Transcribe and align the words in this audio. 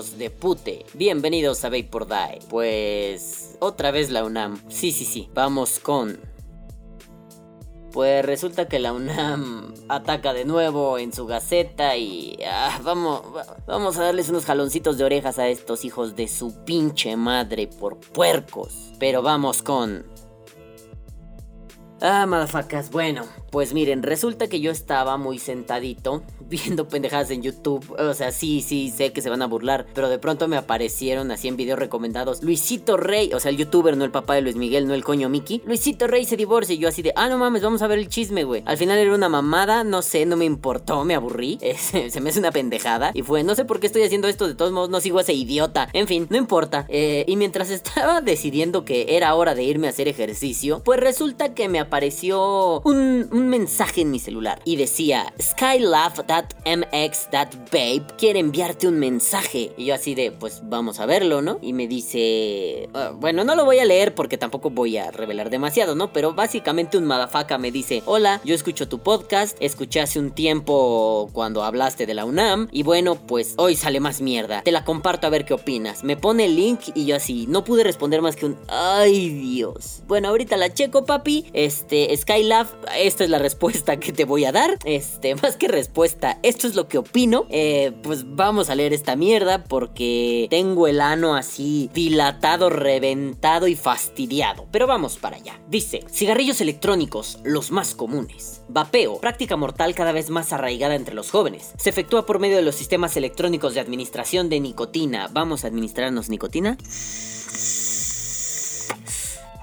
de 0.00 0.30
pute. 0.30 0.86
Bienvenidos 0.94 1.64
a 1.64 1.68
Vapor 1.68 2.06
Die. 2.06 2.38
Pues 2.48 3.56
otra 3.60 3.90
vez 3.90 4.10
la 4.10 4.24
UNAM. 4.24 4.58
Sí, 4.68 4.92
sí, 4.92 5.04
sí. 5.04 5.28
Vamos 5.34 5.78
con 5.78 6.18
pues 7.92 8.24
resulta 8.24 8.68
que 8.68 8.78
la 8.78 8.92
UNAM 8.92 9.74
ataca 9.88 10.32
de 10.32 10.44
nuevo 10.44 10.98
en 10.98 11.12
su 11.12 11.26
gaceta 11.26 11.96
y 11.96 12.38
ah, 12.46 12.80
vamos, 12.82 13.22
vamos 13.66 13.98
a 13.98 14.04
darles 14.04 14.28
unos 14.28 14.44
jaloncitos 14.44 14.96
de 14.96 15.04
orejas 15.04 15.38
a 15.38 15.48
estos 15.48 15.84
hijos 15.84 16.14
de 16.14 16.28
su 16.28 16.64
pinche 16.64 17.16
madre 17.16 17.66
por 17.66 17.98
puercos. 17.98 18.92
Pero 18.98 19.22
vamos 19.22 19.62
con 19.62 20.06
Ah, 22.02 22.24
madafacas, 22.24 22.90
bueno, 22.90 23.26
pues 23.50 23.74
miren, 23.74 24.02
resulta 24.02 24.46
que 24.46 24.60
yo 24.60 24.70
estaba 24.70 25.18
muy 25.18 25.38
sentadito 25.38 26.22
viendo 26.40 26.88
pendejadas 26.88 27.30
en 27.30 27.42
YouTube. 27.42 27.94
O 27.98 28.14
sea, 28.14 28.32
sí, 28.32 28.62
sí, 28.62 28.90
sé 28.90 29.12
que 29.12 29.20
se 29.20 29.28
van 29.28 29.42
a 29.42 29.46
burlar, 29.46 29.86
pero 29.92 30.08
de 30.08 30.18
pronto 30.18 30.48
me 30.48 30.56
aparecieron 30.56 31.30
así 31.30 31.48
en 31.48 31.56
videos 31.56 31.78
recomendados. 31.78 32.42
Luisito 32.42 32.96
Rey, 32.96 33.32
o 33.34 33.40
sea, 33.40 33.50
el 33.50 33.58
youtuber, 33.58 33.98
no 33.98 34.04
el 34.04 34.10
papá 34.10 34.34
de 34.34 34.40
Luis 34.40 34.56
Miguel, 34.56 34.86
no 34.86 34.94
el 34.94 35.04
coño 35.04 35.28
Mickey. 35.28 35.62
Luisito 35.66 36.06
Rey 36.06 36.24
se 36.24 36.38
divorcia 36.38 36.74
y 36.74 36.78
yo 36.78 36.88
así 36.88 37.02
de, 37.02 37.12
ah, 37.16 37.28
no 37.28 37.36
mames, 37.36 37.60
vamos 37.60 37.82
a 37.82 37.86
ver 37.86 37.98
el 37.98 38.08
chisme, 38.08 38.44
güey. 38.44 38.62
Al 38.64 38.78
final 38.78 38.98
era 38.98 39.14
una 39.14 39.28
mamada, 39.28 39.84
no 39.84 40.00
sé, 40.00 40.24
no 40.24 40.38
me 40.38 40.46
importó, 40.46 41.04
me 41.04 41.14
aburrí. 41.14 41.58
se 41.76 42.20
me 42.20 42.30
hace 42.30 42.38
una 42.38 42.50
pendejada. 42.50 43.10
Y 43.12 43.22
fue, 43.22 43.44
no 43.44 43.54
sé 43.54 43.66
por 43.66 43.78
qué 43.78 43.86
estoy 43.86 44.04
haciendo 44.04 44.26
esto, 44.26 44.48
de 44.48 44.54
todos 44.54 44.72
modos 44.72 44.88
no 44.88 45.00
sigo 45.00 45.18
a 45.18 45.22
ese 45.22 45.34
idiota. 45.34 45.88
En 45.92 46.06
fin, 46.06 46.26
no 46.30 46.38
importa. 46.38 46.86
Eh, 46.88 47.24
y 47.28 47.36
mientras 47.36 47.68
estaba 47.70 48.22
decidiendo 48.22 48.86
que 48.86 49.16
era 49.16 49.34
hora 49.34 49.54
de 49.54 49.64
irme 49.64 49.86
a 49.86 49.90
hacer 49.90 50.08
ejercicio, 50.08 50.80
pues 50.82 50.98
resulta 50.98 51.52
que 51.52 51.68
me 51.68 51.89
apareció 51.90 52.80
un, 52.84 53.28
mensaje 53.32 54.02
en 54.02 54.12
mi 54.12 54.20
celular 54.20 54.62
y 54.64 54.76
decía 54.76 55.34
skylove.mx.babe 55.42 58.02
quiere 58.16 58.38
enviarte 58.38 58.86
un 58.86 59.00
mensaje. 59.00 59.72
Y 59.76 59.86
yo 59.86 59.96
así 59.96 60.14
de, 60.14 60.30
pues 60.30 60.60
vamos 60.62 61.00
a 61.00 61.06
verlo, 61.06 61.42
¿no? 61.42 61.58
Y 61.60 61.72
me 61.72 61.88
dice, 61.88 62.88
ah, 62.94 63.10
bueno, 63.12 63.42
no 63.42 63.56
lo 63.56 63.64
voy 63.64 63.80
a 63.80 63.84
leer 63.84 64.14
porque 64.14 64.38
tampoco 64.38 64.70
voy 64.70 64.98
a 64.98 65.10
revelar 65.10 65.50
demasiado, 65.50 65.96
¿no? 65.96 66.12
Pero 66.12 66.32
básicamente 66.32 66.96
un 66.96 67.06
madafaca 67.06 67.58
me 67.58 67.72
dice, 67.72 68.04
hola, 68.06 68.40
yo 68.44 68.54
escucho 68.54 68.86
tu 68.86 69.00
podcast, 69.00 69.56
escuché 69.58 70.00
hace 70.00 70.20
un 70.20 70.30
tiempo 70.30 71.28
cuando 71.32 71.64
hablaste 71.64 72.06
de 72.06 72.14
la 72.14 72.24
UNAM 72.24 72.68
y 72.70 72.84
bueno, 72.84 73.16
pues 73.16 73.54
hoy 73.56 73.74
sale 73.74 73.98
más 73.98 74.20
mierda. 74.20 74.62
Te 74.62 74.70
la 74.70 74.84
comparto 74.84 75.26
a 75.26 75.30
ver 75.30 75.44
qué 75.44 75.54
opinas. 75.54 76.04
Me 76.04 76.16
pone 76.16 76.44
el 76.44 76.54
link 76.54 76.82
y 76.94 77.06
yo 77.06 77.16
así, 77.16 77.48
no 77.48 77.64
pude 77.64 77.82
responder 77.82 78.22
más 78.22 78.36
que 78.36 78.46
un, 78.46 78.56
ay 78.68 79.28
Dios. 79.28 80.04
Bueno, 80.06 80.28
ahorita 80.28 80.56
la 80.56 80.72
checo, 80.72 81.04
papi. 81.04 81.46
Este, 81.80 82.14
Skylab, 82.14 82.66
esta 82.98 83.24
es 83.24 83.30
la 83.30 83.38
respuesta 83.38 83.98
que 83.98 84.12
te 84.12 84.26
voy 84.26 84.44
a 84.44 84.52
dar. 84.52 84.78
Este, 84.84 85.34
más 85.42 85.56
que 85.56 85.66
respuesta, 85.66 86.38
esto 86.42 86.66
es 86.66 86.74
lo 86.74 86.88
que 86.88 86.98
opino. 86.98 87.46
Eh, 87.48 87.92
pues 88.02 88.36
vamos 88.36 88.68
a 88.68 88.74
leer 88.74 88.92
esta 88.92 89.16
mierda 89.16 89.64
porque 89.64 90.46
tengo 90.50 90.88
el 90.88 91.00
ano 91.00 91.34
así 91.34 91.88
dilatado, 91.94 92.68
reventado 92.68 93.66
y 93.66 93.76
fastidiado. 93.76 94.66
Pero 94.70 94.86
vamos 94.86 95.16
para 95.16 95.36
allá. 95.36 95.58
Dice, 95.68 96.04
cigarrillos 96.10 96.60
electrónicos, 96.60 97.38
los 97.44 97.70
más 97.70 97.94
comunes. 97.94 98.60
Vapeo, 98.68 99.18
práctica 99.18 99.56
mortal 99.56 99.94
cada 99.94 100.12
vez 100.12 100.28
más 100.28 100.52
arraigada 100.52 100.94
entre 100.94 101.14
los 101.14 101.30
jóvenes. 101.30 101.72
Se 101.78 101.88
efectúa 101.88 102.26
por 102.26 102.40
medio 102.40 102.56
de 102.56 102.62
los 102.62 102.74
sistemas 102.74 103.16
electrónicos 103.16 103.72
de 103.72 103.80
administración 103.80 104.50
de 104.50 104.60
nicotina. 104.60 105.28
¿Vamos 105.32 105.64
a 105.64 105.68
administrarnos 105.68 106.28
nicotina? 106.28 106.76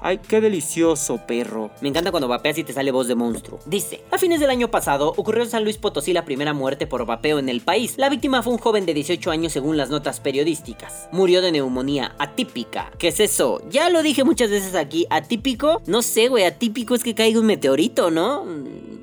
Ay, 0.08 0.20
qué 0.26 0.40
delicioso, 0.40 1.20
perro. 1.26 1.70
Me 1.82 1.90
encanta 1.90 2.10
cuando 2.10 2.28
vapeas 2.28 2.56
y 2.56 2.64
te 2.64 2.72
sale 2.72 2.90
voz 2.90 3.08
de 3.08 3.14
monstruo. 3.14 3.60
Dice, 3.66 4.00
a 4.10 4.16
fines 4.16 4.40
del 4.40 4.48
año 4.48 4.70
pasado 4.70 5.12
ocurrió 5.14 5.42
en 5.42 5.50
San 5.50 5.64
Luis 5.64 5.76
Potosí 5.76 6.14
la 6.14 6.24
primera 6.24 6.54
muerte 6.54 6.86
por 6.86 7.04
vapeo 7.04 7.38
en 7.38 7.50
el 7.50 7.60
país. 7.60 7.92
La 7.98 8.08
víctima 8.08 8.42
fue 8.42 8.54
un 8.54 8.58
joven 8.58 8.86
de 8.86 8.94
18 8.94 9.30
años 9.30 9.52
según 9.52 9.76
las 9.76 9.90
notas 9.90 10.20
periodísticas. 10.20 11.10
Murió 11.12 11.42
de 11.42 11.52
neumonía 11.52 12.14
atípica. 12.18 12.90
¿Qué 12.96 13.08
es 13.08 13.20
eso? 13.20 13.60
Ya 13.68 13.90
lo 13.90 14.02
dije 14.02 14.24
muchas 14.24 14.48
veces 14.48 14.74
aquí, 14.76 15.06
atípico. 15.10 15.82
No 15.84 16.00
sé, 16.00 16.28
güey, 16.28 16.44
atípico 16.44 16.94
es 16.94 17.04
que 17.04 17.14
caiga 17.14 17.38
un 17.38 17.44
meteorito, 17.44 18.10
¿no? 18.10 18.46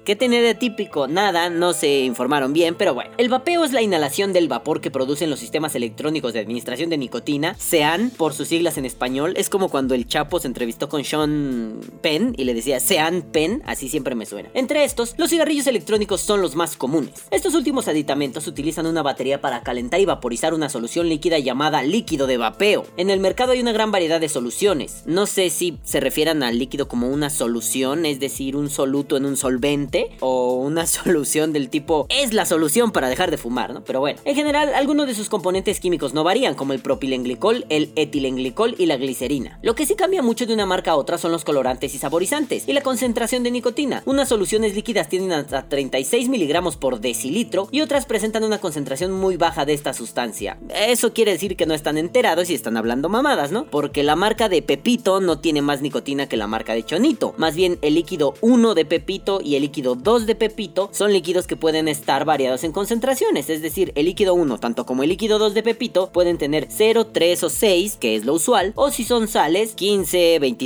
¿Qué 0.05 0.15
tenía 0.15 0.39
de 0.39 0.51
atípico? 0.51 1.07
Nada, 1.07 1.49
no 1.49 1.73
se 1.73 2.01
informaron 2.01 2.53
bien, 2.53 2.75
pero 2.75 2.93
bueno. 2.93 3.09
El 3.17 3.29
vapeo 3.29 3.63
es 3.63 3.73
la 3.73 3.81
inhalación 3.81 4.33
del 4.33 4.47
vapor 4.47 4.79
que 4.79 4.91
producen 4.91 5.31
los 5.31 5.39
sistemas 5.39 5.73
electrónicos 5.73 6.33
de 6.33 6.39
administración 6.39 6.91
de 6.91 6.97
nicotina, 6.97 7.55
SEAN, 7.57 8.11
por 8.11 8.33
sus 8.33 8.47
siglas 8.47 8.77
en 8.77 8.85
español. 8.85 9.33
Es 9.35 9.49
como 9.49 9.69
cuando 9.69 9.95
el 9.95 10.07
Chapo 10.07 10.39
se 10.39 10.45
entrevistó 10.45 10.89
con 10.89 10.94
Sean 11.03 11.79
Penn 12.01 12.33
y 12.37 12.45
le 12.45 12.53
decía 12.53 12.79
SEAN 12.79 13.23
Penn, 13.23 13.61
así 13.65 13.89
siempre 13.89 14.15
me 14.15 14.25
suena. 14.25 14.49
Entre 14.53 14.83
estos, 14.83 15.15
los 15.17 15.29
cigarrillos 15.29 15.67
electrónicos 15.67 16.21
son 16.21 16.41
los 16.41 16.55
más 16.55 16.77
comunes. 16.77 17.25
Estos 17.31 17.55
últimos 17.55 17.87
aditamentos 17.87 18.47
utilizan 18.47 18.85
una 18.85 19.03
batería 19.03 19.41
para 19.41 19.63
calentar 19.63 19.99
y 19.99 20.05
vaporizar 20.05 20.53
una 20.53 20.69
solución 20.69 21.09
líquida 21.09 21.39
llamada 21.39 21.83
líquido 21.83 22.27
de 22.27 22.37
vapeo. 22.37 22.85
En 22.97 23.09
el 23.09 23.19
mercado 23.19 23.51
hay 23.51 23.61
una 23.61 23.71
gran 23.71 23.91
variedad 23.91 24.21
de 24.21 24.29
soluciones. 24.29 25.03
No 25.05 25.25
sé 25.25 25.49
si 25.49 25.79
se 25.83 25.99
refieran 25.99 26.43
al 26.43 26.59
líquido 26.59 26.87
como 26.87 27.09
una 27.09 27.29
solución, 27.29 28.05
es 28.05 28.19
decir, 28.19 28.55
un 28.55 28.69
soluto 28.69 29.17
en 29.17 29.25
un 29.25 29.37
solvente 29.37 30.11
o 30.19 30.55
una 30.55 30.85
solución 30.87 31.53
del 31.53 31.69
tipo 31.69 32.07
es 32.09 32.33
la 32.33 32.45
solución 32.45 32.91
para 32.91 33.09
dejar 33.09 33.31
de 33.31 33.37
fumar, 33.37 33.73
¿no? 33.73 33.83
Pero 33.83 33.99
bueno, 33.99 34.19
en 34.25 34.35
general 34.35 34.73
algunos 34.73 35.07
de 35.07 35.15
sus 35.15 35.29
componentes 35.29 35.79
químicos 35.79 36.13
no 36.13 36.23
varían, 36.23 36.55
como 36.55 36.73
el 36.73 36.79
propilenglicol, 36.79 37.65
el 37.69 37.91
etilenglicol 37.95 38.75
y 38.77 38.85
la 38.85 38.97
glicerina. 38.97 39.59
Lo 39.61 39.75
que 39.75 39.85
sí 39.85 39.95
cambia 39.95 40.21
mucho 40.21 40.45
de 40.45 40.53
una 40.53 40.65
marca 40.65 40.74
a 40.85 40.95
otra 40.95 41.17
son 41.17 41.31
los 41.31 41.45
colorantes 41.45 41.95
y 41.95 41.97
saborizantes 41.97 42.67
y 42.67 42.73
la 42.73 42.81
concentración 42.81 43.43
de 43.43 43.51
nicotina. 43.51 44.03
Unas 44.05 44.29
soluciones 44.29 44.75
líquidas 44.75 45.09
tienen 45.09 45.31
hasta 45.31 45.67
36 45.67 46.29
miligramos 46.29 46.77
por 46.77 46.99
decilitro 46.99 47.67
y 47.71 47.81
otras 47.81 48.05
presentan 48.05 48.43
una 48.43 48.59
concentración 48.59 49.11
muy 49.11 49.37
baja 49.37 49.65
de 49.65 49.73
esta 49.73 49.93
sustancia. 49.93 50.57
Eso 50.69 51.13
quiere 51.13 51.31
decir 51.31 51.55
que 51.55 51.65
no 51.65 51.73
están 51.73 51.97
enterados 51.97 52.49
y 52.49 52.53
están 52.53 52.77
hablando 52.77 53.09
mamadas, 53.09 53.51
¿no? 53.51 53.65
Porque 53.65 54.03
la 54.03 54.15
marca 54.15 54.49
de 54.49 54.61
Pepito 54.61 55.21
no 55.21 55.39
tiene 55.39 55.61
más 55.61 55.81
nicotina 55.81 56.27
que 56.27 56.37
la 56.37 56.47
marca 56.47 56.73
de 56.73 56.83
Chonito. 56.83 57.33
Más 57.37 57.55
bien 57.55 57.79
el 57.81 57.95
líquido 57.95 58.33
1 58.41 58.73
de 58.73 58.85
Pepito 58.85 59.39
y 59.43 59.55
el 59.55 59.61
líquido 59.61 59.95
2 59.95 60.25
de 60.25 60.35
Pepito 60.35 60.89
son 60.91 61.13
líquidos 61.13 61.47
que 61.47 61.55
pueden 61.55 61.87
estar 61.87 62.25
variados 62.25 62.63
en 62.63 62.71
concentraciones, 62.71 63.49
es 63.49 63.61
decir, 63.61 63.91
el 63.95 64.05
líquido 64.05 64.33
1 64.33 64.57
tanto 64.59 64.85
como 64.85 65.03
el 65.03 65.09
líquido 65.09 65.39
2 65.39 65.53
de 65.53 65.63
Pepito 65.63 66.09
pueden 66.11 66.37
tener 66.37 66.67
0, 66.69 67.07
3 67.11 67.43
o 67.43 67.49
6, 67.49 67.97
que 67.99 68.15
es 68.15 68.25
lo 68.25 68.33
usual, 68.33 68.73
o 68.75 68.91
si 68.91 69.03
son 69.03 69.27
sales, 69.27 69.73
15, 69.73 70.39
25, 70.39 70.64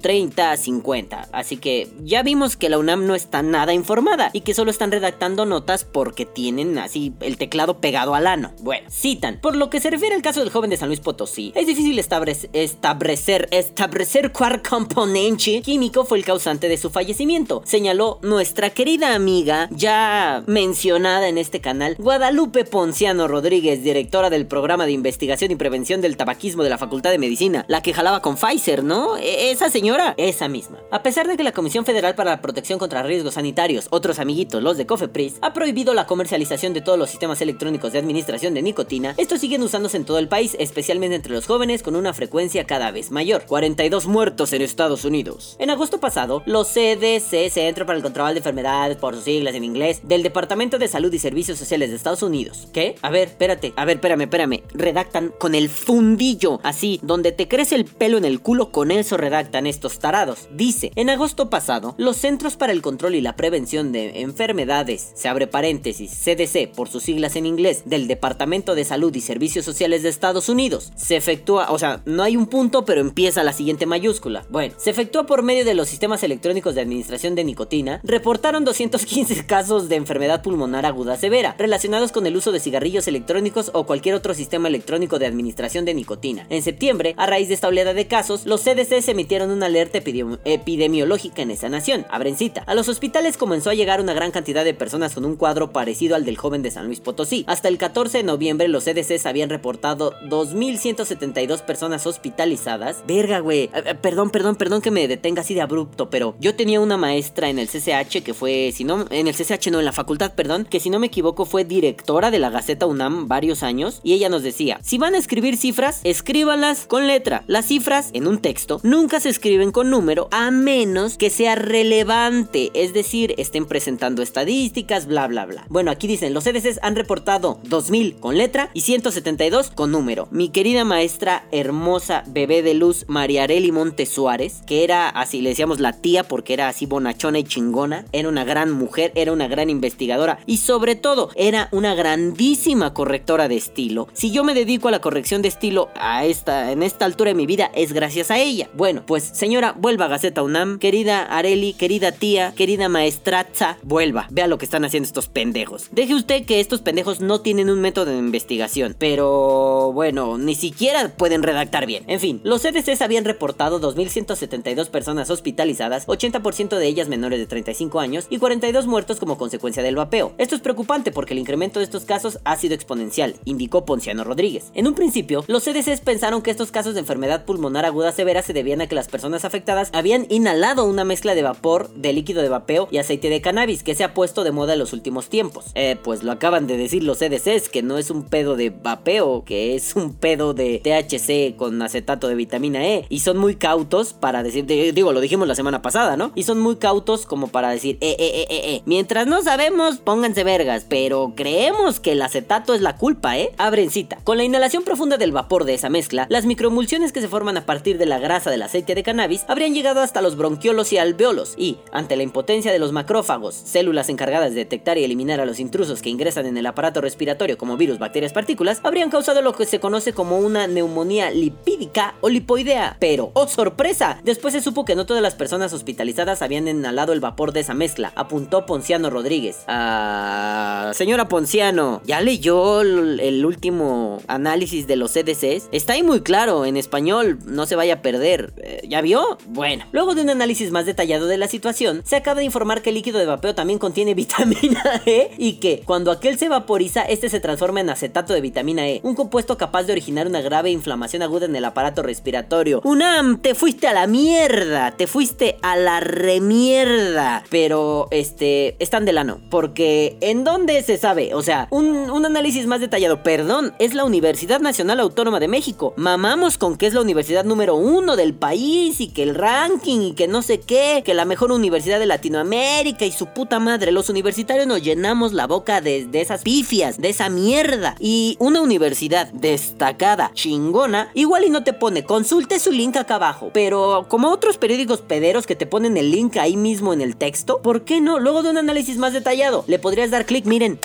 30, 0.00 0.56
50. 0.56 1.28
Así 1.32 1.56
que 1.56 1.88
ya 2.02 2.22
vimos 2.22 2.56
que 2.56 2.68
la 2.68 2.78
UNAM 2.78 3.06
no 3.06 3.14
está 3.14 3.42
nada 3.42 3.72
informada 3.72 4.30
y 4.32 4.40
que 4.42 4.54
solo 4.54 4.70
están 4.70 4.90
redactando 4.90 5.46
notas 5.46 5.84
porque 5.84 6.26
tienen 6.26 6.78
así 6.78 7.12
el 7.20 7.36
teclado 7.36 7.80
pegado 7.80 8.14
al 8.14 8.26
ano. 8.26 8.52
Bueno, 8.60 8.88
citan, 8.90 9.40
por 9.40 9.56
lo 9.56 9.70
que 9.70 9.80
se 9.80 9.90
refiere 9.90 10.14
al 10.14 10.22
caso 10.22 10.40
del 10.40 10.50
joven 10.50 10.70
de 10.70 10.76
San 10.76 10.88
Luis 10.88 11.00
Potosí, 11.00 11.52
es 11.54 11.66
difícil 11.66 11.98
establecer, 11.98 12.50
establecer, 12.52 13.48
establecer 13.50 14.32
cuál 14.32 14.62
componente 14.62 15.62
químico 15.62 16.04
fue 16.04 16.18
el 16.18 16.24
causante 16.24 16.68
de 16.68 16.76
su 16.76 16.90
fallecimiento, 16.90 17.62
señaló 17.64 18.18
nuestra 18.22 18.70
querida 18.70 19.14
amiga, 19.14 19.68
ya 19.70 20.42
mencionada 20.46 21.28
en 21.28 21.38
este 21.38 21.60
canal, 21.60 21.96
Guadalupe 21.98 22.64
Ponciano 22.64 23.28
Rodríguez, 23.28 23.82
directora 23.82 24.30
del 24.30 24.46
programa 24.46 24.86
de 24.86 24.92
investigación 24.92 25.50
y 25.50 25.56
prevención 25.56 26.00
del 26.00 26.16
tabaquismo 26.16 26.62
de 26.62 26.70
la 26.70 26.78
Facultad 26.78 27.10
de 27.10 27.18
Medicina, 27.18 27.64
la 27.68 27.82
que 27.82 27.94
jalaba 27.94 28.22
con 28.22 28.36
Pfizer, 28.36 28.82
¿no? 28.84 29.03
E-, 29.18 29.50
esa 29.50 29.70
señora, 29.70 30.14
esa 30.16 30.48
misma. 30.48 30.78
A 30.90 31.02
pesar 31.02 31.26
de 31.28 31.36
que 31.36 31.44
la 31.44 31.52
Comisión 31.52 31.84
Federal 31.84 32.14
para 32.14 32.30
la 32.30 32.40
Protección 32.40 32.78
contra 32.78 33.02
Riesgos 33.02 33.34
Sanitarios, 33.34 33.86
otros 33.90 34.18
amiguitos, 34.18 34.62
los 34.62 34.76
de 34.76 34.86
Cofepris, 34.86 35.36
ha 35.42 35.52
prohibido 35.52 35.94
la 35.94 36.06
comercialización 36.06 36.72
de 36.72 36.80
todos 36.80 36.98
los 36.98 37.10
sistemas 37.10 37.40
electrónicos 37.40 37.92
de 37.92 37.98
administración 37.98 38.54
de 38.54 38.62
nicotina, 38.62 39.14
estos 39.16 39.40
siguen 39.40 39.62
usándose 39.62 39.96
en 39.96 40.04
todo 40.04 40.18
el 40.18 40.28
país, 40.28 40.56
especialmente 40.58 41.16
entre 41.16 41.32
los 41.32 41.46
jóvenes 41.46 41.82
con 41.82 41.96
una 41.96 42.14
frecuencia 42.14 42.64
cada 42.64 42.90
vez 42.90 43.10
mayor. 43.10 43.44
42 43.46 44.06
muertos 44.06 44.52
en 44.52 44.62
Estados 44.62 45.04
Unidos. 45.04 45.56
En 45.58 45.70
agosto 45.70 46.00
pasado, 46.00 46.42
los 46.46 46.68
CDC, 46.68 47.50
Centro 47.50 47.86
para 47.86 47.96
el 47.96 48.02
Control 48.02 48.34
de 48.34 48.38
Enfermedades, 48.38 48.96
por 48.96 49.14
sus 49.14 49.24
siglas 49.24 49.54
en 49.54 49.64
inglés, 49.64 50.00
del 50.04 50.22
Departamento 50.22 50.78
de 50.78 50.88
Salud 50.88 51.12
y 51.12 51.18
Servicios 51.18 51.58
Sociales 51.58 51.90
de 51.90 51.96
Estados 51.96 52.22
Unidos. 52.22 52.68
¿Qué? 52.72 52.96
A 53.02 53.10
ver, 53.10 53.28
espérate, 53.28 53.72
a 53.76 53.84
ver, 53.84 53.96
espérame, 53.96 54.22
espérame. 54.22 54.62
Redactan 54.72 55.32
con 55.38 55.54
el 55.54 55.68
fundillo, 55.68 56.60
así, 56.62 57.00
donde 57.02 57.32
te 57.32 57.48
crece 57.48 57.74
el 57.74 57.84
pelo 57.84 58.18
en 58.18 58.24
el 58.24 58.40
culo, 58.40 58.70
con 58.70 58.90
eso 58.94 59.16
redactan 59.16 59.66
estos 59.66 59.98
tarados. 59.98 60.48
Dice, 60.52 60.92
en 60.96 61.10
agosto 61.10 61.50
pasado, 61.50 61.94
los 61.98 62.16
Centros 62.16 62.56
para 62.56 62.72
el 62.72 62.82
Control 62.82 63.14
y 63.14 63.20
la 63.20 63.36
Prevención 63.36 63.92
de 63.92 64.20
Enfermedades, 64.22 65.12
se 65.14 65.28
abre 65.28 65.46
paréntesis, 65.46 66.10
CDC, 66.10 66.74
por 66.74 66.88
sus 66.88 67.02
siglas 67.02 67.36
en 67.36 67.46
inglés, 67.46 67.82
del 67.86 68.08
Departamento 68.08 68.74
de 68.74 68.84
Salud 68.84 69.14
y 69.14 69.20
Servicios 69.20 69.64
Sociales 69.64 70.02
de 70.02 70.08
Estados 70.08 70.48
Unidos, 70.48 70.92
se 70.96 71.16
efectúa, 71.16 71.70
o 71.70 71.78
sea, 71.78 72.02
no 72.04 72.22
hay 72.22 72.36
un 72.36 72.46
punto, 72.46 72.84
pero 72.84 73.00
empieza 73.00 73.42
la 73.42 73.52
siguiente 73.52 73.86
mayúscula. 73.86 74.46
Bueno, 74.50 74.74
se 74.78 74.90
efectúa 74.90 75.26
por 75.26 75.42
medio 75.42 75.64
de 75.64 75.74
los 75.74 75.88
sistemas 75.88 76.22
electrónicos 76.22 76.74
de 76.74 76.80
administración 76.80 77.34
de 77.34 77.44
nicotina 77.44 78.00
reportaron 78.02 78.64
215 78.64 79.46
casos 79.46 79.88
de 79.88 79.96
enfermedad 79.96 80.42
pulmonar 80.42 80.86
aguda 80.86 81.16
severa 81.16 81.54
relacionados 81.58 82.12
con 82.12 82.26
el 82.26 82.36
uso 82.36 82.52
de 82.52 82.60
cigarrillos 82.60 83.08
electrónicos 83.08 83.70
o 83.74 83.86
cualquier 83.86 84.14
otro 84.14 84.34
sistema 84.34 84.68
electrónico 84.68 85.18
de 85.18 85.26
administración 85.26 85.84
de 85.84 85.94
nicotina. 85.94 86.46
En 86.50 86.62
septiembre, 86.62 87.14
a 87.16 87.26
raíz 87.26 87.48
de 87.48 87.54
esta 87.54 87.68
oleada 87.68 87.94
de 87.94 88.06
casos, 88.06 88.46
los 88.46 88.62
CDC 88.62 88.83
emitieron 88.92 89.50
una 89.50 89.66
alerta 89.66 89.98
epidemiológica 89.98 91.42
en 91.42 91.50
esa 91.50 91.68
nación. 91.68 92.06
Abren 92.10 92.36
cita. 92.36 92.62
A 92.66 92.74
los 92.74 92.88
hospitales 92.88 93.36
comenzó 93.36 93.70
a 93.70 93.74
llegar 93.74 94.00
una 94.00 94.14
gran 94.14 94.30
cantidad 94.30 94.64
de 94.64 94.74
personas 94.74 95.14
con 95.14 95.24
un 95.24 95.36
cuadro 95.36 95.72
parecido 95.72 96.16
al 96.16 96.24
del 96.24 96.36
joven 96.36 96.62
de 96.62 96.70
San 96.70 96.86
Luis 96.86 97.00
Potosí. 97.00 97.44
Hasta 97.46 97.68
el 97.68 97.78
14 97.78 98.18
de 98.18 98.24
noviembre, 98.24 98.68
los 98.68 98.84
CDCs 98.84 99.26
habían 99.26 99.50
reportado 99.50 100.12
2.172 100.28 101.62
personas 101.62 102.06
hospitalizadas. 102.06 103.04
Verga, 103.06 103.40
güey. 103.40 103.64
Eh, 103.64 103.70
eh, 103.74 103.94
perdón, 103.94 104.30
perdón, 104.30 104.56
perdón 104.56 104.82
que 104.82 104.90
me 104.90 105.08
detenga 105.08 105.42
así 105.42 105.54
de 105.54 105.62
abrupto, 105.62 106.10
pero 106.10 106.34
yo 106.40 106.54
tenía 106.54 106.80
una 106.80 106.96
maestra 106.96 107.48
en 107.48 107.58
el 107.58 107.68
CCH 107.68 108.22
que 108.22 108.34
fue, 108.34 108.72
si 108.72 108.84
no, 108.84 109.06
en 109.10 109.26
el 109.26 109.34
CCH 109.34 109.70
no, 109.70 109.78
en 109.78 109.84
la 109.84 109.92
facultad, 109.92 110.34
perdón, 110.34 110.66
que 110.68 110.80
si 110.80 110.90
no 110.90 110.98
me 110.98 111.06
equivoco 111.06 111.46
fue 111.46 111.64
directora 111.64 112.30
de 112.30 112.38
la 112.38 112.50
Gaceta 112.50 112.86
UNAM 112.86 113.28
varios 113.28 113.62
años 113.62 114.00
y 114.02 114.12
ella 114.12 114.28
nos 114.28 114.42
decía, 114.42 114.78
si 114.82 114.98
van 114.98 115.14
a 115.14 115.18
escribir 115.18 115.56
cifras, 115.56 116.00
escríbanlas 116.04 116.86
con 116.86 117.06
letra. 117.06 117.44
Las 117.46 117.66
cifras 117.66 118.10
en 118.12 118.26
un 118.26 118.38
texto 118.38 118.73
nunca 118.82 119.20
se 119.20 119.28
escriben 119.28 119.72
con 119.72 119.90
número 119.90 120.28
a 120.30 120.50
menos 120.50 121.16
que 121.16 121.30
sea 121.30 121.54
relevante, 121.54 122.70
es 122.74 122.92
decir, 122.92 123.34
estén 123.38 123.66
presentando 123.66 124.22
estadísticas, 124.22 125.06
bla, 125.06 125.26
bla, 125.26 125.46
bla. 125.46 125.66
Bueno, 125.68 125.90
aquí 125.90 126.06
dicen, 126.06 126.34
los 126.34 126.44
CDCs 126.44 126.80
han 126.82 126.96
reportado 126.96 127.58
2000 127.64 128.16
con 128.16 128.38
letra 128.38 128.70
y 128.74 128.82
172 128.82 129.70
con 129.70 129.90
número. 129.90 130.28
Mi 130.30 130.48
querida 130.48 130.84
maestra 130.84 131.46
hermosa, 131.52 132.24
bebé 132.26 132.62
de 132.62 132.74
luz, 132.74 133.04
María 133.08 133.44
Areli 133.44 133.72
Monte 133.72 134.06
Suárez, 134.06 134.62
que 134.66 134.84
era 134.84 135.08
así, 135.08 135.40
le 135.40 135.50
decíamos 135.50 135.80
la 135.80 135.92
tía 135.92 136.24
porque 136.24 136.54
era 136.54 136.68
así 136.68 136.86
bonachona 136.86 137.38
y 137.38 137.44
chingona, 137.44 138.04
era 138.12 138.28
una 138.28 138.44
gran 138.44 138.72
mujer, 138.72 139.12
era 139.14 139.32
una 139.32 139.48
gran 139.48 139.70
investigadora 139.70 140.38
y 140.46 140.58
sobre 140.58 140.94
todo 140.94 141.30
era 141.34 141.68
una 141.72 141.94
grandísima 141.94 142.94
correctora 142.94 143.48
de 143.48 143.56
estilo. 143.56 144.08
Si 144.12 144.30
yo 144.30 144.44
me 144.44 144.54
dedico 144.54 144.88
a 144.88 144.90
la 144.90 145.00
corrección 145.00 145.42
de 145.42 145.48
estilo 145.48 145.90
a 145.94 146.24
esta, 146.24 146.72
en 146.72 146.82
esta 146.82 147.04
altura 147.04 147.30
de 147.30 147.34
mi 147.34 147.46
vida, 147.46 147.70
es 147.74 147.92
gracias 147.92 148.30
a 148.30 148.38
ella. 148.38 148.63
Bueno, 148.74 149.02
pues 149.06 149.24
señora, 149.24 149.74
vuelva 149.76 150.06
a 150.06 150.08
Gaceta 150.08 150.42
UNAM, 150.42 150.78
querida 150.78 151.22
Areli, 151.22 151.74
querida 151.74 152.12
tía, 152.12 152.52
querida 152.56 152.88
maestraza, 152.88 153.78
vuelva, 153.82 154.26
vea 154.30 154.46
lo 154.46 154.58
que 154.58 154.64
están 154.64 154.84
haciendo 154.84 155.06
estos 155.06 155.28
pendejos. 155.28 155.88
Deje 155.92 156.14
usted 156.14 156.46
que 156.46 156.60
estos 156.60 156.80
pendejos 156.80 157.20
no 157.20 157.40
tienen 157.40 157.70
un 157.70 157.80
método 157.80 158.12
de 158.12 158.18
investigación, 158.18 158.96
pero 158.98 159.92
bueno, 159.92 160.38
ni 160.38 160.54
siquiera 160.54 161.08
pueden 161.08 161.42
redactar 161.42 161.86
bien. 161.86 162.04
En 162.06 162.20
fin, 162.20 162.40
los 162.44 162.62
CDCs 162.62 163.02
habían 163.02 163.24
reportado 163.24 163.80
2.172 163.80 164.88
personas 164.88 165.30
hospitalizadas, 165.30 166.06
80% 166.06 166.78
de 166.78 166.86
ellas 166.86 167.08
menores 167.08 167.38
de 167.38 167.46
35 167.46 168.00
años 168.00 168.26
y 168.30 168.38
42 168.38 168.86
muertos 168.86 169.18
como 169.18 169.36
consecuencia 169.36 169.82
del 169.82 169.96
vapeo. 169.96 170.32
Esto 170.38 170.54
es 170.54 170.62
preocupante 170.62 171.12
porque 171.12 171.34
el 171.34 171.40
incremento 171.40 171.80
de 171.80 171.84
estos 171.84 172.04
casos 172.04 172.38
ha 172.44 172.56
sido 172.56 172.74
exponencial, 172.74 173.36
indicó 173.44 173.84
Ponciano 173.84 174.24
Rodríguez. 174.24 174.70
En 174.74 174.86
un 174.86 174.94
principio, 174.94 175.44
los 175.46 175.64
CDCs 175.64 176.00
pensaron 176.00 176.42
que 176.42 176.50
estos 176.50 176.70
casos 176.70 176.94
de 176.94 177.00
enfermedad 177.00 177.44
pulmonar 177.44 177.84
aguda 177.84 178.12
severa 178.12 178.42
se 178.42 178.53
debían 178.54 178.80
a 178.80 178.86
que 178.86 178.94
las 178.94 179.08
personas 179.08 179.44
afectadas 179.44 179.90
habían 179.92 180.26
inhalado 180.30 180.86
una 180.86 181.04
mezcla 181.04 181.34
de 181.34 181.42
vapor 181.42 181.90
de 181.94 182.12
líquido 182.14 182.40
de 182.40 182.48
vapeo 182.48 182.88
y 182.90 182.98
aceite 182.98 183.28
de 183.28 183.42
cannabis 183.42 183.82
que 183.82 183.94
se 183.94 184.04
ha 184.04 184.14
puesto 184.14 184.44
de 184.44 184.52
moda 184.52 184.72
en 184.72 184.78
los 184.78 184.92
últimos 184.94 185.28
tiempos. 185.28 185.66
Eh, 185.74 185.96
pues 186.02 186.22
lo 186.22 186.32
acaban 186.32 186.66
de 186.66 186.76
decir 186.76 187.02
los 187.02 187.18
CDCs, 187.18 187.68
que 187.68 187.82
no 187.82 187.98
es 187.98 188.10
un 188.10 188.24
pedo 188.24 188.56
de 188.56 188.70
vapeo, 188.70 189.44
que 189.44 189.74
es 189.74 189.96
un 189.96 190.14
pedo 190.14 190.54
de 190.54 190.80
THC 190.82 191.56
con 191.56 191.82
acetato 191.82 192.28
de 192.28 192.34
vitamina 192.34 192.86
E. 192.86 193.06
Y 193.08 193.20
son 193.20 193.36
muy 193.36 193.56
cautos 193.56 194.14
para 194.14 194.42
decir, 194.42 194.64
digo, 194.64 195.12
lo 195.12 195.20
dijimos 195.20 195.48
la 195.48 195.54
semana 195.54 195.82
pasada, 195.82 196.16
¿no? 196.16 196.32
Y 196.34 196.44
son 196.44 196.60
muy 196.60 196.76
cautos 196.76 197.26
como 197.26 197.48
para 197.48 197.70
decir, 197.70 197.98
eh, 198.00 198.16
eh, 198.18 198.30
eh, 198.34 198.46
eh, 198.50 198.60
eh. 198.74 198.82
Mientras 198.86 199.26
no 199.26 199.42
sabemos, 199.42 199.98
pónganse 199.98 200.44
vergas, 200.44 200.86
pero 200.88 201.32
creemos 201.34 202.00
que 202.00 202.12
el 202.12 202.22
acetato 202.22 202.74
es 202.74 202.80
la 202.80 202.96
culpa, 202.96 203.38
¿eh? 203.38 203.50
Abren 203.58 203.90
cita. 203.90 204.18
Con 204.24 204.36
la 204.36 204.44
inhalación 204.44 204.84
profunda 204.84 205.16
del 205.16 205.32
vapor 205.32 205.64
de 205.64 205.74
esa 205.74 205.88
mezcla, 205.90 206.26
las 206.30 206.46
microemulsiones 206.46 207.12
que 207.12 207.20
se 207.20 207.28
forman 207.28 207.56
a 207.56 207.66
partir 207.66 207.98
de 207.98 208.06
la 208.06 208.18
grasa 208.34 208.50
del 208.50 208.62
aceite 208.62 208.96
de 208.96 209.04
cannabis 209.04 209.44
habrían 209.46 209.74
llegado 209.74 210.00
hasta 210.00 210.20
los 210.20 210.36
bronquiolos 210.36 210.92
y 210.92 210.98
alveolos, 210.98 211.54
y, 211.56 211.78
ante 211.92 212.16
la 212.16 212.24
impotencia 212.24 212.72
de 212.72 212.80
los 212.80 212.90
macrófagos, 212.90 213.54
células 213.54 214.08
encargadas 214.08 214.50
de 214.50 214.56
detectar 214.56 214.98
y 214.98 215.04
eliminar 215.04 215.40
a 215.40 215.46
los 215.46 215.60
intrusos 215.60 216.02
que 216.02 216.10
ingresan 216.10 216.46
en 216.46 216.56
el 216.56 216.66
aparato 216.66 217.00
respiratorio 217.00 217.56
como 217.56 217.76
virus, 217.76 218.00
bacterias, 218.00 218.32
partículas, 218.32 218.80
habrían 218.82 219.08
causado 219.08 219.40
lo 219.40 219.52
que 219.52 219.66
se 219.66 219.78
conoce 219.78 220.14
como 220.14 220.38
una 220.38 220.66
neumonía 220.66 221.30
lipídica 221.30 222.16
o 222.22 222.28
lipoidea. 222.28 222.96
Pero, 222.98 223.30
¡oh 223.34 223.46
sorpresa! 223.46 224.18
Después 224.24 224.52
se 224.52 224.60
supo 224.60 224.84
que 224.84 224.96
no 224.96 225.06
todas 225.06 225.22
las 225.22 225.36
personas 225.36 225.72
hospitalizadas 225.72 226.42
habían 226.42 226.66
inhalado 226.66 227.12
el 227.12 227.20
vapor 227.20 227.52
de 227.52 227.60
esa 227.60 227.74
mezcla, 227.74 228.12
apuntó 228.16 228.66
Ponciano 228.66 229.10
Rodríguez. 229.10 229.58
Ah, 229.68 230.90
señora 230.94 231.28
Ponciano, 231.28 232.02
¿ya 232.04 232.20
leyó 232.20 232.80
el, 232.80 233.44
último 233.44 234.20
análisis 234.26 234.88
de 234.88 234.96
los 234.96 235.12
CDCs? 235.12 235.68
Está 235.70 235.92
ahí 235.92 236.02
muy 236.02 236.22
claro, 236.22 236.64
en 236.64 236.76
español, 236.76 237.38
no 237.46 237.66
se 237.66 237.76
vaya 237.76 237.94
a 237.94 238.02
perder. 238.02 238.23
Eh, 238.24 238.82
¿Ya 238.88 239.00
vio? 239.02 239.38
Bueno, 239.48 239.84
luego 239.92 240.14
de 240.14 240.22
un 240.22 240.30
análisis 240.30 240.70
más 240.70 240.86
detallado 240.86 241.26
de 241.26 241.36
la 241.36 241.46
situación, 241.46 242.02
se 242.04 242.16
acaba 242.16 242.38
de 242.38 242.46
informar 242.46 242.80
que 242.80 242.90
el 242.90 242.96
líquido 242.96 243.18
de 243.18 243.26
vapeo 243.26 243.54
también 243.54 243.78
contiene 243.78 244.14
vitamina 244.14 245.02
E 245.04 245.30
y 245.36 245.54
que 245.54 245.82
cuando 245.84 246.10
aquel 246.10 246.38
se 246.38 246.48
vaporiza, 246.48 247.02
este 247.02 247.28
se 247.28 247.40
transforma 247.40 247.80
en 247.80 247.90
acetato 247.90 248.32
de 248.32 248.40
vitamina 248.40 248.88
E, 248.88 249.00
un 249.02 249.14
compuesto 249.14 249.58
capaz 249.58 249.84
de 249.84 249.92
originar 249.92 250.26
una 250.26 250.40
grave 250.40 250.70
inflamación 250.70 251.22
aguda 251.22 251.46
en 251.46 251.56
el 251.56 251.64
aparato 251.64 252.02
respiratorio. 252.02 252.80
UNAM, 252.84 253.40
te 253.40 253.54
fuiste 253.54 253.88
a 253.88 253.92
la 253.92 254.06
mierda, 254.06 254.92
te 254.92 255.06
fuiste 255.06 255.58
a 255.62 255.76
la 255.76 256.00
remierda. 256.00 257.44
Pero, 257.50 258.08
este, 258.10 258.76
están 258.82 259.04
de 259.04 259.12
lano, 259.12 259.40
porque 259.50 260.16
¿en 260.20 260.44
dónde 260.44 260.82
se 260.82 260.96
sabe? 260.96 261.34
O 261.34 261.42
sea, 261.42 261.68
un, 261.70 262.10
un 262.10 262.24
análisis 262.24 262.66
más 262.66 262.80
detallado, 262.80 263.22
perdón, 263.22 263.74
es 263.78 263.94
la 263.94 264.04
Universidad 264.04 264.60
Nacional 264.60 265.00
Autónoma 265.00 265.40
de 265.40 265.48
México. 265.48 265.92
Mamamos 265.96 266.58
con 266.58 266.76
que 266.76 266.86
es 266.86 266.94
la 266.94 267.00
universidad 267.00 267.44
número 267.44 267.76
uno 267.76 268.13
del 268.16 268.34
país 268.34 269.00
y 269.00 269.08
que 269.08 269.22
el 269.22 269.34
ranking 269.34 270.00
y 270.00 270.12
que 270.12 270.28
no 270.28 270.42
sé 270.42 270.60
qué, 270.60 271.02
que 271.04 271.14
la 271.14 271.24
mejor 271.24 271.52
universidad 271.52 271.98
de 271.98 272.06
Latinoamérica 272.06 273.04
y 273.04 273.12
su 273.12 273.26
puta 273.26 273.58
madre. 273.58 273.92
Los 273.92 274.08
universitarios 274.08 274.66
nos 274.66 274.82
llenamos 274.82 275.32
la 275.32 275.46
boca 275.46 275.80
de, 275.80 276.06
de 276.06 276.20
esas 276.20 276.42
pifias, 276.42 277.00
de 277.00 277.10
esa 277.10 277.28
mierda. 277.28 277.96
Y 277.98 278.36
una 278.38 278.60
universidad 278.60 279.32
destacada, 279.32 280.30
chingona, 280.34 281.10
igual 281.14 281.44
y 281.44 281.50
no 281.50 281.64
te 281.64 281.72
pone, 281.72 282.04
consulte 282.04 282.58
su 282.58 282.70
link 282.70 282.96
acá 282.96 283.16
abajo. 283.16 283.50
Pero 283.52 284.06
como 284.08 284.30
otros 284.30 284.58
periódicos 284.58 285.00
pederos 285.00 285.46
que 285.46 285.56
te 285.56 285.66
ponen 285.66 285.96
el 285.96 286.10
link 286.10 286.36
ahí 286.36 286.56
mismo 286.56 286.92
en 286.92 287.00
el 287.00 287.16
texto, 287.16 287.60
¿por 287.62 287.84
qué 287.84 288.00
no? 288.00 288.18
Luego 288.18 288.42
de 288.42 288.50
un 288.50 288.58
análisis 288.58 288.96
más 288.96 289.12
detallado, 289.12 289.64
le 289.66 289.78
podrías 289.78 290.10
dar 290.10 290.26
clic, 290.26 290.46
miren, 290.46 290.78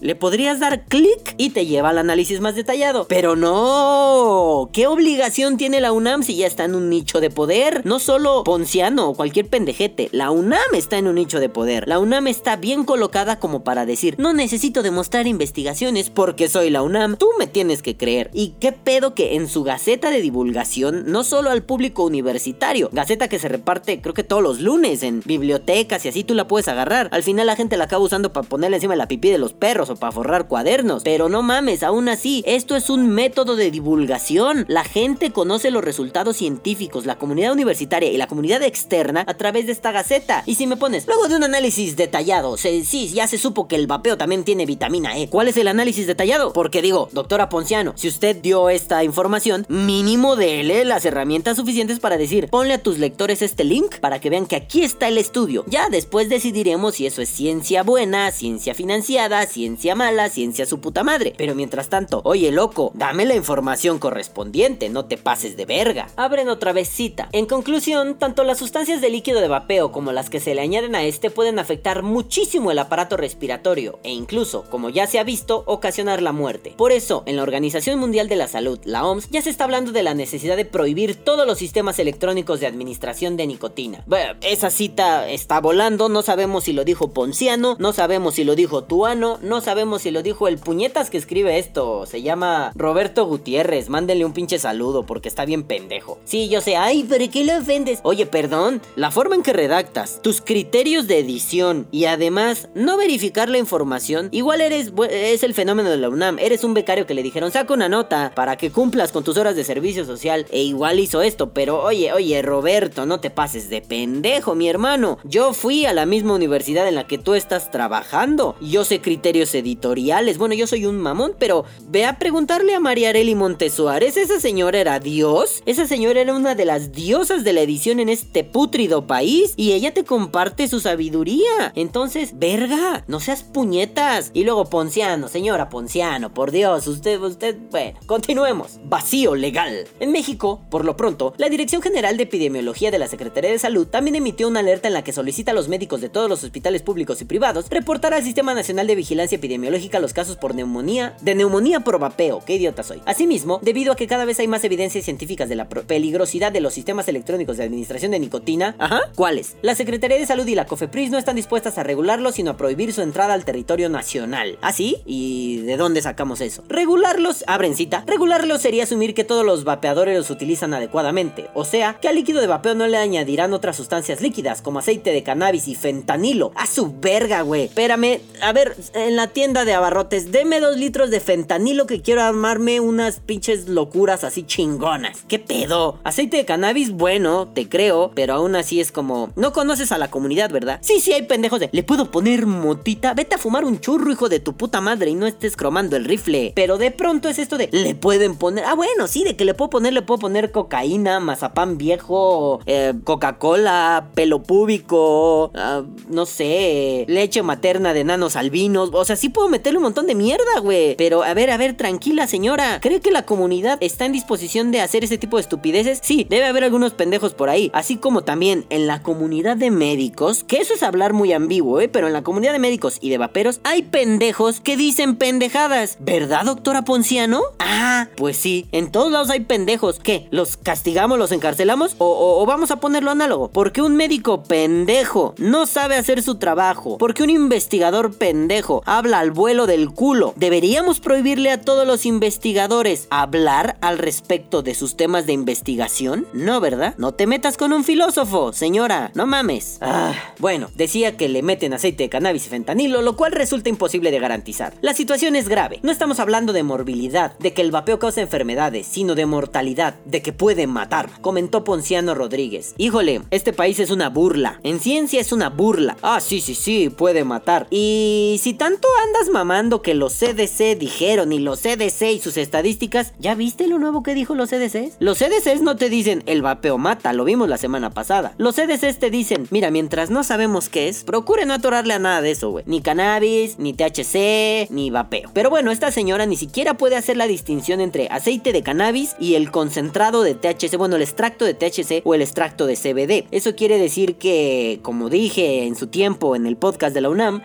le 0.00 0.14
podrías 0.14 0.60
dar 0.60 0.84
clic 0.86 1.34
y 1.36 1.50
te 1.50 1.66
lleva 1.66 1.90
al 1.90 1.98
análisis 1.98 2.40
más 2.40 2.54
detallado. 2.54 3.06
Pero 3.08 3.36
no, 3.36 4.70
¿qué 4.72 4.86
obligación 4.86 5.56
tiene 5.56 5.80
la 5.80 5.92
UNAM 5.92 6.22
si 6.22 6.36
ya 6.36 6.46
está 6.46 6.64
en 6.64 6.74
un 6.74 6.90
nicho 6.90 7.20
de 7.20 7.30
poder? 7.30 7.84
No 7.84 7.98
solo 7.98 8.44
Ponciano 8.44 9.08
o 9.08 9.14
cualquier 9.14 9.48
pendejete, 9.48 10.08
la 10.12 10.30
UNAM 10.30 10.74
está 10.74 10.98
en 10.98 11.08
un 11.08 11.16
nicho 11.16 11.40
de 11.40 11.48
poder. 11.48 11.88
La 11.88 11.98
UNAM 11.98 12.26
está 12.26 12.56
bien 12.56 12.84
colocada 12.84 13.38
como 13.38 13.64
para 13.64 13.86
decir, 13.86 14.16
no 14.18 14.32
necesito 14.32 14.82
demostrar 14.82 15.26
investigaciones 15.26 16.10
porque 16.10 16.48
soy 16.48 16.70
la 16.70 16.82
UNAM, 16.82 17.16
tú 17.16 17.28
me 17.38 17.46
tienes 17.46 17.82
que 17.82 17.96
creer. 17.96 18.30
Y 18.32 18.54
qué 18.60 18.72
pedo 18.72 19.14
que 19.14 19.34
en 19.36 19.48
su 19.48 19.64
gaceta 19.64 20.10
de 20.10 20.20
divulgación, 20.20 21.04
no 21.06 21.24
solo 21.24 21.50
al 21.50 21.62
público 21.62 22.04
universitario, 22.04 22.90
gaceta 22.92 23.28
que 23.28 23.38
se 23.38 23.48
reparte 23.48 24.00
creo 24.00 24.14
que 24.14 24.24
todos 24.24 24.42
los 24.42 24.60
lunes 24.60 25.02
en 25.02 25.22
bibliotecas 25.24 26.04
y 26.04 26.08
así 26.08 26.24
tú 26.24 26.34
la 26.34 26.48
puedes 26.48 26.68
agarrar. 26.68 27.08
Al 27.12 27.22
final 27.22 27.46
la 27.46 27.56
gente 27.56 27.76
la 27.76 27.84
acaba 27.84 28.04
usando 28.04 28.32
para 28.32 28.46
ponerle 28.46 28.76
encima 28.76 28.96
la 28.96 29.08
pipí 29.08 29.30
de 29.30 29.38
los 29.38 29.52
perros 29.52 29.90
para 29.98 30.12
forrar 30.12 30.48
cuadernos. 30.48 31.02
Pero 31.02 31.28
no 31.28 31.42
mames, 31.42 31.82
aún 31.82 32.08
así, 32.08 32.42
esto 32.46 32.76
es 32.76 32.90
un 32.90 33.08
método 33.08 33.56
de 33.56 33.70
divulgación. 33.70 34.64
La 34.68 34.84
gente 34.84 35.32
conoce 35.32 35.70
los 35.70 35.84
resultados 35.84 36.36
científicos, 36.36 37.06
la 37.06 37.16
comunidad 37.16 37.52
universitaria 37.52 38.10
y 38.10 38.16
la 38.16 38.26
comunidad 38.26 38.62
externa 38.62 39.24
a 39.26 39.34
través 39.34 39.66
de 39.66 39.72
esta 39.72 39.92
gaceta. 39.92 40.42
Y 40.46 40.54
si 40.54 40.66
me 40.66 40.76
pones, 40.76 41.06
luego 41.06 41.28
de 41.28 41.36
un 41.36 41.44
análisis 41.44 41.96
detallado, 41.96 42.56
sí, 42.56 43.08
ya 43.12 43.26
se 43.26 43.38
supo 43.38 43.68
que 43.68 43.76
el 43.76 43.86
vapeo 43.86 44.16
también 44.16 44.44
tiene 44.44 44.66
vitamina 44.66 45.18
E. 45.18 45.28
¿Cuál 45.28 45.48
es 45.48 45.56
el 45.56 45.68
análisis 45.68 46.06
detallado? 46.06 46.52
Porque 46.52 46.82
digo, 46.82 47.08
doctora 47.12 47.48
Ponciano, 47.48 47.92
si 47.96 48.08
usted 48.08 48.36
dio 48.36 48.68
esta 48.68 49.04
información, 49.04 49.66
mínimo 49.68 50.36
déle 50.36 50.84
las 50.84 51.04
herramientas 51.04 51.56
suficientes 51.56 52.00
para 52.00 52.16
decir, 52.16 52.48
ponle 52.48 52.74
a 52.74 52.82
tus 52.82 52.98
lectores 52.98 53.42
este 53.42 53.64
link 53.64 53.98
para 54.00 54.20
que 54.20 54.30
vean 54.30 54.46
que 54.46 54.56
aquí 54.56 54.82
está 54.82 55.08
el 55.08 55.18
estudio. 55.18 55.64
Ya 55.66 55.88
después 55.88 56.28
decidiremos 56.28 56.96
si 56.96 57.06
eso 57.06 57.22
es 57.22 57.28
ciencia 57.28 57.82
buena, 57.82 58.30
ciencia 58.30 58.74
financiada, 58.74 59.46
ciencia 59.46 59.73
ciencia 59.74 59.96
mala, 59.96 60.28
ciencia 60.28 60.66
su 60.66 60.78
puta 60.78 61.02
madre. 61.02 61.34
Pero 61.36 61.56
mientras 61.56 61.88
tanto, 61.88 62.20
oye 62.24 62.52
loco, 62.52 62.92
dame 62.94 63.24
la 63.24 63.34
información 63.34 63.98
correspondiente, 63.98 64.88
no 64.88 65.06
te 65.06 65.16
pases 65.16 65.56
de 65.56 65.66
verga. 65.66 66.06
Abren 66.14 66.48
otra 66.48 66.72
vez 66.72 66.88
cita. 66.88 67.28
En 67.32 67.46
conclusión, 67.46 68.16
tanto 68.16 68.44
las 68.44 68.58
sustancias 68.58 69.00
de 69.00 69.10
líquido 69.10 69.40
de 69.40 69.48
vapeo 69.48 69.90
como 69.90 70.12
las 70.12 70.30
que 70.30 70.38
se 70.38 70.54
le 70.54 70.60
añaden 70.60 70.94
a 70.94 71.02
este 71.02 71.28
pueden 71.28 71.58
afectar 71.58 72.04
muchísimo 72.04 72.70
el 72.70 72.78
aparato 72.78 73.16
respiratorio 73.16 73.98
e 74.04 74.12
incluso, 74.12 74.62
como 74.70 74.90
ya 74.90 75.08
se 75.08 75.18
ha 75.18 75.24
visto, 75.24 75.64
ocasionar 75.66 76.22
la 76.22 76.30
muerte. 76.30 76.74
Por 76.76 76.92
eso, 76.92 77.24
en 77.26 77.34
la 77.34 77.42
Organización 77.42 77.98
Mundial 77.98 78.28
de 78.28 78.36
la 78.36 78.46
Salud, 78.46 78.78
la 78.84 79.04
OMS, 79.04 79.28
ya 79.30 79.42
se 79.42 79.50
está 79.50 79.64
hablando 79.64 79.90
de 79.90 80.04
la 80.04 80.14
necesidad 80.14 80.56
de 80.56 80.66
prohibir 80.66 81.16
todos 81.16 81.48
los 81.48 81.58
sistemas 81.58 81.98
electrónicos 81.98 82.60
de 82.60 82.68
administración 82.68 83.36
de 83.36 83.48
nicotina. 83.48 84.04
Bueno, 84.06 84.34
esa 84.40 84.70
cita 84.70 85.28
está 85.28 85.60
volando, 85.60 86.08
no 86.08 86.22
sabemos 86.22 86.62
si 86.62 86.72
lo 86.72 86.84
dijo 86.84 87.10
Ponciano, 87.10 87.76
no 87.80 87.92
sabemos 87.92 88.36
si 88.36 88.44
lo 88.44 88.54
dijo 88.54 88.84
Tuano, 88.84 89.40
no 89.42 89.63
sabemos 89.64 90.02
si 90.02 90.10
lo 90.10 90.22
dijo 90.22 90.48
el 90.48 90.58
puñetas 90.58 91.10
que 91.10 91.18
escribe 91.18 91.58
esto, 91.58 92.06
se 92.06 92.22
llama 92.22 92.72
Roberto 92.74 93.26
Gutiérrez, 93.26 93.88
mándenle 93.88 94.24
un 94.24 94.32
pinche 94.32 94.58
saludo 94.58 95.06
porque 95.06 95.28
está 95.28 95.44
bien 95.44 95.64
pendejo. 95.64 96.18
Sí, 96.24 96.48
yo 96.48 96.60
sé, 96.60 96.76
ay, 96.76 97.06
pero 97.08 97.24
¿qué 97.30 97.44
le 97.44 97.56
ofendes? 97.56 98.00
Oye, 98.02 98.26
perdón, 98.26 98.82
la 98.96 99.10
forma 99.10 99.34
en 99.34 99.42
que 99.42 99.52
redactas, 99.52 100.20
tus 100.22 100.40
criterios 100.40 101.06
de 101.06 101.18
edición 101.18 101.86
y 101.90 102.04
además 102.04 102.68
no 102.74 102.96
verificar 102.96 103.48
la 103.48 103.58
información, 103.58 104.28
igual 104.32 104.60
eres, 104.60 104.92
es 105.10 105.42
el 105.42 105.54
fenómeno 105.54 105.90
de 105.90 105.96
la 105.96 106.08
UNAM, 106.08 106.38
eres 106.38 106.64
un 106.64 106.74
becario 106.74 107.06
que 107.06 107.14
le 107.14 107.22
dijeron, 107.22 107.50
saca 107.50 107.72
una 107.72 107.88
nota 107.88 108.32
para 108.34 108.56
que 108.56 108.70
cumplas 108.70 109.12
con 109.12 109.24
tus 109.24 109.36
horas 109.36 109.56
de 109.56 109.64
servicio 109.64 110.04
social 110.04 110.46
e 110.50 110.62
igual 110.62 111.00
hizo 111.00 111.22
esto, 111.22 111.52
pero 111.52 111.82
oye, 111.82 112.12
oye, 112.12 112.42
Roberto, 112.42 113.06
no 113.06 113.20
te 113.20 113.30
pases 113.30 113.70
de 113.70 113.80
pendejo, 113.80 114.54
mi 114.54 114.68
hermano. 114.68 115.18
Yo 115.24 115.52
fui 115.52 115.86
a 115.86 115.92
la 115.92 116.06
misma 116.06 116.34
universidad 116.34 116.86
en 116.86 116.94
la 116.94 117.06
que 117.06 117.18
tú 117.18 117.34
estás 117.34 117.70
trabajando. 117.70 118.56
Yo 118.60 118.84
sé 118.84 119.00
criterios 119.00 119.53
editoriales. 119.54 120.38
Bueno, 120.38 120.54
yo 120.54 120.66
soy 120.66 120.86
un 120.86 120.98
mamón, 120.98 121.34
pero 121.38 121.64
ve 121.88 122.04
a 122.04 122.18
preguntarle 122.18 122.74
a 122.74 122.80
María 122.80 123.10
Arely 123.10 123.34
Montesuárez. 123.34 124.16
¿Esa 124.16 124.40
señora 124.40 124.78
era 124.78 125.00
Dios? 125.00 125.62
Esa 125.66 125.86
señora 125.86 126.20
era 126.20 126.34
una 126.34 126.54
de 126.54 126.64
las 126.64 126.92
diosas 126.92 127.44
de 127.44 127.52
la 127.52 127.62
edición 127.62 128.00
en 128.00 128.08
este 128.08 128.44
putrido 128.44 129.06
país 129.06 129.54
y 129.56 129.72
ella 129.72 129.94
te 129.94 130.04
comparte 130.04 130.68
su 130.68 130.80
sabiduría. 130.80 131.72
Entonces, 131.74 132.38
verga, 132.38 133.04
no 133.06 133.20
seas 133.20 133.42
puñetas. 133.42 134.30
Y 134.34 134.44
luego 134.44 134.66
Ponciano, 134.66 135.28
señora 135.28 135.68
Ponciano, 135.68 136.32
por 136.32 136.50
Dios, 136.50 136.86
usted, 136.86 137.20
usted, 137.20 137.56
bueno, 137.70 137.98
continuemos. 138.06 138.80
Vacío 138.84 139.34
legal. 139.34 139.86
En 140.00 140.12
México, 140.12 140.62
por 140.70 140.84
lo 140.84 140.96
pronto, 140.96 141.34
la 141.36 141.48
Dirección 141.48 141.82
General 141.82 142.16
de 142.16 142.24
Epidemiología 142.24 142.90
de 142.90 142.98
la 142.98 143.08
Secretaría 143.08 143.50
de 143.50 143.58
Salud 143.58 143.86
también 143.86 144.16
emitió 144.16 144.48
una 144.48 144.60
alerta 144.60 144.88
en 144.88 144.94
la 144.94 145.04
que 145.04 145.12
solicita 145.12 145.52
a 145.52 145.54
los 145.54 145.68
médicos 145.68 146.00
de 146.00 146.08
todos 146.08 146.28
los 146.28 146.44
hospitales 146.44 146.82
públicos 146.82 147.20
y 147.20 147.24
privados 147.24 147.66
reportar 147.70 148.14
al 148.14 148.24
Sistema 148.24 148.54
Nacional 148.54 148.86
de 148.86 148.94
Vigilancia 148.94 149.36
Epidemiológica 149.44 150.00
los 150.00 150.14
casos 150.14 150.36
por 150.36 150.54
neumonía, 150.54 151.18
de 151.20 151.34
neumonía 151.34 151.80
por 151.80 151.98
vapeo, 151.98 152.42
qué 152.46 152.54
idiota 152.54 152.82
soy. 152.82 153.02
Asimismo, 153.04 153.60
debido 153.60 153.92
a 153.92 153.96
que 153.96 154.06
cada 154.06 154.24
vez 154.24 154.40
hay 154.40 154.48
más 154.48 154.64
evidencias 154.64 155.04
científicas 155.04 155.50
de 155.50 155.54
la 155.54 155.68
peligrosidad 155.68 156.50
de 156.50 156.62
los 156.62 156.72
sistemas 156.72 157.08
electrónicos 157.08 157.58
de 157.58 157.64
administración 157.64 158.12
de 158.12 158.20
nicotina, 158.20 158.74
ajá, 158.78 159.02
¿cuáles? 159.14 159.56
La 159.60 159.74
Secretaría 159.74 160.18
de 160.18 160.24
Salud 160.24 160.46
y 160.46 160.54
la 160.54 160.64
COFEPRIS 160.64 161.10
no 161.10 161.18
están 161.18 161.36
dispuestas 161.36 161.76
a 161.76 161.82
regularlos, 161.82 162.36
sino 162.36 162.52
a 162.52 162.56
prohibir 162.56 162.94
su 162.94 163.02
entrada 163.02 163.34
al 163.34 163.44
territorio 163.44 163.90
nacional. 163.90 164.58
¿Ah, 164.62 164.72
sí? 164.72 165.02
¿Y 165.04 165.58
de 165.58 165.76
dónde 165.76 166.00
sacamos 166.00 166.40
eso? 166.40 166.64
Regularlos, 166.66 167.44
abren 167.46 167.76
cita, 167.76 168.02
regularlos 168.06 168.62
sería 168.62 168.84
asumir 168.84 169.12
que 169.12 169.24
todos 169.24 169.44
los 169.44 169.64
vapeadores 169.64 170.16
los 170.16 170.30
utilizan 170.30 170.72
adecuadamente, 170.72 171.50
o 171.52 171.66
sea, 171.66 171.98
que 172.00 172.08
al 172.08 172.14
líquido 172.14 172.40
de 172.40 172.46
vapeo 172.46 172.74
no 172.74 172.86
le 172.86 172.96
añadirán 172.96 173.52
otras 173.52 173.76
sustancias 173.76 174.22
líquidas 174.22 174.62
como 174.62 174.78
aceite 174.78 175.10
de 175.10 175.22
cannabis 175.22 175.68
y 175.68 175.74
fentanilo. 175.74 176.52
A 176.54 176.66
su 176.66 176.98
verga, 176.98 177.42
güey. 177.42 177.64
Espérame, 177.64 178.20
a 178.40 178.54
ver, 178.54 178.74
en 178.94 179.16
la 179.16 179.26
tienda 179.34 179.64
de 179.66 179.74
abarrotes, 179.74 180.32
deme 180.32 180.60
dos 180.60 180.78
litros 180.78 181.10
de 181.10 181.20
fentanilo 181.20 181.86
que 181.86 182.00
quiero 182.00 182.22
armarme 182.22 182.80
unas 182.80 183.20
pinches 183.20 183.68
locuras 183.68 184.24
así 184.24 184.44
chingonas. 184.44 185.24
¿Qué 185.28 185.38
pedo? 185.38 185.98
Aceite 186.04 186.38
de 186.38 186.44
cannabis, 186.44 186.92
bueno, 186.92 187.48
te 187.48 187.68
creo, 187.68 188.12
pero 188.14 188.34
aún 188.34 188.54
así 188.56 188.80
es 188.80 188.92
como... 188.92 189.30
No 189.36 189.52
conoces 189.52 189.92
a 189.92 189.98
la 189.98 190.08
comunidad, 190.08 190.50
¿verdad? 190.50 190.78
Sí, 190.80 191.00
sí, 191.00 191.12
hay 191.12 191.22
pendejos 191.22 191.60
de... 191.60 191.68
¿Le 191.72 191.82
puedo 191.82 192.10
poner 192.10 192.46
motita? 192.46 193.12
Vete 193.12 193.34
a 193.34 193.38
fumar 193.38 193.64
un 193.64 193.80
churro, 193.80 194.12
hijo 194.12 194.28
de 194.28 194.38
tu 194.38 194.56
puta 194.56 194.80
madre, 194.80 195.10
y 195.10 195.14
no 195.14 195.26
estés 195.26 195.56
cromando 195.56 195.96
el 195.96 196.04
rifle. 196.04 196.52
Pero 196.54 196.78
de 196.78 196.92
pronto 196.92 197.28
es 197.28 197.38
esto 197.38 197.58
de... 197.58 197.68
Le 197.72 197.96
pueden 197.96 198.36
poner... 198.36 198.64
Ah, 198.64 198.74
bueno, 198.74 199.08
sí, 199.08 199.24
de 199.24 199.36
que 199.36 199.44
le 199.44 199.54
puedo 199.54 199.68
poner, 199.68 199.92
le 199.92 200.02
puedo 200.02 200.20
poner 200.20 200.52
cocaína, 200.52 201.18
mazapán 201.18 201.76
viejo, 201.76 202.60
eh, 202.66 202.94
Coca-Cola, 203.02 204.10
pelo 204.14 204.44
púbico, 204.44 205.50
ah, 205.56 205.82
no 206.08 206.24
sé, 206.24 207.04
leche 207.08 207.42
materna 207.42 207.92
de 207.92 208.04
nanos 208.04 208.36
albinos. 208.36 208.90
O 208.92 209.04
sea, 209.04 209.16
sí 209.24 209.30
puedo 209.30 209.48
meterle 209.48 209.78
un 209.78 209.84
montón 209.84 210.06
de 210.06 210.14
mierda, 210.14 210.60
güey. 210.60 210.96
Pero 210.96 211.22
a 211.22 211.32
ver, 211.32 211.50
a 211.50 211.56
ver, 211.56 211.74
tranquila, 211.78 212.26
señora. 212.26 212.78
¿Cree 212.82 213.00
que 213.00 213.10
la 213.10 213.24
comunidad 213.24 213.78
está 213.80 214.04
en 214.04 214.12
disposición 214.12 214.70
de 214.70 214.82
hacer 214.82 215.02
ese 215.02 215.16
tipo 215.16 215.38
de 215.38 215.40
estupideces? 215.40 216.00
Sí, 216.02 216.26
debe 216.28 216.44
haber 216.44 216.62
algunos 216.62 216.92
pendejos 216.92 217.32
por 217.32 217.48
ahí. 217.48 217.70
Así 217.72 217.96
como 217.96 218.20
también 218.20 218.66
en 218.68 218.86
la 218.86 219.00
comunidad 219.00 219.56
de 219.56 219.70
médicos, 219.70 220.44
que 220.44 220.58
eso 220.58 220.74
es 220.74 220.82
hablar 220.82 221.14
muy 221.14 221.32
ambiguo, 221.32 221.80
¿eh? 221.80 221.88
Pero 221.88 222.06
en 222.06 222.12
la 222.12 222.20
comunidad 222.20 222.52
de 222.52 222.58
médicos 222.58 222.98
y 223.00 223.08
de 223.08 223.16
vaperos 223.16 223.60
hay 223.64 223.80
pendejos 223.80 224.60
que 224.60 224.76
dicen 224.76 225.16
pendejadas. 225.16 225.96
¿Verdad, 226.00 226.44
doctora 226.44 226.82
Ponciano? 226.82 227.40
Ah, 227.60 228.08
pues 228.18 228.36
sí, 228.36 228.66
en 228.72 228.92
todos 228.92 229.10
lados 229.10 229.30
hay 229.30 229.40
pendejos. 229.40 230.00
¿Qué? 230.00 230.28
¿Los 230.32 230.58
castigamos, 230.58 231.18
los 231.18 231.32
encarcelamos? 231.32 231.96
¿O, 231.96 232.44
vamos 232.44 232.70
a 232.70 232.76
ponerlo 232.76 233.10
análogo? 233.10 233.48
Porque 233.48 233.80
un 233.80 233.96
médico 233.96 234.42
pendejo 234.42 235.34
no 235.38 235.64
sabe 235.64 235.96
hacer 235.96 236.22
su 236.22 236.34
trabajo. 236.34 236.98
Porque 236.98 237.22
un 237.22 237.30
investigador 237.30 238.12
pendejo 238.12 238.82
habla 238.84 239.13
al 239.18 239.30
vuelo 239.30 239.66
del 239.66 239.90
culo. 239.90 240.34
¿Deberíamos 240.36 241.00
prohibirle 241.00 241.50
a 241.50 241.60
todos 241.60 241.86
los 241.86 242.06
investigadores 242.06 243.06
hablar 243.10 243.76
al 243.80 243.98
respecto 243.98 244.62
de 244.62 244.74
sus 244.74 244.96
temas 244.96 245.26
de 245.26 245.32
investigación? 245.32 246.26
No, 246.32 246.60
¿verdad? 246.60 246.94
No 246.98 247.12
te 247.12 247.26
metas 247.26 247.56
con 247.56 247.72
un 247.72 247.84
filósofo, 247.84 248.52
señora. 248.52 249.10
No 249.14 249.26
mames. 249.26 249.78
Ah, 249.80 250.14
bueno, 250.38 250.70
decía 250.74 251.16
que 251.16 251.28
le 251.28 251.42
meten 251.42 251.72
aceite 251.72 252.04
de 252.04 252.08
cannabis 252.08 252.46
y 252.46 252.50
fentanilo, 252.50 253.02
lo 253.02 253.16
cual 253.16 253.32
resulta 253.32 253.68
imposible 253.68 254.10
de 254.10 254.18
garantizar. 254.18 254.74
La 254.80 254.94
situación 254.94 255.36
es 255.36 255.48
grave. 255.48 255.80
No 255.82 255.92
estamos 255.92 256.20
hablando 256.20 256.52
de 256.52 256.62
morbilidad, 256.62 257.38
de 257.38 257.52
que 257.52 257.62
el 257.62 257.70
vapeo 257.70 257.98
causa 257.98 258.20
enfermedades, 258.20 258.86
sino 258.86 259.14
de 259.14 259.26
mortalidad, 259.26 259.94
de 260.04 260.22
que 260.22 260.32
puede 260.32 260.66
matar, 260.66 261.10
comentó 261.20 261.64
Ponciano 261.64 262.14
Rodríguez. 262.14 262.74
Híjole, 262.78 263.22
este 263.30 263.52
país 263.52 263.78
es 263.78 263.90
una 263.90 264.08
burla. 264.08 264.60
En 264.62 264.80
ciencia 264.80 265.20
es 265.20 265.32
una 265.32 265.50
burla. 265.50 265.96
Ah, 266.02 266.20
sí, 266.20 266.40
sí, 266.40 266.54
sí, 266.54 266.90
puede 266.90 267.24
matar. 267.24 267.66
Y 267.70 268.40
si 268.42 268.54
tanto 268.54 268.88
andas 269.04 269.28
mamando 269.30 269.82
que 269.82 269.94
los 269.94 270.14
CDC 270.14 270.78
dijeron 270.78 271.32
y 271.32 271.38
los 271.38 271.60
CDC 271.60 272.12
y 272.14 272.20
sus 272.20 272.36
estadísticas, 272.36 273.12
¿ya 273.18 273.34
viste 273.34 273.66
lo 273.66 273.78
nuevo 273.78 274.02
que 274.02 274.14
dijo 274.14 274.34
los 274.34 274.50
CDCs? 274.50 274.96
Los 274.98 275.18
CDCs 275.18 275.62
no 275.62 275.76
te 275.76 275.88
dicen 275.88 276.22
el 276.26 276.42
vapeo 276.42 276.78
mata, 276.78 277.12
lo 277.12 277.24
vimos 277.24 277.48
la 277.48 277.58
semana 277.58 277.90
pasada. 277.90 278.34
Los 278.38 278.56
CDCs 278.56 278.98
te 278.98 279.10
dicen, 279.10 279.46
mira, 279.50 279.70
mientras 279.70 280.10
no 280.10 280.24
sabemos 280.24 280.68
qué 280.68 280.88
es, 280.88 281.04
procure 281.04 281.46
no 281.46 281.54
atorarle 281.54 281.94
a 281.94 281.98
nada 281.98 282.22
de 282.22 282.30
eso, 282.30 282.50
güey. 282.50 282.64
Ni 282.66 282.80
cannabis, 282.80 283.58
ni 283.58 283.74
THC, 283.74 284.70
ni 284.70 284.90
vapeo. 284.90 285.30
Pero 285.32 285.50
bueno, 285.50 285.70
esta 285.70 285.90
señora 285.90 286.26
ni 286.26 286.36
siquiera 286.36 286.74
puede 286.74 286.96
hacer 286.96 287.16
la 287.16 287.26
distinción 287.26 287.80
entre 287.80 288.08
aceite 288.08 288.52
de 288.52 288.62
cannabis 288.62 289.16
y 289.18 289.34
el 289.34 289.50
concentrado 289.50 290.22
de 290.22 290.34
THC, 290.34 290.76
bueno, 290.76 290.96
el 290.96 291.02
extracto 291.02 291.44
de 291.44 291.54
THC 291.54 292.02
o 292.04 292.14
el 292.14 292.22
extracto 292.22 292.66
de 292.66 292.76
CBD. 292.76 293.26
Eso 293.30 293.54
quiere 293.54 293.78
decir 293.78 294.16
que, 294.16 294.80
como 294.82 295.10
dije 295.10 295.66
en 295.66 295.76
su 295.76 295.88
tiempo 295.88 296.36
en 296.36 296.46
el 296.46 296.56
podcast 296.56 296.94
de 296.94 297.00
la 297.00 297.10
UNAM, 297.10 297.42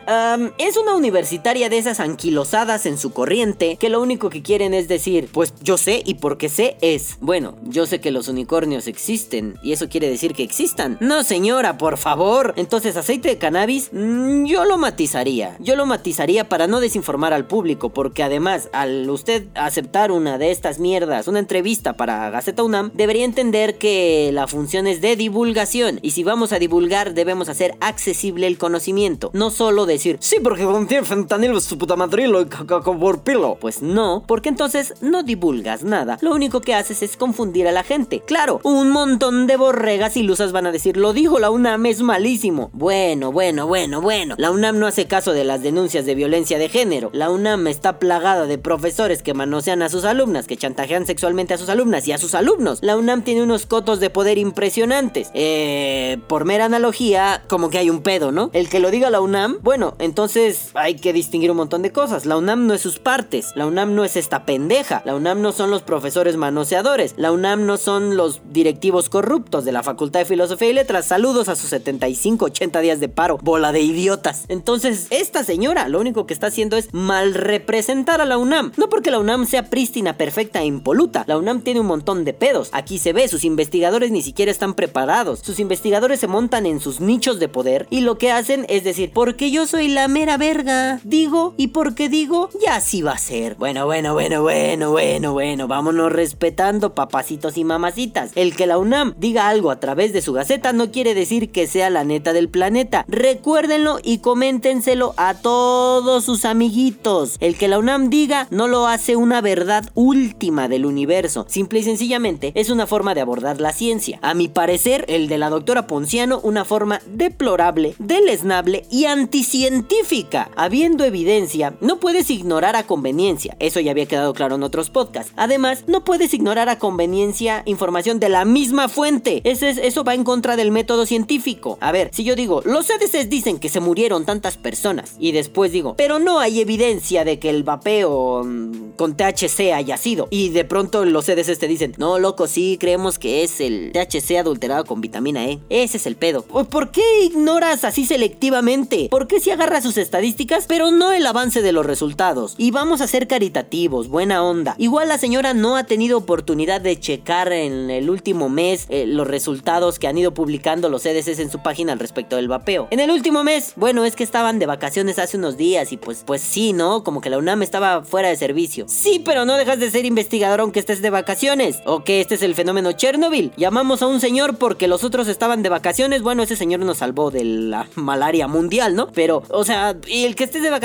es 0.57 0.77
una 0.77 0.95
de 1.43 1.77
esas 1.77 1.99
anquilosadas 1.99 2.85
en 2.85 2.97
su 2.97 3.11
corriente 3.11 3.77
que 3.77 3.89
lo 3.89 4.01
único 4.01 4.29
que 4.29 4.43
quieren 4.43 4.73
es 4.73 4.87
decir, 4.87 5.29
pues 5.31 5.53
yo 5.61 5.77
sé 5.77 6.03
y 6.05 6.15
porque 6.15 6.47
sé 6.47 6.77
es, 6.81 7.17
bueno, 7.21 7.55
yo 7.63 7.85
sé 7.85 7.99
que 7.99 8.11
los 8.11 8.27
unicornios 8.27 8.87
existen 8.87 9.57
y 9.63 9.71
eso 9.71 9.89
quiere 9.89 10.09
decir 10.09 10.33
que 10.33 10.43
existan. 10.43 10.97
No, 10.99 11.23
señora, 11.23 11.77
por 11.77 11.97
favor. 11.97 12.53
Entonces, 12.55 12.95
aceite 12.97 13.29
de 13.29 13.37
cannabis, 13.37 13.89
mm, 13.91 14.45
yo 14.45 14.65
lo 14.65 14.77
matizaría. 14.77 15.57
Yo 15.59 15.75
lo 15.75 15.85
matizaría 15.85 16.47
para 16.47 16.67
no 16.67 16.79
desinformar 16.79 17.33
al 17.33 17.47
público, 17.47 17.89
porque 17.89 18.21
además, 18.21 18.69
al 18.71 19.09
usted 19.09 19.47
aceptar 19.55 20.11
una 20.11 20.37
de 20.37 20.51
estas 20.51 20.77
mierdas, 20.79 21.27
una 21.27 21.39
entrevista 21.39 21.93
para 21.93 22.29
Gaceta 22.29 22.63
UNAM, 22.63 22.91
debería 22.93 23.25
entender 23.25 23.77
que 23.77 24.29
la 24.33 24.47
función 24.47 24.85
es 24.87 25.01
de 25.01 25.15
divulgación 25.15 25.99
y 26.01 26.11
si 26.11 26.23
vamos 26.23 26.53
a 26.53 26.59
divulgar 26.59 27.13
debemos 27.13 27.49
hacer 27.49 27.75
accesible 27.79 28.47
el 28.47 28.57
conocimiento, 28.57 29.31
no 29.33 29.49
solo 29.49 29.85
decir, 29.85 30.17
sí, 30.19 30.37
porque 30.43 30.63
contiene 30.63 31.05
fentanilo, 31.29 31.61
su 31.61 31.77
puta 31.77 31.95
madrilo 31.95 32.41
y 32.41 32.45
por 32.45 33.21
pilo. 33.21 33.57
Pues 33.61 33.83
no, 33.83 34.23
porque 34.25 34.49
entonces 34.49 34.95
no 35.01 35.21
divulgas 35.21 35.83
nada. 35.83 36.17
Lo 36.21 36.33
único 36.33 36.59
que 36.61 36.73
haces 36.73 37.03
es 37.03 37.17
confundir 37.17 37.67
a 37.67 37.71
la 37.71 37.83
gente. 37.83 38.21
Claro, 38.25 38.59
un 38.63 38.89
montón 38.89 39.45
de 39.45 39.55
borregas 39.55 40.17
ilusas 40.17 40.51
van 40.51 40.65
a 40.65 40.71
decir, 40.71 40.97
lo 40.97 41.13
dijo 41.13 41.37
la 41.37 41.51
UNAM, 41.51 41.85
es 41.85 42.01
malísimo. 42.01 42.71
Bueno, 42.73 43.31
bueno, 43.31 43.67
bueno, 43.67 44.01
bueno. 44.01 44.33
La 44.39 44.49
UNAM 44.49 44.79
no 44.79 44.87
hace 44.87 45.05
caso 45.05 45.31
de 45.31 45.43
las 45.43 45.61
denuncias 45.61 46.07
de 46.07 46.15
violencia 46.15 46.57
de 46.57 46.67
género. 46.67 47.11
La 47.13 47.29
UNAM 47.29 47.67
está 47.67 47.99
plagada 47.99 48.47
de 48.47 48.57
profesores 48.57 49.21
que 49.21 49.35
manosean 49.35 49.83
a 49.83 49.89
sus 49.89 50.05
alumnas, 50.05 50.47
que 50.47 50.57
chantajean 50.57 51.05
sexualmente 51.05 51.53
a 51.53 51.59
sus 51.59 51.69
alumnas 51.69 52.07
y 52.07 52.11
a 52.11 52.17
sus 52.17 52.33
alumnos. 52.33 52.79
La 52.81 52.97
UNAM 52.97 53.21
tiene 53.21 53.43
unos 53.43 53.67
cotos 53.67 53.99
de 53.99 54.09
poder 54.09 54.39
impresionantes. 54.39 55.29
Eh, 55.35 56.17
por 56.27 56.45
mera 56.45 56.65
analogía, 56.65 57.43
como 57.47 57.69
que 57.69 57.77
hay 57.77 57.91
un 57.91 58.01
pedo, 58.01 58.31
¿no? 58.31 58.49
El 58.53 58.67
que 58.67 58.79
lo 58.79 58.89
diga 58.89 59.11
la 59.11 59.21
UNAM, 59.21 59.59
bueno, 59.61 59.93
entonces 59.99 60.71
hay 60.73 60.95
que 60.95 61.13
distinguir 61.19 61.51
un 61.51 61.57
montón 61.57 61.81
de 61.81 61.91
cosas. 61.91 62.25
La 62.25 62.37
UNAM 62.37 62.65
no 62.65 62.73
es 62.73 62.81
sus 62.81 62.99
partes. 62.99 63.51
La 63.55 63.65
UNAM 63.65 63.93
no 63.93 64.03
es 64.03 64.15
esta 64.15 64.45
pendeja. 64.45 65.01
La 65.05 65.15
UNAM 65.15 65.41
no 65.41 65.51
son 65.51 65.69
los 65.69 65.81
profesores 65.81 66.37
manoseadores. 66.37 67.13
La 67.17 67.31
UNAM 67.31 67.65
no 67.65 67.77
son 67.77 68.15
los 68.15 68.41
directivos 68.51 69.09
corruptos 69.09 69.65
de 69.65 69.71
la 69.71 69.83
Facultad 69.83 70.21
de 70.21 70.25
Filosofía 70.25 70.69
y 70.69 70.73
Letras. 70.73 71.05
Saludos 71.05 71.49
a 71.49 71.55
sus 71.55 71.69
75, 71.69 72.45
80 72.45 72.79
días 72.79 72.99
de 72.99 73.09
paro. 73.09 73.37
Bola 73.41 73.71
de 73.71 73.81
idiotas. 73.81 74.45
Entonces, 74.47 75.07
esta 75.09 75.43
señora 75.43 75.89
lo 75.89 75.99
único 75.99 76.25
que 76.25 76.33
está 76.33 76.47
haciendo 76.47 76.77
es 76.77 76.93
mal 76.93 77.33
representar 77.33 78.21
a 78.21 78.25
la 78.25 78.37
UNAM. 78.37 78.71
No 78.77 78.89
porque 78.89 79.11
la 79.11 79.19
UNAM 79.19 79.45
sea 79.45 79.69
prístina, 79.69 80.17
perfecta 80.17 80.61
e 80.61 80.65
impoluta. 80.65 81.25
La 81.27 81.37
UNAM 81.37 81.61
tiene 81.61 81.81
un 81.81 81.87
montón 81.87 82.23
de 82.23 82.33
pedos. 82.33 82.69
Aquí 82.71 82.97
se 82.97 83.13
ve, 83.13 83.27
sus 83.27 83.43
investigadores 83.43 84.11
ni 84.11 84.21
siquiera 84.21 84.51
están 84.51 84.73
preparados. 84.73 85.39
Sus 85.39 85.59
investigadores 85.59 86.19
se 86.19 86.27
montan 86.27 86.65
en 86.65 86.79
sus 86.79 87.01
nichos 87.01 87.39
de 87.39 87.49
poder 87.49 87.87
y 87.89 88.01
lo 88.01 88.17
que 88.17 88.31
hacen 88.31 88.65
es 88.69 88.83
decir, 88.83 89.11
porque 89.13 89.51
yo 89.51 89.67
soy 89.67 89.89
la 89.89 90.07
mera 90.07 90.37
verga. 90.37 91.01
Digo, 91.09 91.55
y 91.57 91.69
porque 91.69 92.07
digo, 92.07 92.49
ya 92.63 92.75
así 92.75 93.01
va 93.01 93.13
a 93.13 93.17
ser. 93.17 93.55
Bueno, 93.55 93.87
bueno, 93.87 94.13
bueno, 94.13 94.43
bueno, 94.43 94.91
bueno, 94.91 95.33
bueno, 95.33 95.67
vámonos 95.67 96.11
respetando, 96.11 96.93
papacitos 96.93 97.57
y 97.57 97.63
mamacitas. 97.63 98.31
El 98.35 98.55
que 98.55 98.67
la 98.67 98.77
UNAM 98.77 99.15
diga 99.17 99.49
algo 99.49 99.71
a 99.71 99.79
través 99.79 100.13
de 100.13 100.21
su 100.21 100.33
gaceta 100.33 100.71
no 100.71 100.91
quiere 100.91 101.15
decir 101.15 101.51
que 101.51 101.65
sea 101.65 101.89
la 101.89 102.03
neta 102.03 102.31
del 102.31 102.47
planeta. 102.47 103.05
Recuérdenlo 103.07 103.97
y 104.03 104.19
coméntenselo 104.19 105.15
a 105.17 105.33
todos 105.33 106.25
sus 106.25 106.45
amiguitos. 106.45 107.37
El 107.39 107.57
que 107.57 107.69
la 107.69 107.79
UNAM 107.79 108.11
diga 108.11 108.45
no 108.51 108.67
lo 108.67 108.85
hace 108.85 109.15
una 109.15 109.41
verdad 109.41 109.89
última 109.95 110.67
del 110.67 110.85
universo. 110.85 111.47
Simple 111.49 111.79
y 111.79 111.83
sencillamente 111.85 112.51
es 112.53 112.69
una 112.69 112.85
forma 112.85 113.15
de 113.15 113.21
abordar 113.21 113.59
la 113.59 113.73
ciencia. 113.73 114.19
A 114.21 114.35
mi 114.35 114.47
parecer, 114.47 115.05
el 115.07 115.27
de 115.27 115.39
la 115.39 115.49
doctora 115.49 115.87
Ponciano, 115.87 116.39
una 116.43 116.65
forma 116.65 117.01
deplorable, 117.07 117.95
deleznable 117.97 118.85
y 118.91 119.05
anticientífica. 119.05 120.51
Habiendo 120.55 120.98
evidencia, 121.03 121.73
no 121.81 121.99
puedes 121.99 122.29
ignorar 122.29 122.75
a 122.75 122.87
conveniencia. 122.87 123.55
Eso 123.59 123.79
ya 123.79 123.91
había 123.91 124.05
quedado 124.05 124.33
claro 124.33 124.55
en 124.55 124.63
otros 124.63 124.89
podcasts. 124.89 125.33
Además, 125.35 125.85
no 125.87 126.03
puedes 126.03 126.33
ignorar 126.33 126.69
a 126.69 126.79
conveniencia 126.79 127.63
información 127.65 128.19
de 128.19 128.29
la 128.29 128.45
misma 128.45 128.89
fuente. 128.89 129.41
eso 129.43 130.03
va 130.03 130.13
en 130.13 130.23
contra 130.23 130.55
del 130.55 130.71
método 130.71 131.05
científico. 131.05 131.77
A 131.81 131.91
ver, 131.91 132.09
si 132.13 132.23
yo 132.23 132.35
digo, 132.35 132.61
los 132.65 132.87
CDCs 132.87 133.29
dicen 133.29 133.59
que 133.59 133.69
se 133.69 133.79
murieron 133.79 134.25
tantas 134.25 134.57
personas 134.57 135.15
y 135.19 135.31
después 135.31 135.71
digo, 135.71 135.95
pero 135.97 136.19
no 136.19 136.39
hay 136.39 136.59
evidencia 136.61 137.25
de 137.25 137.39
que 137.39 137.49
el 137.49 137.63
vapeo 137.63 138.43
mm, 138.43 138.91
con 138.95 139.15
THC 139.15 139.73
haya 139.73 139.97
sido. 139.97 140.27
Y 140.29 140.49
de 140.49 140.65
pronto 140.65 141.05
los 141.05 141.25
CDCs 141.25 141.59
te 141.59 141.67
dicen, 141.67 141.93
no, 141.97 142.19
loco, 142.19 142.47
sí, 142.47 142.77
creemos 142.79 143.19
que 143.19 143.43
es 143.43 143.61
el 143.61 143.91
THC 143.93 144.37
adulterado 144.37 144.85
con 144.85 145.01
vitamina 145.01 145.45
E. 145.45 145.59
Ese 145.69 145.97
es 145.97 146.05
el 146.05 146.15
pedo. 146.15 146.43
¿Por 146.43 146.91
qué 146.91 147.23
ignoras 147.23 147.83
así 147.83 148.05
selectivamente? 148.05 149.07
¿Por 149.09 149.27
qué 149.27 149.39
si 149.39 149.51
agarras 149.51 149.83
sus 149.83 149.97
estadísticas, 149.97 150.65
pero 150.67 150.88
no 150.91 151.11
el 151.11 151.25
avance 151.25 151.61
de 151.61 151.71
los 151.71 151.85
resultados? 151.85 152.55
Y 152.57 152.71
vamos 152.71 153.01
a 153.01 153.07
ser 153.07 153.27
caritativos, 153.27 154.07
buena 154.07 154.43
onda. 154.43 154.75
Igual 154.77 155.09
la 155.09 155.17
señora 155.17 155.53
no 155.53 155.77
ha 155.77 155.83
tenido 155.83 156.17
oportunidad 156.17 156.81
de 156.81 156.99
checar 156.99 157.51
en 157.51 157.89
el 157.89 158.09
último 158.09 158.49
mes 158.49 158.85
eh, 158.89 159.05
los 159.07 159.27
resultados 159.27 159.99
que 159.99 160.07
han 160.07 160.17
ido 160.17 160.33
publicando 160.33 160.89
los 160.89 161.03
CDCs 161.03 161.39
en 161.39 161.51
su 161.51 161.61
página 161.61 161.93
al 161.93 161.99
respecto 161.99 162.35
del 162.35 162.47
vapeo. 162.47 162.87
En 162.91 162.99
el 162.99 163.11
último 163.11 163.43
mes, 163.43 163.73
bueno, 163.75 164.05
es 164.05 164.15
que 164.15 164.23
estaban 164.23 164.59
de 164.59 164.65
vacaciones 164.65 165.19
hace 165.19 165.37
unos 165.37 165.57
días 165.57 165.91
y 165.91 165.97
pues, 165.97 166.23
pues 166.25 166.41
sí, 166.41 166.73
¿no? 166.73 167.03
Como 167.03 167.21
que 167.21 167.29
la 167.29 167.37
UNAM 167.37 167.63
estaba 167.63 168.03
fuera 168.03 168.29
de 168.29 168.35
servicio. 168.35 168.85
Sí, 168.87 169.21
pero 169.23 169.45
no 169.45 169.55
dejas 169.57 169.79
de 169.79 169.91
ser 169.91 170.05
investigador 170.05 170.61
aunque 170.61 170.79
estés 170.79 171.01
de 171.01 171.09
vacaciones. 171.09 171.79
O 171.85 172.03
que 172.03 172.21
este 172.21 172.35
es 172.35 172.43
el 172.43 172.55
fenómeno 172.55 172.91
Chernobyl. 172.91 173.51
Llamamos 173.57 174.01
a 174.01 174.07
un 174.07 174.19
señor 174.19 174.57
porque 174.57 174.87
los 174.87 175.03
otros 175.03 175.27
estaban 175.27 175.63
de 175.63 175.69
vacaciones. 175.69 176.21
Bueno, 176.21 176.43
ese 176.43 176.55
señor 176.55 176.81
nos 176.81 176.97
salvó 176.97 177.31
de 177.31 177.43
la 177.43 177.87
malaria 177.95 178.47
mundial, 178.47 178.95
¿no? 178.95 179.11
Pero, 179.11 179.43
o 179.49 179.63
sea, 179.63 179.95
y 180.07 180.25
el 180.25 180.35
que 180.35 180.43
esté 180.43 180.61
de 180.61 180.69
vacaciones, 180.69 180.78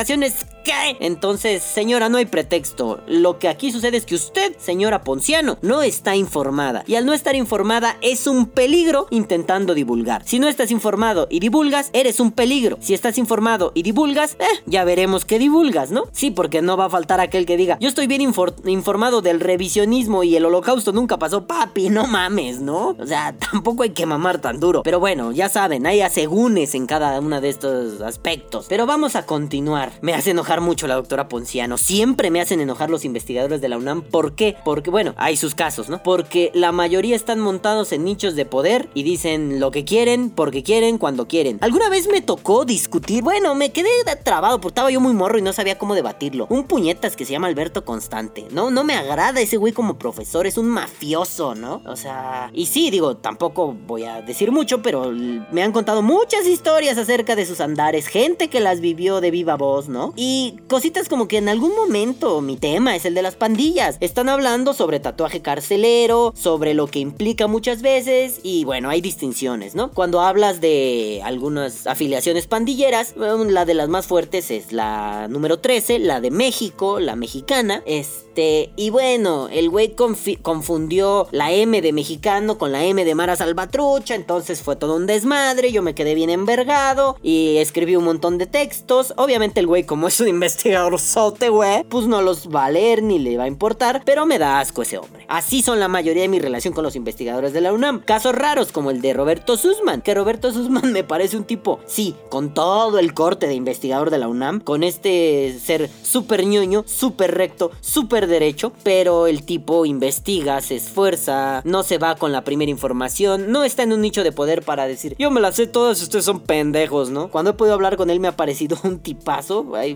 ¿qué? 0.65 0.97
Entonces, 1.01 1.63
señora, 1.63 2.09
no 2.09 2.19
hay 2.19 2.27
pretexto. 2.27 3.01
Lo 3.07 3.39
que 3.39 3.49
aquí 3.49 3.71
sucede 3.71 3.97
es 3.97 4.07
que 4.07 4.15
usted, 4.15 4.57
señora 4.59 5.03
Ponciano, 5.03 5.59
no 5.63 5.83
está 5.83 6.17
informada. 6.17 6.85
Y 6.87 6.97
al 6.97 7.07
no 7.07 7.13
estar 7.13 7.37
informada 7.37 7.97
es 8.01 8.27
un 8.27 8.47
peligro 8.47 9.07
intentando 9.11 9.75
divulgar. 9.75 10.23
Si 10.25 10.39
no 10.39 10.49
estás 10.49 10.71
informado 10.71 11.27
y 11.31 11.41
divulgas, 11.41 11.91
eres 11.93 12.21
un 12.21 12.33
peligro. 12.33 12.79
Si 12.81 12.95
estás 12.95 13.19
informado 13.19 13.73
y 13.75 13.83
divulgas, 13.83 14.37
eh, 14.41 14.63
ya 14.67 14.85
veremos 14.85 15.25
qué 15.25 15.39
divulgas, 15.39 15.91
¿no? 15.91 16.05
Sí, 16.13 16.31
porque 16.31 16.63
no 16.63 16.77
va 16.77 16.87
a 16.87 16.91
faltar 16.91 17.21
aquel 17.21 17.47
que 17.47 17.57
diga, 17.57 17.79
yo 17.81 17.89
estoy 17.89 18.07
bien 18.07 18.23
informado 18.23 19.21
del 19.23 19.41
revisionismo 19.41 20.25
y 20.25 20.37
el 20.37 20.45
holocausto 20.45 20.93
nunca 20.93 21.19
pasó, 21.19 21.47
papi, 21.47 21.91
no 21.91 22.07
mames, 22.07 22.61
¿no? 22.61 22.97
O 22.99 23.07
sea, 23.07 23.35
tampoco 23.51 23.83
hay 23.83 23.91
que 23.91 24.07
mamar 24.07 24.41
tan 24.41 24.61
duro. 24.61 24.83
Pero 24.83 25.01
bueno, 25.01 25.33
ya 25.33 25.49
saben, 25.49 25.87
hay 25.87 26.01
asegúnes 26.01 26.75
en 26.75 26.87
cada 26.87 27.19
uno 27.21 27.41
de 27.41 27.49
estos 27.49 28.01
aspectos. 28.01 28.67
Pero 28.69 28.87
vamos 28.87 29.17
a 29.17 29.27
continuar. 29.27 29.84
Me 30.01 30.15
hace 30.15 30.31
enojar 30.31 30.61
mucho 30.61 30.87
la 30.87 30.95
doctora 30.95 31.29
Ponciano. 31.29 31.79
Siempre 31.79 32.31
me 32.31 32.41
hacen 32.41 32.61
enojar 32.61 32.91
los 32.91 33.05
investigadores 33.05 33.61
de 33.61 33.69
la 33.69 33.79
UNAM. 33.79 34.03
¿Por 34.03 34.35
qué? 34.35 34.57
Porque, 34.65 34.91
bueno, 34.91 35.15
hay 35.17 35.37
sus 35.37 35.55
casos, 35.55 35.89
¿no? 35.89 36.03
Porque 36.03 36.51
la 36.55 36.73
mayoría 36.73 37.17
están 37.17 37.41
montados 37.41 37.93
en 37.93 38.05
nichos 38.05 38.35
de 38.37 38.47
poder 38.47 38.89
y 38.95 39.03
dicen 39.03 39.61
lo 39.61 39.71
que 39.71 39.85
quieren, 39.85 40.31
porque 40.31 40.63
quieren, 40.63 40.99
cuando 40.99 41.29
quieren. 41.29 41.59
Alguna 41.61 41.89
vez 41.89 42.09
me 42.09 42.21
tocó 42.21 42.65
discutir, 42.65 43.23
bueno, 43.23 43.55
me 43.55 43.73
quedé 43.73 43.89
trabado 44.23 44.61
porque 44.61 44.73
estaba 44.73 44.91
yo 44.91 45.01
muy 45.01 45.13
morro 45.13 45.39
y 45.39 45.43
no 45.43 45.53
sabía 45.53 45.79
cómo 45.79 45.95
debatirlo. 45.95 46.47
Un 46.51 46.65
puñetas 46.65 47.17
que 47.17 47.25
se 47.25 47.33
llama 47.33 47.49
Alberto 47.49 47.85
Constante. 47.85 48.47
No, 48.51 48.71
no 48.71 48.85
me 48.85 48.95
agrada 48.95 49.41
ese 49.41 49.57
güey 49.57 49.73
como 49.73 49.99
profesor, 49.99 50.47
es 50.47 50.59
un 50.59 50.69
mafioso, 50.69 51.55
¿no? 51.55 51.83
O 51.87 51.97
sea, 51.97 52.51
y 52.53 52.67
sí, 52.67 52.91
digo, 52.91 53.17
tampoco 53.17 53.75
voy 53.87 54.05
a 54.05 54.23
decir 54.23 54.53
mucho, 54.53 54.83
pero 54.83 55.11
me 55.53 55.63
han 55.63 55.73
contado 55.73 56.03
muchas 56.03 56.47
historias 56.47 56.99
acerca 56.99 57.37
de 57.37 57.47
sus 57.47 57.61
andares, 57.61 58.07
gente 58.07 58.49
que 58.49 58.61
las 58.61 58.81
vivió 58.81 59.21
de 59.21 59.31
viva 59.31 59.57
voz, 59.57 59.64
¿no? 59.89 60.13
Y 60.17 60.57
cositas 60.69 61.09
como 61.09 61.29
que 61.29 61.39
en 61.39 61.49
algún 61.49 61.75
momento 61.75 62.41
mi 62.41 62.57
tema 62.57 62.97
es 62.97 63.05
el 63.05 63.15
de 63.15 63.23
las 63.23 63.37
pandillas. 63.37 63.97
Están 64.01 64.29
hablando 64.29 64.75
sobre 64.75 65.01
tatuaje 65.01 65.43
carcelero, 65.43 66.33
sobre 66.37 66.75
lo 66.75 66.87
que 66.87 66.99
implica 66.99 67.47
muchas 67.47 67.83
veces 67.83 68.41
y 68.43 68.65
bueno, 68.65 68.91
hay 68.91 69.01
distinciones, 69.01 69.75
¿no? 69.75 69.91
Cuando 69.91 70.21
hablas 70.21 70.61
de 70.61 71.21
algunas 71.25 71.87
afiliaciones 71.87 72.47
pandilleras, 72.47 73.15
la 73.17 73.65
de 73.65 73.75
las 73.75 73.89
más 73.89 74.07
fuertes 74.07 74.51
es 74.51 74.73
la 74.73 75.29
número 75.29 75.59
13, 75.59 75.99
la 75.99 76.21
de 76.21 76.31
México, 76.31 77.01
la 77.01 77.17
mexicana, 77.17 77.83
este, 77.87 78.73
y 78.77 78.91
bueno, 78.91 79.49
el 79.49 79.71
güey 79.71 79.95
confundió 79.95 81.29
la 81.31 81.53
M 81.53 81.81
de 81.81 81.93
mexicano 81.93 82.59
con 82.59 82.73
la 82.73 82.85
M 82.85 83.05
de 83.05 83.15
Mara 83.15 83.37
Salvatrucha, 83.37 84.15
entonces 84.15 84.63
fue 84.63 84.77
todo 84.77 84.97
un 84.97 85.07
desmadre, 85.07 85.73
yo 85.73 85.83
me 85.83 85.95
quedé 85.95 86.15
bien 86.15 86.31
envergado 86.31 87.17
y 87.23 87.57
escribí 87.59 87.97
un 87.97 88.05
montón 88.05 88.39
de 88.39 88.47
textos. 88.47 89.15
Obviamente 89.17 89.54
el 89.61 89.67
güey, 89.67 89.85
como 89.85 90.09
es 90.09 90.21
un 90.21 90.29
investigador 90.35 90.99
sote, 90.99 91.49
güey, 91.49 91.85
pues 91.85 92.07
no 92.07 92.23
los 92.23 92.49
va 92.49 92.67
a 92.67 92.71
leer 92.71 93.03
ni 93.03 93.19
le 93.19 93.37
va 93.37 93.45
a 93.45 93.49
importar, 93.49 94.03
pero 94.05 94.27
me 94.27 94.39
da 94.39 94.61
asco 94.61 94.83
ese 94.83 94.99
hombre. 94.99 95.25
Así 95.29 95.63
son 95.63 95.81
la 95.81 95.89
mayoría 95.89 96.23
de 96.23 96.29
mi 96.29 96.39
relación 96.39 96.75
con 96.75 96.85
los 96.85 96.97
investigadores 96.97 97.53
de 97.53 97.61
la 97.61 97.73
UNAM. 97.73 98.01
Casos 98.01 98.35
raros 98.35 98.73
como 98.73 98.91
el 98.91 99.01
de 99.01 99.13
Roberto 99.13 99.57
Sussman, 99.57 100.03
que 100.03 100.15
Roberto 100.15 100.53
Sussman 100.53 100.93
me 100.93 101.05
parece 101.05 101.37
un 101.37 101.45
tipo, 101.45 101.81
sí, 101.87 102.15
con 102.29 102.55
todo 102.55 102.99
el 102.99 103.15
corte 103.15 103.47
de 103.47 103.55
investigador 103.55 104.11
de 104.11 104.19
la 104.19 104.29
UNAM, 104.29 104.61
con 104.61 104.83
este 104.83 105.59
ser 105.59 105.91
súper 106.03 106.45
ñoño, 106.47 106.85
súper 106.87 107.35
recto, 107.35 107.71
súper 107.81 108.27
derecho, 108.27 108.73
pero 108.83 109.27
el 109.27 109.45
tipo 109.45 109.87
investiga, 109.87 110.61
se 110.61 110.77
esfuerza, 110.77 111.63
no 111.65 111.83
se 111.83 111.99
va 111.99 112.17
con 112.17 112.33
la 112.33 112.45
primera 112.45 112.71
información, 112.71 113.51
no 113.51 113.65
está 113.65 113.83
en 113.83 113.93
un 113.93 114.01
nicho 114.01 114.25
de 114.25 114.33
poder 114.33 114.63
para 114.63 114.87
decir, 114.87 115.17
yo 115.19 115.31
me 115.31 115.41
las 115.41 115.57
sé 115.57 115.67
todas 115.67 116.01
ustedes 116.03 116.25
son 116.25 116.41
pendejos, 116.41 117.11
¿no? 117.11 117.29
Cuando 117.29 117.51
he 117.51 117.55
podido 117.55 117.75
hablar 117.75 117.97
con 117.97 118.11
él 118.11 118.21
me 118.21 118.29
ha 118.29 118.37
parecido 118.37 118.79
un 118.85 118.99
tipazo. 118.99 119.44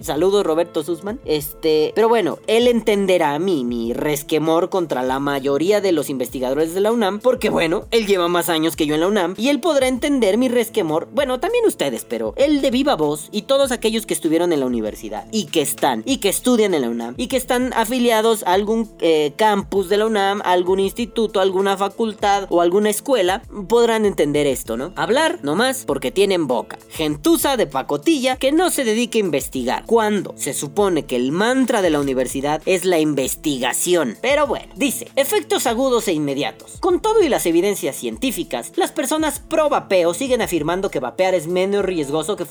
Saludos 0.03 0.45
Roberto 0.45 0.83
Sussman. 0.83 1.21
Este, 1.25 1.93
pero 1.95 2.09
bueno, 2.09 2.39
él 2.47 2.69
entenderá 2.69 3.39
mí 3.39 3.65
mi 3.65 3.93
resquemor 3.93 4.71
contra 4.71 5.03
la 5.03 5.19
mayoría 5.19 5.81
de 5.81 5.93
los 5.93 6.11
investigadores 6.11 6.75
de 6.75 6.81
la 6.81 6.93
UNAM, 6.93 7.21
porque 7.21 7.51
bueno, 7.51 7.87
él 7.91 8.07
lleva 8.07 8.29
más 8.29 8.49
años 8.49 8.77
que 8.77 8.87
yo 8.87 8.95
en 8.95 9.01
la 9.01 9.09
UNAM 9.09 9.35
y 9.37 9.49
él 9.49 9.61
podrá 9.61 9.89
entender 9.89 10.39
mi 10.39 10.49
resquemor, 10.49 11.09
bueno, 11.13 11.41
también 11.41 11.65
ustedes, 11.67 12.05
pero 12.05 12.35
él 12.37 12.61
de 12.61 12.71
viva 12.71 12.97
voz 12.97 13.29
y 13.33 13.43
todos 13.43 13.73
aquellos 13.73 14.07
que 14.07 14.15
estuvieron 14.15 14.53
en 14.53 14.61
la 14.61 14.67
universidad 14.67 15.27
y 15.33 15.47
que 15.47 15.61
están 15.61 16.03
y 16.07 16.19
que 16.19 16.29
estudian 16.29 16.75
en 16.75 16.83
la 16.83 16.91
UNAM 16.91 17.15
y 17.17 17.29
que 17.29 17.37
están 17.37 17.73
afiliados 17.75 18.43
a 18.45 18.53
algún 18.53 18.91
eh, 19.01 19.33
campus 19.37 19.89
de 19.89 19.97
la 19.97 20.07
UNAM, 20.07 20.43
algún 20.45 20.81
instituto, 20.81 21.41
alguna 21.41 21.77
facultad 21.77 22.47
o 22.51 22.61
alguna 22.61 22.91
escuela, 22.91 23.43
podrán 23.69 24.07
entender 24.07 24.47
esto, 24.47 24.77
¿no? 24.77 24.93
Hablar 24.97 25.41
nomás 25.43 25.85
porque 25.87 26.11
tienen 26.11 26.47
boca. 26.47 26.79
Gentuza 26.91 27.57
de 27.57 27.67
pacotilla 27.67 28.37
que 28.37 28.53
no 28.53 28.71
se 28.71 28.85
dedique 28.85 29.19
a 29.19 29.21
investigar. 29.21 29.38
Cuando 29.87 30.35
se 30.37 30.53
supone 30.53 31.07
que 31.07 31.15
el 31.15 31.31
mantra 31.31 31.81
de 31.81 31.91
la 31.91 32.01
universidad 32.01 32.61
es 32.67 32.85
la 32.85 32.99
investigación. 32.99 34.17
Pero 34.21 34.49
bueno, 34.49 34.73
dice, 34.75 35.09
efectos 35.15 35.67
agudos 35.67 36.09
e 36.09 36.13
inmediatos. 36.13 36.79
Con 36.81 37.01
todo 37.01 37.23
y 37.23 37.29
las 37.29 37.47
evidencias 37.47 37.95
científicas, 37.95 38.73
las 38.75 38.91
personas 38.91 39.39
pro 39.39 39.69
vapeo 39.69 40.13
siguen 40.13 40.43
afirmando 40.43 40.91
que 40.91 40.99
vapear 40.99 41.35
es 41.35 41.47
menos 41.47 41.85
riesgoso 41.85 42.37
que, 42.37 42.47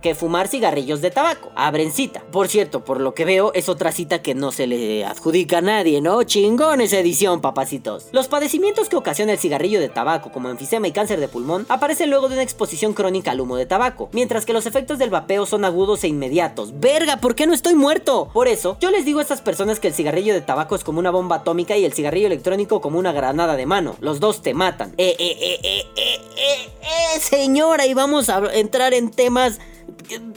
que 0.00 0.14
fumar 0.14 0.48
cigarrillos 0.48 1.02
de 1.02 1.10
tabaco. 1.10 1.50
Abren 1.56 1.92
cita. 1.92 2.22
Por 2.32 2.48
cierto, 2.48 2.84
por 2.84 3.00
lo 3.00 3.12
que 3.12 3.26
veo, 3.26 3.52
es 3.52 3.68
otra 3.68 3.92
cita 3.92 4.22
que 4.22 4.34
no 4.34 4.50
se 4.50 4.66
le 4.66 5.04
adjudica 5.04 5.58
a 5.58 5.62
nadie, 5.62 6.00
¿no? 6.00 6.22
Chingón 6.22 6.80
esa 6.80 6.98
edición, 6.98 7.42
papacitos. 7.42 8.06
Los 8.12 8.28
padecimientos 8.28 8.88
que 8.88 8.96
ocasiona 8.96 9.32
el 9.32 9.38
cigarrillo 9.38 9.78
de 9.78 9.90
tabaco, 9.90 10.32
como 10.32 10.48
enfisema 10.48 10.88
y 10.88 10.92
cáncer 10.92 11.20
de 11.20 11.28
pulmón, 11.28 11.66
aparecen 11.68 12.08
luego 12.08 12.28
de 12.28 12.34
una 12.34 12.42
exposición 12.42 12.94
crónica 12.94 13.30
al 13.30 13.40
humo 13.40 13.56
de 13.56 13.66
tabaco, 13.66 14.08
mientras 14.12 14.46
que 14.46 14.54
los 14.54 14.64
efectos 14.64 14.98
del 14.98 15.10
vapeo 15.10 15.44
son 15.44 15.66
agudos 15.66 16.02
e 16.02 16.08
inmediatos 16.08 16.29
Verga, 16.74 17.16
¿por 17.18 17.34
qué 17.34 17.46
no 17.46 17.54
estoy 17.54 17.74
muerto? 17.74 18.30
Por 18.32 18.48
eso, 18.48 18.76
yo 18.80 18.90
les 18.90 19.04
digo 19.04 19.18
a 19.18 19.22
estas 19.22 19.40
personas 19.40 19.80
que 19.80 19.88
el 19.88 19.94
cigarrillo 19.94 20.32
de 20.32 20.40
tabaco 20.40 20.76
es 20.76 20.84
como 20.84 20.98
una 20.98 21.10
bomba 21.10 21.36
atómica 21.36 21.76
y 21.76 21.84
el 21.84 21.92
cigarrillo 21.92 22.26
electrónico 22.26 22.80
como 22.80 22.98
una 22.98 23.12
granada 23.12 23.56
de 23.56 23.66
mano. 23.66 23.96
Los 24.00 24.20
dos 24.20 24.42
te 24.42 24.54
matan. 24.54 24.94
Eh, 24.96 25.16
eh, 25.18 25.36
eh, 25.40 25.58
eh, 25.62 25.86
eh, 25.96 26.20
eh, 26.36 26.68
eh, 27.16 27.20
señora, 27.20 27.86
y 27.86 27.94
vamos 27.94 28.28
a 28.28 28.42
entrar 28.54 28.94
en 28.94 29.10
temas 29.10 29.58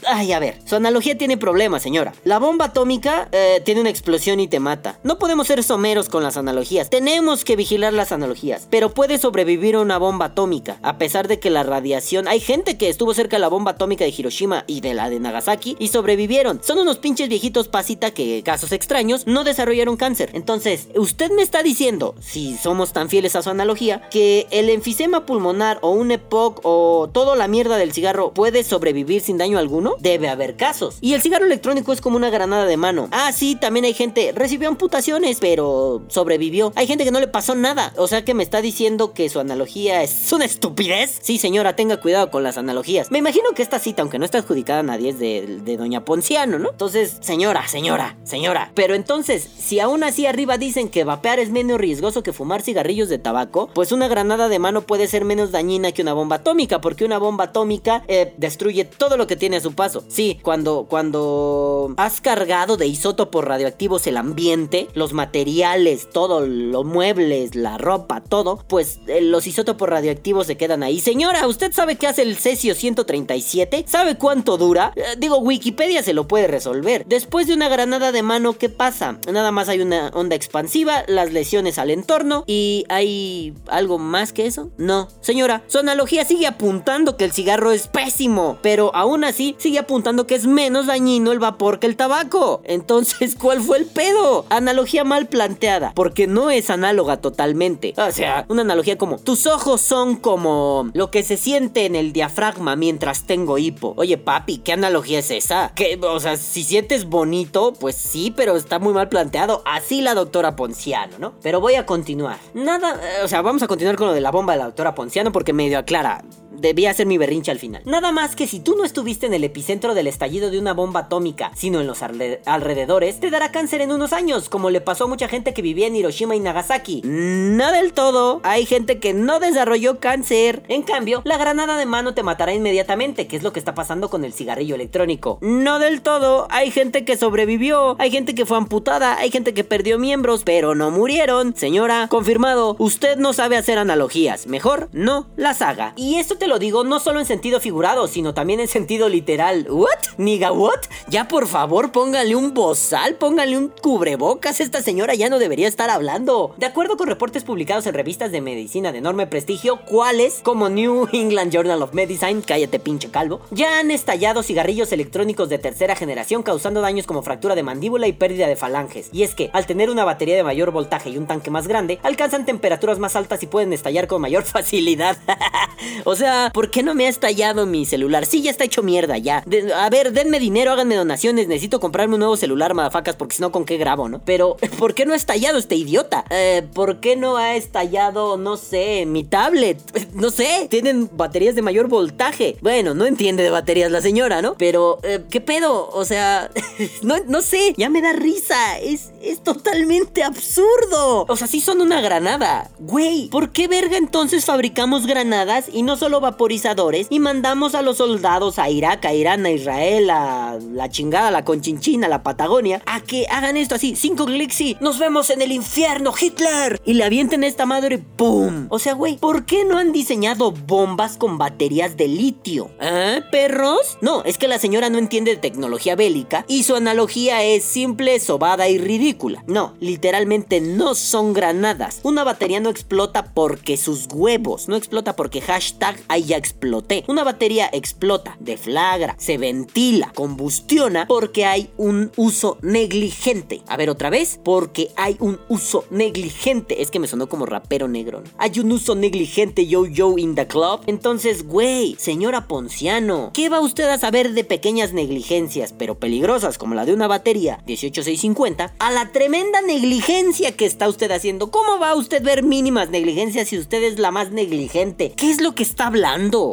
Ay, 0.06 0.32
a 0.32 0.38
ver, 0.38 0.58
su 0.64 0.76
analogía 0.76 1.16
tiene 1.16 1.36
problemas, 1.36 1.82
señora. 1.82 2.12
La 2.24 2.38
bomba 2.38 2.66
atómica 2.66 3.28
eh, 3.32 3.62
tiene 3.64 3.80
una 3.80 3.90
explosión 3.90 4.40
y 4.40 4.48
te 4.48 4.60
mata. 4.60 4.98
No 5.02 5.18
podemos 5.18 5.46
ser 5.46 5.62
someros 5.62 6.08
con 6.08 6.22
las 6.22 6.36
analogías. 6.36 6.90
Tenemos 6.90 7.44
que 7.44 7.56
vigilar 7.56 7.92
las 7.92 8.12
analogías. 8.12 8.66
Pero 8.70 8.94
puede 8.94 9.18
sobrevivir 9.18 9.76
una 9.76 9.98
bomba 9.98 10.26
atómica. 10.26 10.78
A 10.82 10.98
pesar 10.98 11.28
de 11.28 11.38
que 11.38 11.50
la 11.50 11.62
radiación. 11.62 12.28
Hay 12.28 12.40
gente 12.40 12.76
que 12.76 12.88
estuvo 12.88 13.14
cerca 13.14 13.36
de 13.36 13.40
la 13.40 13.48
bomba 13.48 13.72
atómica 13.72 14.04
de 14.04 14.14
Hiroshima 14.16 14.64
y 14.66 14.80
de 14.80 14.94
la 14.94 15.10
de 15.10 15.20
Nagasaki 15.20 15.76
y 15.78 15.88
sobrevivieron. 15.88 16.60
Son 16.62 16.78
unos 16.78 16.98
pinches 16.98 17.28
viejitos 17.28 17.68
pasita 17.68 18.10
que, 18.12 18.42
casos 18.42 18.72
extraños, 18.72 19.26
no 19.26 19.44
desarrollaron 19.44 19.96
cáncer. 19.96 20.30
Entonces, 20.34 20.88
usted 20.96 21.30
me 21.30 21.42
está 21.42 21.62
diciendo, 21.62 22.14
si 22.20 22.56
somos 22.56 22.92
tan 22.92 23.08
fieles 23.08 23.36
a 23.36 23.42
su 23.42 23.50
analogía, 23.50 24.02
que 24.10 24.46
el 24.50 24.68
enfisema 24.70 25.26
pulmonar 25.26 25.78
o 25.82 25.90
un 25.90 26.10
EPOC 26.10 26.60
o 26.64 27.08
toda 27.12 27.36
la 27.36 27.48
mierda 27.48 27.76
del 27.76 27.92
cigarro 27.92 28.32
puede 28.32 28.64
sobrevivir 28.64 29.20
sin 29.20 29.38
daño 29.38 29.53
alguno? 29.58 29.96
Debe 30.00 30.28
haber 30.28 30.56
casos. 30.56 30.98
Y 31.00 31.14
el 31.14 31.22
cigarro 31.22 31.46
electrónico 31.46 31.92
es 31.92 32.00
como 32.00 32.16
una 32.16 32.30
granada 32.30 32.66
de 32.66 32.76
mano. 32.76 33.08
Ah, 33.10 33.32
sí, 33.32 33.56
también 33.56 33.84
hay 33.84 33.94
gente, 33.94 34.32
recibió 34.34 34.68
amputaciones, 34.68 35.38
pero 35.40 36.02
sobrevivió. 36.08 36.72
Hay 36.76 36.86
gente 36.86 37.04
que 37.04 37.10
no 37.10 37.20
le 37.20 37.28
pasó 37.28 37.54
nada. 37.54 37.92
O 37.96 38.08
sea 38.08 38.24
que 38.24 38.34
me 38.34 38.42
está 38.42 38.60
diciendo 38.60 39.12
que 39.12 39.28
su 39.28 39.40
analogía 39.40 40.02
es 40.02 40.32
una 40.32 40.44
estupidez. 40.44 41.18
Sí, 41.22 41.38
señora, 41.38 41.76
tenga 41.76 41.98
cuidado 41.98 42.30
con 42.30 42.42
las 42.42 42.58
analogías. 42.58 43.10
Me 43.10 43.18
imagino 43.18 43.50
que 43.54 43.62
esta 43.62 43.78
cita, 43.78 44.02
aunque 44.02 44.18
no 44.18 44.24
está 44.24 44.38
adjudicada 44.38 44.80
a 44.80 44.82
nadie, 44.82 45.10
es 45.10 45.18
de, 45.18 45.76
Doña 45.76 46.04
Ponciano, 46.04 46.58
¿no? 46.58 46.70
Entonces, 46.70 47.18
señora, 47.20 47.66
señora, 47.68 48.16
señora. 48.24 48.70
Pero 48.74 48.94
entonces, 48.94 49.48
si 49.58 49.80
aún 49.80 50.04
así 50.04 50.26
arriba 50.26 50.58
dicen 50.58 50.88
que 50.88 51.04
vapear 51.04 51.38
es 51.38 51.50
menos 51.50 51.78
riesgoso 51.78 52.22
que 52.22 52.32
fumar 52.32 52.62
cigarrillos 52.62 53.08
de 53.08 53.18
tabaco, 53.18 53.68
pues 53.74 53.92
una 53.92 54.08
granada 54.08 54.48
de 54.48 54.58
mano 54.58 54.82
puede 54.82 55.08
ser 55.08 55.24
menos 55.24 55.50
dañina 55.50 55.92
que 55.92 56.02
una 56.02 56.12
bomba 56.12 56.36
atómica, 56.36 56.80
porque 56.80 57.04
una 57.04 57.18
bomba 57.18 57.44
atómica 57.44 58.04
eh, 58.08 58.34
destruye 58.36 58.84
todo 58.84 59.16
lo 59.16 59.26
que 59.26 59.36
tiene 59.36 59.43
a 59.52 59.60
su 59.60 59.74
paso. 59.74 60.04
Sí, 60.08 60.38
cuando, 60.42 60.86
cuando 60.88 61.92
has 61.98 62.20
cargado 62.20 62.76
de 62.76 62.86
isótopos 62.86 63.44
radioactivos 63.44 64.06
el 64.06 64.16
ambiente, 64.16 64.88
los 64.94 65.12
materiales, 65.12 66.08
todo, 66.10 66.46
los 66.46 66.84
muebles, 66.84 67.54
la 67.54 67.76
ropa, 67.76 68.22
todo, 68.22 68.64
pues 68.68 69.00
eh, 69.06 69.20
los 69.20 69.46
isótopos 69.46 69.88
radioactivos 69.88 70.46
se 70.46 70.56
quedan 70.56 70.82
ahí. 70.82 71.00
Señora, 71.00 71.46
¿usted 71.46 71.72
sabe 71.72 71.96
qué 71.96 72.06
hace 72.06 72.22
el 72.22 72.36
cesio 72.36 72.74
137? 72.74 73.84
¿Sabe 73.86 74.16
cuánto 74.16 74.56
dura? 74.56 74.92
Eh, 74.96 75.02
digo, 75.18 75.38
Wikipedia 75.38 76.02
se 76.02 76.14
lo 76.14 76.26
puede 76.26 76.46
resolver. 76.46 77.04
Después 77.06 77.46
de 77.46 77.54
una 77.54 77.68
granada 77.68 78.12
de 78.12 78.22
mano, 78.22 78.54
¿qué 78.54 78.68
pasa? 78.68 79.18
Nada 79.30 79.50
más 79.50 79.68
hay 79.68 79.80
una 79.80 80.08
onda 80.14 80.36
expansiva, 80.36 81.04
las 81.08 81.32
lesiones 81.32 81.78
al 81.78 81.90
entorno 81.90 82.44
y 82.46 82.84
hay 82.88 83.54
algo 83.66 83.98
más 83.98 84.32
que 84.32 84.46
eso. 84.46 84.70
No, 84.76 85.08
señora, 85.20 85.64
su 85.66 85.78
analogía 85.78 86.24
sigue 86.24 86.46
apuntando 86.46 87.16
que 87.16 87.24
el 87.24 87.32
cigarro 87.32 87.72
es 87.72 87.88
pésimo, 87.88 88.58
pero 88.62 88.94
aún 88.94 89.24
así 89.24 89.33
sigue 89.34 89.78
apuntando 89.78 90.26
que 90.26 90.34
es 90.34 90.46
menos 90.46 90.86
dañino 90.86 91.32
el 91.32 91.38
vapor 91.38 91.78
que 91.78 91.86
el 91.86 91.96
tabaco. 91.96 92.62
Entonces, 92.64 93.36
¿cuál 93.40 93.60
fue 93.60 93.78
el 93.78 93.86
pedo? 93.86 94.46
Analogía 94.50 95.04
mal 95.04 95.26
planteada, 95.26 95.92
porque 95.94 96.26
no 96.26 96.50
es 96.50 96.70
análoga 96.70 97.18
totalmente. 97.18 97.94
O 97.96 98.12
sea, 98.12 98.46
una 98.48 98.62
analogía 98.62 98.98
como 98.98 99.18
tus 99.18 99.46
ojos 99.46 99.80
son 99.80 100.16
como 100.16 100.90
lo 100.94 101.10
que 101.10 101.22
se 101.22 101.36
siente 101.36 101.86
en 101.86 101.96
el 101.96 102.12
diafragma 102.12 102.76
mientras 102.76 103.24
tengo 103.24 103.58
hipo. 103.58 103.94
Oye, 103.96 104.18
papi, 104.18 104.58
¿qué 104.58 104.72
analogía 104.72 105.18
es 105.18 105.30
esa? 105.30 105.72
Que, 105.74 105.98
o 106.02 106.20
sea, 106.20 106.36
si 106.36 106.64
sientes 106.64 107.06
bonito, 107.06 107.72
pues 107.78 107.96
sí, 107.96 108.32
pero 108.34 108.56
está 108.56 108.78
muy 108.78 108.92
mal 108.92 109.08
planteado. 109.08 109.62
Así 109.64 110.00
la 110.00 110.14
doctora 110.14 110.56
Ponciano, 110.56 111.18
¿no? 111.18 111.34
Pero 111.42 111.60
voy 111.60 111.74
a 111.74 111.86
continuar. 111.86 112.38
Nada, 112.54 113.00
o 113.22 113.28
sea, 113.28 113.42
vamos 113.42 113.62
a 113.62 113.68
continuar 113.68 113.96
con 113.96 114.08
lo 114.08 114.12
de 114.12 114.20
la 114.20 114.30
bomba 114.30 114.52
de 114.52 114.60
la 114.60 114.66
doctora 114.66 114.94
Ponciano 114.94 115.32
porque 115.32 115.52
medio 115.52 115.78
aclara 115.78 116.24
debía 116.56 116.94
ser 116.94 117.06
mi 117.06 117.18
berrinche 117.18 117.50
al 117.50 117.58
final. 117.58 117.82
Nada 117.84 118.12
más 118.12 118.36
que 118.36 118.46
si 118.46 118.60
tú 118.60 118.76
no 118.76 118.84
estuviste 118.84 119.26
en 119.26 119.34
el 119.34 119.44
epicentro 119.44 119.94
del 119.94 120.06
estallido 120.06 120.50
de 120.50 120.58
una 120.58 120.72
bomba 120.72 121.00
atómica, 121.00 121.50
sino 121.54 121.80
en 121.80 121.86
los 121.86 122.02
alrededores, 122.02 123.20
te 123.20 123.30
dará 123.30 123.50
cáncer 123.50 123.80
en 123.80 123.92
unos 123.92 124.12
años, 124.12 124.48
como 124.48 124.70
le 124.70 124.80
pasó 124.80 125.04
a 125.04 125.08
mucha 125.08 125.28
gente 125.28 125.54
que 125.54 125.62
vivía 125.62 125.86
en 125.86 125.96
Hiroshima 125.96 126.36
y 126.36 126.40
Nagasaki. 126.40 127.02
No 127.04 127.72
del 127.72 127.92
todo, 127.92 128.40
hay 128.42 128.66
gente 128.66 128.98
que 128.98 129.14
no 129.14 129.40
desarrolló 129.40 130.00
cáncer. 130.00 130.62
En 130.68 130.82
cambio, 130.82 131.22
la 131.24 131.38
granada 131.38 131.76
de 131.76 131.86
mano 131.86 132.14
te 132.14 132.22
matará 132.22 132.54
inmediatamente, 132.54 133.26
que 133.26 133.36
es 133.36 133.42
lo 133.42 133.52
que 133.52 133.58
está 133.58 133.74
pasando 133.74 134.10
con 134.10 134.24
el 134.24 134.32
cigarrillo 134.32 134.74
electrónico. 134.74 135.38
No 135.40 135.78
del 135.78 136.02
todo, 136.02 136.46
hay 136.50 136.70
gente 136.70 137.04
que 137.04 137.16
sobrevivió, 137.16 137.96
hay 137.98 138.10
gente 138.10 138.34
que 138.34 138.46
fue 138.46 138.56
amputada, 138.56 139.16
hay 139.16 139.30
gente 139.30 139.54
que 139.54 139.64
perdió 139.64 139.98
miembros, 139.98 140.42
pero 140.44 140.74
no 140.74 140.90
murieron. 140.90 141.54
Señora, 141.56 142.08
confirmado, 142.08 142.76
usted 142.78 143.16
no 143.16 143.32
sabe 143.32 143.56
hacer 143.56 143.78
analogías, 143.78 144.46
mejor 144.46 144.88
no 144.92 145.26
las 145.36 145.62
haga. 145.62 145.92
Y 145.96 146.16
esto 146.16 146.36
te 146.36 146.43
lo 146.46 146.58
digo 146.58 146.84
no 146.84 147.00
solo 147.00 147.20
en 147.20 147.26
sentido 147.26 147.60
figurado, 147.60 148.08
sino 148.08 148.34
también 148.34 148.60
en 148.60 148.68
sentido 148.68 149.08
literal. 149.08 149.66
¿What? 149.70 149.88
¿Niga 150.18 150.52
what? 150.52 150.80
Ya 151.08 151.28
por 151.28 151.46
favor, 151.46 151.92
póngale 151.92 152.36
un 152.36 152.54
bozal, 152.54 153.16
póngale 153.16 153.56
un 153.56 153.68
cubrebocas. 153.68 154.60
Esta 154.60 154.82
señora 154.82 155.14
ya 155.14 155.28
no 155.28 155.38
debería 155.38 155.68
estar 155.68 155.90
hablando. 155.90 156.54
De 156.56 156.66
acuerdo 156.66 156.96
con 156.96 157.08
reportes 157.08 157.44
publicados 157.44 157.86
en 157.86 157.94
revistas 157.94 158.32
de 158.32 158.40
medicina 158.40 158.92
de 158.92 158.98
enorme 158.98 159.26
prestigio, 159.26 159.80
cuáles, 159.84 160.40
como 160.42 160.68
New 160.68 161.08
England 161.12 161.52
Journal 161.52 161.82
of 161.82 161.94
Medicine, 161.94 162.42
cállate 162.46 162.78
pinche 162.78 163.10
calvo, 163.10 163.40
ya 163.50 163.78
han 163.78 163.90
estallado 163.90 164.42
cigarrillos 164.42 164.92
electrónicos 164.92 165.48
de 165.48 165.58
tercera 165.58 165.96
generación 165.96 166.42
causando 166.42 166.80
daños 166.80 167.06
como 167.06 167.22
fractura 167.22 167.54
de 167.54 167.62
mandíbula 167.62 168.06
y 168.06 168.12
pérdida 168.12 168.46
de 168.46 168.56
falanges. 168.56 169.08
Y 169.12 169.22
es 169.22 169.34
que, 169.34 169.50
al 169.52 169.66
tener 169.66 169.90
una 169.90 170.04
batería 170.04 170.36
de 170.36 170.44
mayor 170.44 170.70
voltaje 170.70 171.10
y 171.10 171.18
un 171.18 171.26
tanque 171.26 171.50
más 171.50 171.68
grande, 171.68 171.98
alcanzan 172.02 172.44
temperaturas 172.44 172.98
más 172.98 173.16
altas 173.16 173.42
y 173.42 173.46
pueden 173.46 173.72
estallar 173.72 174.06
con 174.06 174.20
mayor 174.20 174.42
facilidad. 174.44 175.16
o 176.04 176.16
sea, 176.16 176.33
¿por 176.52 176.70
qué 176.70 176.82
no 176.82 176.94
me 176.94 177.06
ha 177.06 177.08
estallado 177.08 177.66
mi 177.66 177.86
celular? 177.86 178.26
Sí, 178.26 178.42
ya 178.42 178.50
está 178.50 178.64
hecho 178.64 178.82
mierda, 178.82 179.18
ya. 179.18 179.44
a 179.76 179.90
ver, 179.90 180.12
denme 180.12 180.40
dinero, 180.40 180.72
háganme 180.72 180.96
donaciones. 180.96 181.48
Necesito 181.48 181.80
comprarme 181.80 182.14
un 182.14 182.20
nuevo 182.20 182.36
celular, 182.36 182.74
madafacas, 182.74 183.16
porque 183.16 183.36
si 183.36 183.42
no, 183.42 183.52
¿con 183.52 183.64
qué 183.64 183.76
grabo, 183.76 184.08
no? 184.08 184.20
Pero, 184.24 184.56
¿por 184.78 184.94
qué 184.94 185.06
no 185.06 185.12
ha 185.12 185.16
estallado 185.16 185.58
este 185.58 185.76
idiota? 185.76 186.24
Eh, 186.30 186.62
¿por 186.74 187.00
qué 187.00 187.16
no 187.16 187.36
ha 187.36 187.56
estallado, 187.56 188.36
no 188.36 188.56
sé, 188.56 189.06
mi 189.06 189.24
tablet? 189.24 189.78
No 190.14 190.30
sé, 190.30 190.68
tienen 190.70 191.10
baterías 191.12 191.56
de 191.56 191.62
mayor 191.62 191.88
voltaje. 191.88 192.56
Bueno, 192.60 192.94
no 192.94 193.04
entiende 193.04 193.42
de 193.42 193.50
baterías 193.50 193.90
la 193.90 194.00
señora, 194.00 194.42
¿no? 194.42 194.54
Pero, 194.56 195.00
eh, 195.02 195.24
¿qué 195.28 195.40
pedo? 195.40 195.90
O 195.90 196.04
sea, 196.04 196.50
no, 197.02 197.16
no 197.26 197.42
sé, 197.42 197.74
ya 197.76 197.88
me 197.88 198.00
da 198.00 198.12
risa. 198.12 198.78
Es, 198.78 199.10
es 199.20 199.42
totalmente 199.42 200.22
absurdo. 200.22 201.26
O 201.28 201.36
sea, 201.36 201.48
sí 201.48 201.60
son 201.60 201.80
una 201.80 202.00
granada. 202.00 202.70
Güey, 202.78 203.28
¿por 203.28 203.50
qué 203.50 203.66
verga 203.66 203.96
entonces 203.96 204.44
fabricamos 204.44 205.06
granadas 205.06 205.66
y 205.72 205.82
no 205.82 205.96
solo 205.96 206.20
vaporizadores 206.24 207.06
y 207.10 207.20
mandamos 207.20 207.74
a 207.74 207.82
los 207.82 207.98
soldados 207.98 208.58
a 208.58 208.70
Irak, 208.70 209.04
a 209.04 209.14
Irán, 209.14 209.44
a 209.44 209.50
Israel, 209.50 210.08
a 210.10 210.58
la 210.72 210.88
chingada, 210.88 211.30
la 211.30 211.44
Conchinchina, 211.44 212.06
a 212.06 212.10
la 212.10 212.22
Patagonia, 212.22 212.82
a 212.86 213.00
que 213.00 213.26
hagan 213.30 213.58
esto 213.58 213.74
así, 213.74 213.94
cinco 213.94 214.24
clics 214.24 214.60
y 214.62 214.76
nos 214.80 214.98
vemos 214.98 215.28
en 215.28 215.42
el 215.42 215.52
infierno, 215.52 216.12
Hitler. 216.18 216.80
Y 216.84 216.94
le 216.94 217.04
avienten 217.04 217.44
esta 217.44 217.66
madre, 217.66 217.98
¡pum! 217.98 218.66
O 218.70 218.78
sea, 218.78 218.94
güey, 218.94 219.18
¿por 219.18 219.44
qué 219.44 219.64
no 219.64 219.76
han 219.76 219.92
diseñado 219.92 220.50
bombas 220.50 221.16
con 221.18 221.36
baterías 221.36 221.96
de 221.96 222.08
litio? 222.08 222.70
¿Eh, 222.80 223.20
perros? 223.30 223.98
No, 224.00 224.24
es 224.24 224.38
que 224.38 224.48
la 224.48 224.58
señora 224.58 224.88
no 224.88 224.98
entiende 224.98 225.32
de 225.32 225.36
tecnología 225.36 225.94
bélica 225.94 226.46
y 226.48 226.62
su 226.62 226.74
analogía 226.74 227.44
es 227.44 227.64
simple, 227.64 228.18
sobada 228.18 228.68
y 228.68 228.78
ridícula. 228.78 229.44
No, 229.46 229.74
literalmente 229.78 230.62
no 230.62 230.94
son 230.94 231.34
granadas. 231.34 232.00
Una 232.02 232.24
batería 232.24 232.60
no 232.60 232.70
explota 232.70 233.26
porque 233.34 233.76
sus 233.76 234.06
huevos, 234.10 234.68
no 234.68 234.76
explota 234.76 235.16
porque 235.16 235.40
hashtag 235.42 235.96
ahí 236.14 236.24
ya 236.24 236.36
exploté. 236.36 237.04
Una 237.08 237.24
batería 237.24 237.68
explota, 237.72 238.36
deflagra, 238.40 239.14
se 239.18 239.38
ventila, 239.38 240.12
combustiona 240.14 241.06
porque 241.06 241.44
hay 241.44 241.70
un 241.76 242.10
uso 242.16 242.58
negligente. 242.62 243.62
A 243.66 243.76
ver 243.76 243.90
otra 243.90 244.10
vez, 244.10 244.40
porque 244.42 244.90
hay 244.96 245.16
un 245.20 245.40
uso 245.48 245.84
negligente. 245.90 246.82
Es 246.82 246.90
que 246.90 247.00
me 247.00 247.08
sonó 247.08 247.28
como 247.28 247.46
rapero 247.46 247.88
negro. 247.88 248.22
Hay 248.38 248.58
un 248.58 248.72
uso 248.72 248.94
negligente 248.94 249.66
yo 249.66 249.86
yo 249.86 250.16
in 250.18 250.34
the 250.34 250.46
club. 250.46 250.80
Entonces, 250.86 251.46
güey, 251.46 251.96
señora 251.98 252.46
Ponciano, 252.46 253.30
¿qué 253.34 253.48
va 253.48 253.60
usted 253.60 253.88
a 253.88 253.98
saber 253.98 254.32
de 254.32 254.44
pequeñas 254.44 254.92
negligencias, 254.92 255.74
pero 255.76 255.98
peligrosas 255.98 256.58
como 256.58 256.74
la 256.74 256.86
de 256.86 256.94
una 256.94 257.08
batería 257.08 257.60
18650, 257.66 258.74
a 258.78 258.90
la 258.92 259.10
tremenda 259.12 259.60
negligencia 259.62 260.52
que 260.52 260.66
está 260.66 260.88
usted 260.88 261.10
haciendo? 261.10 261.50
¿Cómo 261.50 261.78
va 261.78 261.90
a 261.90 261.96
usted 261.96 262.22
ver 262.22 262.42
mínimas 262.42 262.90
negligencias 262.90 263.48
si 263.48 263.58
usted 263.58 263.82
es 263.82 263.98
la 263.98 264.10
más 264.10 264.30
negligente? 264.30 265.12
¿Qué 265.16 265.30
es 265.30 265.40
lo 265.40 265.54
que 265.54 265.62
está 265.62 265.88
hablando? 265.88 266.03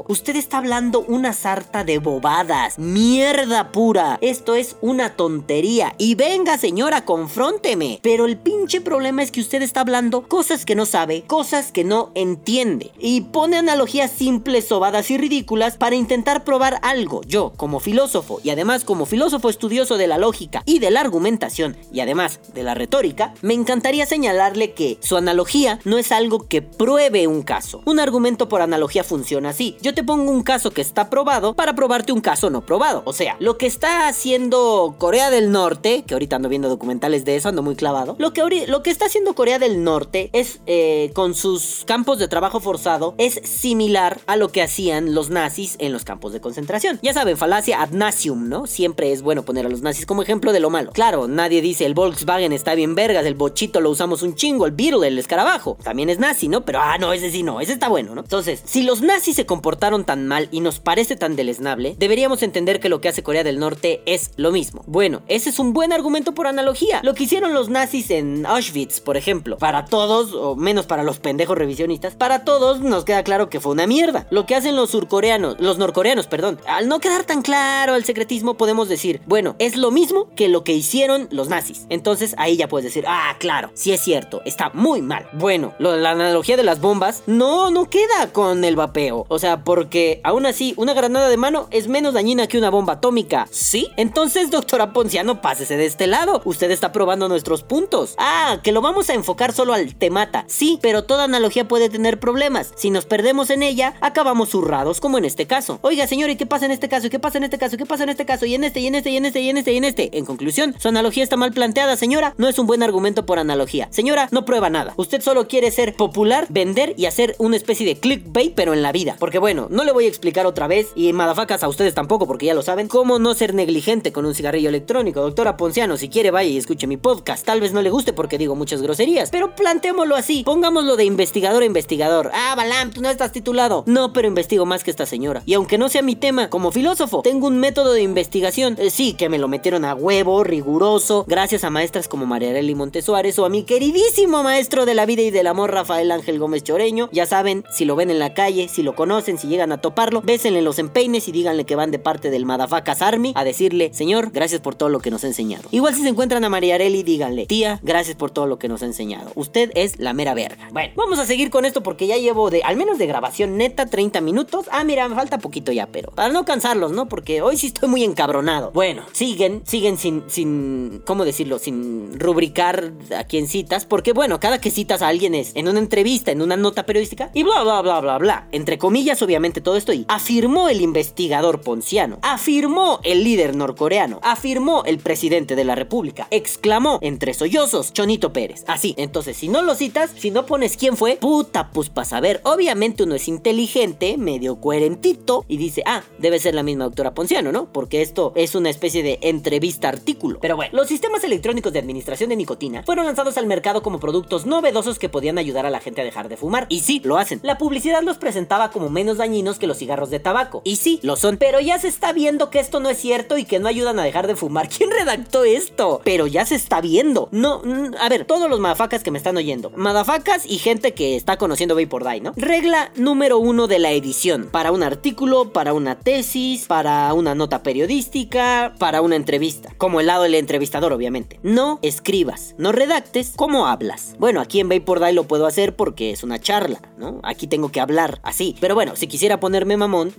Usted 0.07 0.37
está 0.37 0.59
hablando 0.59 1.01
una 1.01 1.33
sarta 1.33 1.83
de 1.83 1.99
bobadas. 1.99 2.79
Mierda 2.79 3.73
pura. 3.73 4.17
Esto 4.21 4.55
es 4.55 4.77
una 4.79 5.17
tontería. 5.17 5.93
Y 5.97 6.15
venga, 6.15 6.57
señora, 6.57 7.03
confrónteme. 7.03 7.99
Pero 8.01 8.27
el 8.27 8.37
pinche 8.37 8.79
problema 8.79 9.23
es 9.23 9.29
que 9.29 9.41
usted 9.41 9.61
está 9.61 9.81
hablando 9.81 10.25
cosas 10.29 10.63
que 10.63 10.73
no 10.73 10.85
sabe, 10.85 11.23
cosas 11.23 11.73
que 11.73 11.83
no 11.83 12.11
entiende. 12.15 12.91
Y 12.97 13.21
pone 13.21 13.57
analogías 13.57 14.11
simples, 14.11 14.69
sobadas 14.69 15.11
y 15.11 15.17
ridículas 15.17 15.75
para 15.75 15.97
intentar 15.97 16.45
probar 16.45 16.79
algo. 16.81 17.19
Yo, 17.27 17.51
como 17.57 17.81
filósofo, 17.81 18.39
y 18.41 18.51
además 18.51 18.85
como 18.85 19.05
filósofo 19.05 19.49
estudioso 19.49 19.97
de 19.97 20.07
la 20.07 20.17
lógica 20.17 20.63
y 20.65 20.79
de 20.79 20.91
la 20.91 21.01
argumentación, 21.01 21.75
y 21.91 21.99
además 21.99 22.39
de 22.53 22.63
la 22.63 22.73
retórica, 22.73 23.33
me 23.41 23.53
encantaría 23.53 24.05
señalarle 24.05 24.71
que 24.71 24.97
su 25.01 25.17
analogía 25.17 25.79
no 25.83 25.97
es 25.97 26.13
algo 26.13 26.47
que 26.47 26.61
pruebe 26.61 27.27
un 27.27 27.41
caso. 27.41 27.81
Un 27.83 27.99
argumento 27.99 28.47
por 28.47 28.61
analogía 28.61 29.03
funciona 29.03 29.40
así. 29.45 29.77
Yo 29.81 29.93
te 29.93 30.03
pongo 30.03 30.31
un 30.31 30.43
caso 30.43 30.71
que 30.71 30.81
está 30.81 31.09
probado 31.09 31.53
para 31.53 31.75
probarte 31.75 32.11
un 32.11 32.21
caso 32.21 32.49
no 32.49 32.61
probado. 32.65 33.01
O 33.05 33.13
sea, 33.13 33.35
lo 33.39 33.57
que 33.57 33.67
está 33.67 34.07
haciendo 34.07 34.95
Corea 34.97 35.29
del 35.29 35.51
Norte, 35.51 36.03
que 36.05 36.13
ahorita 36.13 36.35
ando 36.35 36.49
viendo 36.49 36.69
documentales 36.69 37.25
de 37.25 37.35
eso, 37.35 37.49
ando 37.49 37.63
muy 37.63 37.75
clavado, 37.75 38.15
lo 38.19 38.33
que, 38.33 38.67
lo 38.67 38.83
que 38.83 38.89
está 38.89 39.05
haciendo 39.05 39.33
Corea 39.33 39.59
del 39.59 39.83
Norte 39.83 40.29
es, 40.33 40.61
eh, 40.65 41.11
con 41.13 41.35
sus 41.35 41.83
campos 41.85 42.19
de 42.19 42.27
trabajo 42.27 42.59
forzado, 42.59 43.15
es 43.17 43.41
similar 43.43 44.19
a 44.27 44.35
lo 44.35 44.49
que 44.49 44.61
hacían 44.61 45.13
los 45.13 45.29
nazis 45.29 45.75
en 45.79 45.91
los 45.91 46.03
campos 46.03 46.33
de 46.33 46.41
concentración. 46.41 46.99
Ya 47.01 47.13
saben, 47.13 47.37
falacia 47.37 47.81
ad 47.81 47.91
nasium, 47.91 48.49
¿no? 48.49 48.67
Siempre 48.67 49.11
es 49.11 49.21
bueno 49.21 49.43
poner 49.43 49.65
a 49.65 49.69
los 49.69 49.81
nazis 49.81 50.05
como 50.05 50.21
ejemplo 50.21 50.53
de 50.53 50.59
lo 50.59 50.69
malo. 50.69 50.91
Claro, 50.91 51.27
nadie 51.27 51.61
dice 51.61 51.85
el 51.85 51.93
Volkswagen 51.93 52.53
está 52.53 52.75
bien 52.75 52.95
vergas, 52.95 53.25
el 53.25 53.35
bochito 53.35 53.81
lo 53.81 53.89
usamos 53.89 54.21
un 54.21 54.35
chingo, 54.35 54.65
el 54.65 54.71
Beetle, 54.71 55.07
el 55.07 55.19
escarabajo. 55.19 55.77
También 55.83 56.09
es 56.09 56.19
nazi, 56.19 56.47
¿no? 56.47 56.65
Pero 56.65 56.79
ah, 56.81 56.97
no, 56.97 57.13
ese 57.13 57.31
sí 57.31 57.43
no, 57.43 57.61
ese 57.61 57.73
está 57.73 57.87
bueno, 57.89 58.15
¿no? 58.15 58.21
Entonces, 58.21 58.61
si 58.65 58.83
los 58.83 59.01
nazis 59.01 59.30
se 59.33 59.45
comportaron 59.45 60.05
tan 60.05 60.27
mal 60.27 60.47
y 60.51 60.59
nos 60.59 60.79
parece 60.79 61.15
tan 61.15 61.35
deleznable, 61.35 61.95
deberíamos 61.97 62.43
entender 62.43 62.79
que 62.79 62.89
lo 62.89 63.01
que 63.01 63.09
hace 63.09 63.23
Corea 63.23 63.43
del 63.43 63.59
Norte 63.59 64.01
es 64.05 64.31
lo 64.37 64.51
mismo. 64.51 64.83
Bueno, 64.87 65.21
ese 65.27 65.49
es 65.49 65.59
un 65.59 65.73
buen 65.73 65.93
argumento 65.93 66.33
por 66.33 66.47
analogía. 66.47 67.01
Lo 67.03 67.13
que 67.13 67.23
hicieron 67.23 67.53
los 67.53 67.69
nazis 67.69 68.11
en 68.11 68.45
Auschwitz, 68.45 68.99
por 68.99 69.17
ejemplo, 69.17 69.57
para 69.57 69.85
todos, 69.85 70.33
o 70.33 70.55
menos 70.55 70.85
para 70.85 71.03
los 71.03 71.19
pendejos 71.19 71.57
revisionistas, 71.57 72.15
para 72.15 72.43
todos 72.43 72.81
nos 72.81 73.05
queda 73.05 73.23
claro 73.23 73.49
que 73.49 73.59
fue 73.59 73.71
una 73.71 73.87
mierda. 73.87 74.27
Lo 74.29 74.45
que 74.45 74.55
hacen 74.55 74.75
los 74.75 74.91
surcoreanos, 74.91 75.59
los 75.59 75.77
norcoreanos, 75.77 76.27
perdón, 76.27 76.59
al 76.67 76.87
no 76.87 76.99
quedar 76.99 77.23
tan 77.23 77.41
claro 77.41 77.95
el 77.95 78.05
secretismo, 78.05 78.55
podemos 78.55 78.89
decir, 78.89 79.21
bueno, 79.25 79.55
es 79.59 79.75
lo 79.75 79.91
mismo 79.91 80.29
que 80.35 80.47
lo 80.47 80.63
que 80.63 80.73
hicieron 80.73 81.27
los 81.31 81.49
nazis. 81.49 81.85
Entonces 81.89 82.35
ahí 82.37 82.57
ya 82.57 82.67
puedes 82.67 82.85
decir, 82.85 83.05
ah, 83.07 83.35
claro, 83.39 83.71
sí 83.73 83.91
es 83.91 84.01
cierto, 84.01 84.41
está 84.45 84.71
muy 84.73 85.01
mal. 85.01 85.27
Bueno, 85.33 85.73
la 85.79 86.11
analogía 86.11 86.57
de 86.57 86.63
las 86.63 86.81
bombas 86.81 87.23
no, 87.27 87.71
no 87.71 87.89
queda 87.89 88.31
con 88.31 88.63
el 88.63 88.75
vapeo. 88.75 89.20
O 89.29 89.39
sea, 89.39 89.63
porque 89.63 90.21
aún 90.23 90.45
así, 90.45 90.73
una 90.77 90.93
granada 90.93 91.29
de 91.29 91.37
mano 91.37 91.67
es 91.71 91.87
menos 91.87 92.13
dañina 92.13 92.47
que 92.47 92.57
una 92.57 92.69
bomba 92.69 92.93
atómica. 92.93 93.47
¿Sí? 93.51 93.89
Entonces, 93.97 94.51
doctora 94.51 94.93
Ponciano, 94.93 95.41
pásese 95.41 95.77
de 95.77 95.85
este 95.85 96.07
lado. 96.07 96.41
Usted 96.45 96.71
está 96.71 96.91
probando 96.91 97.27
nuestros 97.27 97.63
puntos. 97.63 98.15
Ah, 98.17 98.59
que 98.63 98.71
lo 98.71 98.81
vamos 98.81 99.09
a 99.09 99.13
enfocar 99.13 99.53
solo 99.53 99.73
al 99.73 99.95
temata. 99.95 100.45
Sí, 100.47 100.79
pero 100.81 101.03
toda 101.03 101.25
analogía 101.25 101.67
puede 101.67 101.89
tener 101.89 102.19
problemas. 102.19 102.71
Si 102.75 102.89
nos 102.89 103.05
perdemos 103.05 103.49
en 103.49 103.63
ella, 103.63 103.95
acabamos 104.01 104.49
zurrados, 104.49 104.99
como 104.99 105.17
en 105.17 105.25
este 105.25 105.47
caso. 105.47 105.79
Oiga, 105.81 106.07
señor, 106.07 106.29
¿y 106.29 106.35
qué 106.35 106.45
pasa 106.45 106.65
en 106.65 106.71
este 106.71 106.89
caso? 106.89 107.07
¿Y 107.07 107.09
qué 107.09 107.19
pasa 107.19 107.37
en 107.37 107.43
este 107.45 107.57
caso? 107.57 107.77
¿Qué 107.77 107.85
pasa 107.85 108.03
en 108.03 108.09
este 108.09 108.25
caso? 108.25 108.45
Y 108.45 108.55
en 108.55 108.63
este, 108.63 108.79
y 108.79 108.87
en 108.87 108.95
este, 108.95 109.09
y 109.09 109.17
en 109.17 109.25
este, 109.25 109.41
y 109.41 109.49
en 109.49 109.57
este, 109.57 109.73
y 109.73 109.77
en 109.77 109.83
este. 109.83 110.17
En 110.17 110.25
conclusión, 110.25 110.75
su 110.79 110.87
analogía 110.87 111.23
está 111.23 111.37
mal 111.37 111.51
planteada, 111.51 111.95
señora. 111.95 112.33
No 112.37 112.47
es 112.47 112.59
un 112.59 112.67
buen 112.67 112.83
argumento 112.83 113.25
por 113.25 113.39
analogía. 113.39 113.87
Señora, 113.91 114.27
no 114.31 114.45
prueba 114.45 114.69
nada. 114.69 114.93
Usted 114.97 115.21
solo 115.21 115.47
quiere 115.47 115.71
ser 115.71 115.95
popular, 115.95 116.47
vender 116.49 116.93
y 116.97 117.05
hacer 117.05 117.35
una 117.37 117.57
especie 117.57 117.85
de 117.85 117.99
clickbait, 117.99 118.53
pero 118.55 118.73
en 118.73 118.81
la 118.81 118.91
vida. 118.91 119.00
Porque 119.19 119.39
bueno, 119.39 119.67
no 119.69 119.83
le 119.83 119.91
voy 119.91 120.05
a 120.05 120.07
explicar 120.07 120.45
otra 120.45 120.67
vez, 120.67 120.91
y 120.95 121.11
madafacas 121.13 121.63
a 121.63 121.67
ustedes 121.67 121.93
tampoco, 121.93 122.27
porque 122.27 122.45
ya 122.45 122.53
lo 122.53 122.61
saben, 122.61 122.87
cómo 122.87 123.19
no 123.19 123.33
ser 123.33 123.53
negligente 123.53 124.11
con 124.11 124.25
un 124.25 124.35
cigarrillo 124.35 124.69
electrónico. 124.69 125.21
Doctora 125.21 125.57
Ponciano, 125.57 125.97
si 125.97 126.09
quiere 126.09 126.31
vaya 126.31 126.49
y 126.49 126.57
escuche 126.57 126.87
mi 126.87 126.97
podcast. 126.97 127.45
Tal 127.45 127.61
vez 127.61 127.73
no 127.73 127.81
le 127.81 127.89
guste 127.89 128.13
porque 128.13 128.37
digo 128.37 128.55
muchas 128.55 128.81
groserías, 128.81 129.29
pero 129.29 129.55
planteémoslo 129.55 130.15
así. 130.15 130.43
Pongámoslo 130.43 130.95
de 130.95 131.05
investigador 131.05 131.63
a 131.63 131.65
investigador. 131.65 132.31
Ah, 132.33 132.53
Balam, 132.55 132.91
tú 132.91 133.01
no 133.01 133.09
estás 133.09 133.31
titulado. 133.31 133.83
No, 133.87 134.13
pero 134.13 134.27
investigo 134.27 134.65
más 134.65 134.83
que 134.83 134.91
esta 134.91 135.05
señora. 135.05 135.43
Y 135.45 135.53
aunque 135.53 135.77
no 135.77 135.89
sea 135.89 136.01
mi 136.01 136.15
tema, 136.15 136.49
como 136.49 136.71
filósofo, 136.71 137.21
tengo 137.21 137.47
un 137.47 137.59
método 137.59 137.93
de 137.93 138.01
investigación. 138.01 138.75
Eh, 138.77 138.89
sí, 138.89 139.13
que 139.13 139.29
me 139.29 139.39
lo 139.39 139.47
metieron 139.47 139.85
a 139.85 139.95
huevo, 139.95 140.43
riguroso, 140.43 141.25
gracias 141.27 141.63
a 141.63 141.69
maestras 141.69 142.07
como 142.07 142.25
Mariarelli 142.25 142.75
Montesuárez 142.75 143.37
o 143.39 143.45
a 143.45 143.49
mi 143.49 143.63
queridísimo 143.63 144.43
maestro 144.43 144.85
de 144.85 144.95
la 144.95 145.05
vida 145.05 145.21
y 145.21 145.31
del 145.31 145.47
amor, 145.47 145.71
Rafael 145.71 146.11
Ángel 146.11 146.39
Gómez 146.39 146.63
Choreño. 146.63 147.09
Ya 147.11 147.25
saben, 147.25 147.63
si 147.71 147.85
lo 147.85 147.95
ven 147.95 148.11
en 148.11 148.19
la 148.19 148.33
calle, 148.33 148.67
si 148.67 148.83
lo 148.83 148.90
conocen, 148.93 149.37
si 149.37 149.47
llegan 149.47 149.71
a 149.71 149.79
toparlo, 149.79 150.21
bésenle 150.21 150.61
los 150.61 150.79
empeines 150.79 151.27
y 151.27 151.31
díganle 151.31 151.65
que 151.65 151.75
van 151.75 151.91
de 151.91 151.99
parte 151.99 152.29
del 152.29 152.45
Madafacas 152.45 153.01
Army 153.01 153.33
a 153.35 153.43
decirle, 153.43 153.93
señor, 153.93 154.31
gracias 154.31 154.61
por 154.61 154.75
todo 154.75 154.89
lo 154.89 154.99
que 154.99 155.11
nos 155.11 155.23
ha 155.23 155.27
enseñado. 155.27 155.67
Igual 155.71 155.95
si 155.95 156.01
se 156.01 156.09
encuentran 156.09 156.43
a 156.43 156.49
Mariarelli, 156.49 157.03
díganle, 157.03 157.45
tía, 157.45 157.79
gracias 157.83 158.15
por 158.15 158.31
todo 158.31 158.47
lo 158.47 158.59
que 158.59 158.67
nos 158.67 158.81
ha 158.83 158.85
enseñado. 158.85 159.31
Usted 159.35 159.71
es 159.75 159.99
la 159.99 160.13
mera 160.13 160.33
verga. 160.33 160.69
Bueno, 160.71 160.93
vamos 160.95 161.19
a 161.19 161.25
seguir 161.25 161.49
con 161.49 161.65
esto 161.65 161.83
porque 161.83 162.07
ya 162.07 162.17
llevo 162.17 162.49
de, 162.49 162.61
al 162.63 162.77
menos 162.77 162.97
de 162.97 163.07
grabación 163.07 163.57
neta, 163.57 163.85
30 163.85 164.21
minutos. 164.21 164.67
Ah, 164.71 164.83
mira, 164.83 165.07
me 165.07 165.15
falta 165.15 165.37
poquito 165.37 165.71
ya, 165.71 165.87
pero 165.87 166.11
para 166.11 166.29
no 166.29 166.45
cansarlos, 166.45 166.91
¿no? 166.91 167.07
Porque 167.07 167.41
hoy 167.41 167.57
sí 167.57 167.67
estoy 167.67 167.89
muy 167.89 168.03
encabronado. 168.03 168.71
Bueno, 168.71 169.03
siguen, 169.11 169.61
siguen 169.65 169.97
sin, 169.97 170.23
sin, 170.27 171.01
¿cómo 171.05 171.25
decirlo? 171.25 171.59
Sin 171.59 172.19
rubricar 172.19 172.93
a 173.17 173.23
quién 173.25 173.47
citas, 173.47 173.85
porque 173.85 174.13
bueno, 174.13 174.39
cada 174.39 174.59
que 174.59 174.71
citas 174.71 175.01
a 175.01 175.07
alguien 175.07 175.35
es 175.35 175.51
en 175.55 175.67
una 175.67 175.79
entrevista, 175.79 176.31
en 176.31 176.41
una 176.41 176.57
nota 176.57 176.85
periodística 176.85 177.31
y 177.33 177.43
bla, 177.43 177.63
bla, 177.63 177.81
bla, 177.81 177.99
bla, 177.99 178.17
bla. 178.17 178.47
Entre 178.51 178.77
comillas, 178.81 179.21
obviamente 179.21 179.61
todo 179.61 179.77
esto 179.77 179.93
y 179.93 180.05
afirmó 180.07 180.67
el 180.67 180.81
investigador 180.81 181.61
ponciano, 181.61 182.17
afirmó 182.23 182.99
el 183.03 183.23
líder 183.23 183.55
norcoreano, 183.55 184.19
afirmó 184.23 184.83
el 184.85 184.97
presidente 184.97 185.55
de 185.55 185.63
la 185.63 185.75
república, 185.75 186.27
exclamó 186.31 186.97
entre 187.03 187.35
sollozos 187.35 187.93
Chonito 187.93 188.33
Pérez. 188.33 188.63
Así, 188.67 188.95
entonces 188.97 189.37
si 189.37 189.49
no 189.49 189.61
lo 189.61 189.75
citas, 189.75 190.09
si 190.17 190.31
no 190.31 190.47
pones 190.47 190.77
quién 190.77 190.97
fue, 190.97 191.17
puta, 191.17 191.69
pues 191.69 191.89
para 191.89 192.05
saber, 192.05 192.41
obviamente 192.43 193.03
uno 193.03 193.13
es 193.13 193.27
inteligente, 193.27 194.17
medio 194.17 194.59
coherentito 194.59 195.45
y 195.47 195.57
dice, 195.57 195.83
ah, 195.85 196.01
debe 196.17 196.39
ser 196.39 196.55
la 196.55 196.63
misma 196.63 196.85
doctora 196.85 197.13
Ponciano, 197.13 197.51
¿no? 197.51 197.71
Porque 197.71 198.01
esto 198.01 198.33
es 198.35 198.55
una 198.55 198.71
especie 198.71 199.03
de 199.03 199.19
entrevista 199.21 199.89
artículo. 199.89 200.39
Pero 200.41 200.55
bueno, 200.55 200.75
los 200.75 200.87
sistemas 200.87 201.23
electrónicos 201.23 201.71
de 201.71 201.77
administración 201.77 202.29
de 202.29 202.35
nicotina 202.35 202.81
fueron 202.81 203.05
lanzados 203.05 203.37
al 203.37 203.45
mercado 203.45 203.83
como 203.83 203.99
productos 203.99 204.47
novedosos 204.47 204.97
que 204.97 205.07
podían 205.07 205.37
ayudar 205.37 205.67
a 205.67 205.69
la 205.69 205.81
gente 205.81 206.01
a 206.01 206.03
dejar 206.03 206.29
de 206.29 206.37
fumar. 206.37 206.65
Y 206.67 206.79
sí, 206.79 206.99
lo 207.03 207.19
hacen. 207.19 207.39
La 207.43 207.59
publicidad 207.59 208.01
los 208.01 208.17
presentaba 208.17 208.70
como 208.71 208.89
menos 208.89 209.17
dañinos 209.17 209.59
que 209.59 209.67
los 209.67 209.77
cigarros 209.77 210.09
de 210.09 210.19
tabaco. 210.19 210.61
Y 210.63 210.77
sí, 210.77 210.99
lo 211.03 211.15
son. 211.15 211.37
Pero 211.37 211.59
ya 211.59 211.79
se 211.79 211.87
está 211.87 212.13
viendo 212.13 212.49
que 212.49 212.59
esto 212.59 212.79
no 212.79 212.89
es 212.89 212.97
cierto 212.97 213.37
y 213.37 213.45
que 213.45 213.59
no 213.59 213.67
ayudan 213.67 213.99
a 213.99 214.03
dejar 214.03 214.27
de 214.27 214.35
fumar. 214.35 214.69
¿Quién 214.69 214.89
redactó 214.91 215.43
esto? 215.43 216.01
Pero 216.03 216.27
ya 216.27 216.45
se 216.45 216.55
está 216.55 216.81
viendo. 216.81 217.29
No, 217.31 217.61
a 217.99 218.09
ver, 218.09 218.25
todos 218.25 218.49
los 218.49 218.59
madafacas 218.59 219.03
que 219.03 219.11
me 219.11 219.17
están 219.17 219.37
oyendo. 219.37 219.71
Madafacas 219.75 220.45
y 220.45 220.57
gente 220.57 220.93
que 220.93 221.15
está 221.15 221.37
conociendo 221.37 221.75
Die, 221.75 222.21
¿no? 222.21 222.33
Regla 222.35 222.91
número 222.95 223.37
uno 223.37 223.67
de 223.67 223.79
la 223.79 223.91
edición. 223.91 224.49
Para 224.51 224.71
un 224.71 224.83
artículo, 224.83 225.51
para 225.51 225.73
una 225.73 225.99
tesis, 225.99 226.65
para 226.65 227.13
una 227.13 227.35
nota 227.35 227.63
periodística, 227.63 228.73
para 228.77 229.01
una 229.01 229.15
entrevista. 229.15 229.73
Como 229.77 229.99
el 229.99 230.07
lado 230.07 230.23
del 230.23 230.35
entrevistador, 230.35 230.93
obviamente. 230.93 231.39
No 231.43 231.79
escribas, 231.81 232.55
no 232.57 232.71
redactes 232.71 233.33
cómo 233.35 233.67
hablas. 233.67 234.15
Bueno, 234.19 234.41
aquí 234.41 234.59
en 234.59 234.69
Die 234.69 234.81
lo 235.13 235.23
puedo 235.25 235.45
hacer 235.45 235.75
porque 235.75 236.11
es 236.11 236.23
una 236.23 236.39
charla, 236.39 236.81
¿no? 236.97 237.19
Aquí 237.23 237.47
tengo 237.47 237.71
que 237.71 237.79
hablar 237.79 238.19
así. 238.23 238.55
Pero 238.61 238.75
bueno, 238.75 238.95
si 238.95 239.07
quisiera 239.07 239.39
ponerme 239.39 239.75
mamón, 239.75 240.13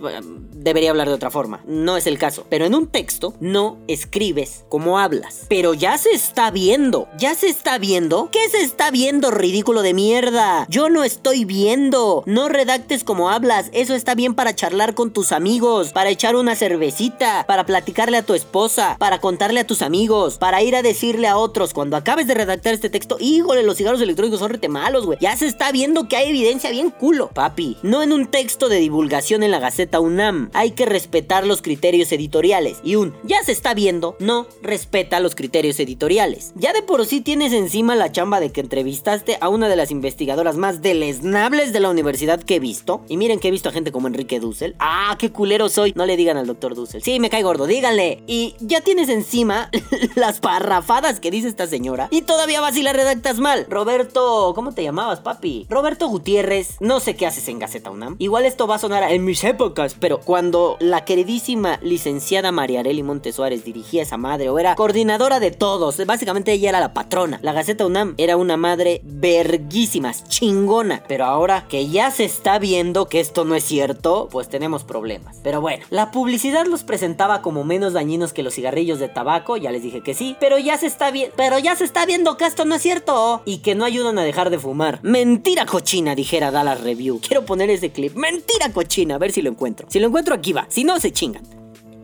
debería 0.53 0.91
hablar 0.91 1.07
de 1.07 1.15
otra 1.15 1.31
forma. 1.31 1.63
No 1.65 1.97
es 1.97 2.05
el 2.05 2.19
caso. 2.19 2.45
Pero 2.49 2.65
en 2.65 2.75
un 2.75 2.87
texto 2.87 3.33
no 3.39 3.77
escribes 3.87 4.65
como 4.69 4.99
hablas. 4.99 5.45
Pero 5.47 5.73
ya 5.73 5.97
se 5.97 6.11
está 6.11 6.51
viendo. 6.51 7.07
¿Ya 7.17 7.35
se 7.35 7.47
está 7.47 7.77
viendo? 7.77 8.29
¿Qué 8.31 8.49
se 8.49 8.61
está 8.61 8.91
viendo, 8.91 9.31
ridículo 9.31 9.81
de 9.81 9.93
mierda? 9.93 10.67
Yo 10.69 10.89
no 10.89 11.05
estoy 11.05 11.45
viendo. 11.45 12.23
No 12.25 12.49
redactes 12.49 13.05
como 13.05 13.29
hablas. 13.29 13.69
Eso 13.71 13.95
está 13.95 14.13
bien 14.13 14.35
para 14.35 14.53
charlar 14.53 14.93
con 14.93 15.13
tus 15.13 15.31
amigos, 15.31 15.93
para 15.93 16.09
echar 16.09 16.35
una 16.35 16.55
cervecita, 16.55 17.45
para 17.47 17.65
platicarle 17.65 18.17
a 18.17 18.23
tu 18.23 18.33
esposa, 18.33 18.97
para 18.99 19.21
contarle 19.21 19.61
a 19.61 19.67
tus 19.67 19.81
amigos, 19.81 20.37
para 20.37 20.61
ir 20.61 20.75
a 20.75 20.81
decirle 20.81 21.27
a 21.29 21.37
otros 21.37 21.73
cuando 21.73 21.95
acabes 21.95 22.27
de 22.27 22.33
redactar 22.33 22.73
este 22.73 22.89
texto, 22.89 23.15
híjole, 23.21 23.63
los 23.63 23.77
cigarros 23.77 24.01
electrónicos 24.01 24.39
son 24.39 24.49
rete 24.49 24.67
malos, 24.67 25.05
güey. 25.05 25.17
Ya 25.21 25.37
se 25.37 25.47
está 25.47 25.71
viendo 25.71 26.09
que 26.09 26.17
hay 26.17 26.29
evidencia 26.29 26.71
bien 26.71 26.89
culo, 26.89 27.29
papi. 27.29 27.77
No 27.83 28.03
en 28.03 28.11
un 28.11 28.32
texto 28.33 28.67
de 28.67 28.79
divulgación 28.79 29.43
en 29.43 29.51
la 29.51 29.59
Gaceta 29.59 29.99
UNAM. 29.99 30.49
Hay 30.55 30.71
que 30.71 30.87
respetar 30.87 31.45
los 31.45 31.61
criterios 31.61 32.11
editoriales. 32.11 32.79
Y 32.83 32.95
un 32.95 33.13
ya 33.21 33.43
se 33.43 33.51
está 33.51 33.75
viendo, 33.75 34.17
no 34.19 34.47
respeta 34.63 35.19
los 35.19 35.35
criterios 35.35 35.79
editoriales. 35.79 36.51
Ya 36.55 36.73
de 36.73 36.81
por 36.81 37.05
sí 37.05 37.21
tienes 37.21 37.53
encima 37.53 37.95
la 37.95 38.11
chamba 38.11 38.39
de 38.39 38.51
que 38.51 38.61
entrevistaste 38.61 39.37
a 39.39 39.49
una 39.49 39.69
de 39.69 39.75
las 39.75 39.91
investigadoras 39.91 40.57
más 40.57 40.81
deleznables 40.81 41.73
de 41.73 41.79
la 41.79 41.91
universidad 41.91 42.41
que 42.41 42.55
he 42.55 42.59
visto. 42.59 43.05
Y 43.07 43.17
miren 43.17 43.39
que 43.39 43.49
he 43.49 43.51
visto 43.51 43.69
a 43.69 43.71
gente 43.71 43.91
como 43.91 44.07
Enrique 44.07 44.39
Dussel. 44.39 44.75
Ah, 44.79 45.15
qué 45.19 45.31
culero 45.31 45.69
soy. 45.69 45.93
No 45.95 46.07
le 46.07 46.17
digan 46.17 46.37
al 46.37 46.47
doctor 46.47 46.73
Dussel. 46.73 47.03
Sí, 47.03 47.19
me 47.19 47.29
cae 47.29 47.43
gordo, 47.43 47.67
díganle. 47.67 48.23
Y 48.25 48.55
ya 48.61 48.81
tienes 48.81 49.09
encima 49.09 49.69
las 50.15 50.39
parrafadas 50.39 51.19
que 51.19 51.29
dice 51.29 51.49
esta 51.49 51.67
señora. 51.67 52.07
Y 52.09 52.23
todavía 52.23 52.61
vas 52.61 52.75
y 52.77 52.81
la 52.81 52.93
redactas 52.93 53.37
mal. 53.39 53.67
Roberto, 53.69 54.53
¿cómo 54.55 54.71
te 54.71 54.81
llamabas, 54.81 55.19
papi? 55.19 55.67
Roberto 55.69 56.07
Gutiérrez, 56.07 56.77
no 56.79 56.99
sé 56.99 57.15
qué 57.15 57.27
haces 57.27 57.47
en 57.47 57.59
Gaceta 57.59 57.91
UNAM. 57.91 58.15
Igual 58.23 58.45
esto 58.45 58.67
va 58.67 58.75
a 58.75 58.79
sonar 58.79 59.11
en 59.11 59.25
mis 59.25 59.43
épocas, 59.43 59.97
pero 59.99 60.21
cuando 60.21 60.77
la 60.79 61.03
queridísima 61.03 61.77
licenciada 61.81 62.53
Mariarelli 62.53 63.03
Montesuárez 63.03 63.65
dirigía 63.65 64.03
esa 64.03 64.15
madre 64.15 64.47
o 64.47 64.57
era 64.59 64.75
coordinadora 64.75 65.41
de 65.41 65.51
todos, 65.51 65.97
básicamente 66.05 66.53
ella 66.53 66.69
era 66.69 66.79
la 66.79 66.93
patrona. 66.93 67.39
La 67.41 67.51
Gaceta 67.51 67.85
UNAM 67.85 68.13
era 68.15 68.37
una 68.37 68.55
madre 68.55 69.01
verguísima, 69.03 70.13
chingona, 70.13 71.03
pero 71.05 71.25
ahora 71.25 71.65
que 71.67 71.89
ya 71.89 72.11
se 72.11 72.23
está 72.23 72.59
viendo 72.59 73.09
que 73.09 73.19
esto 73.19 73.43
no 73.43 73.55
es 73.55 73.65
cierto, 73.65 74.29
pues 74.31 74.47
tenemos 74.47 74.85
problemas. 74.85 75.41
Pero 75.43 75.59
bueno, 75.59 75.83
la 75.89 76.11
publicidad 76.11 76.65
los 76.65 76.83
presentaba 76.83 77.41
como 77.41 77.65
menos 77.65 77.91
dañinos 77.91 78.31
que 78.31 78.41
los 78.41 78.53
cigarrillos 78.53 78.99
de 78.99 79.09
tabaco, 79.09 79.57
ya 79.57 79.69
les 79.69 79.83
dije 79.83 79.99
que 79.99 80.13
sí, 80.13 80.37
pero 80.39 80.57
ya 80.57 80.77
se 80.77 80.87
está 80.87 81.11
bien, 81.11 81.29
pero 81.35 81.59
ya 81.59 81.75
se 81.75 81.83
está 81.83 82.05
viendo 82.05 82.37
que 82.37 82.45
esto 82.45 82.63
no 82.63 82.75
es 82.75 82.81
cierto 82.81 83.41
y 83.43 83.57
que 83.57 83.75
no 83.75 83.83
ayudan 83.83 84.17
a 84.17 84.23
dejar 84.23 84.49
de 84.49 84.59
fumar. 84.59 85.01
Mentira 85.03 85.65
cochina, 85.65 86.15
dijera 86.15 86.51
Dallas 86.51 86.79
Review. 86.79 87.19
Quiero 87.19 87.43
poner 87.43 87.69
ese 87.69 87.91
clip. 87.91 88.12
Mentira 88.15 88.71
cochina, 88.71 89.15
a 89.15 89.17
ver 89.17 89.31
si 89.31 89.41
lo 89.41 89.49
encuentro. 89.49 89.87
Si 89.89 89.99
lo 89.99 90.07
encuentro 90.07 90.35
aquí 90.35 90.53
va, 90.53 90.65
si 90.69 90.83
no 90.83 90.99
se 90.99 91.11
chingan. 91.11 91.43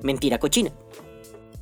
Mentira 0.02 0.38
cochina. 0.40 0.72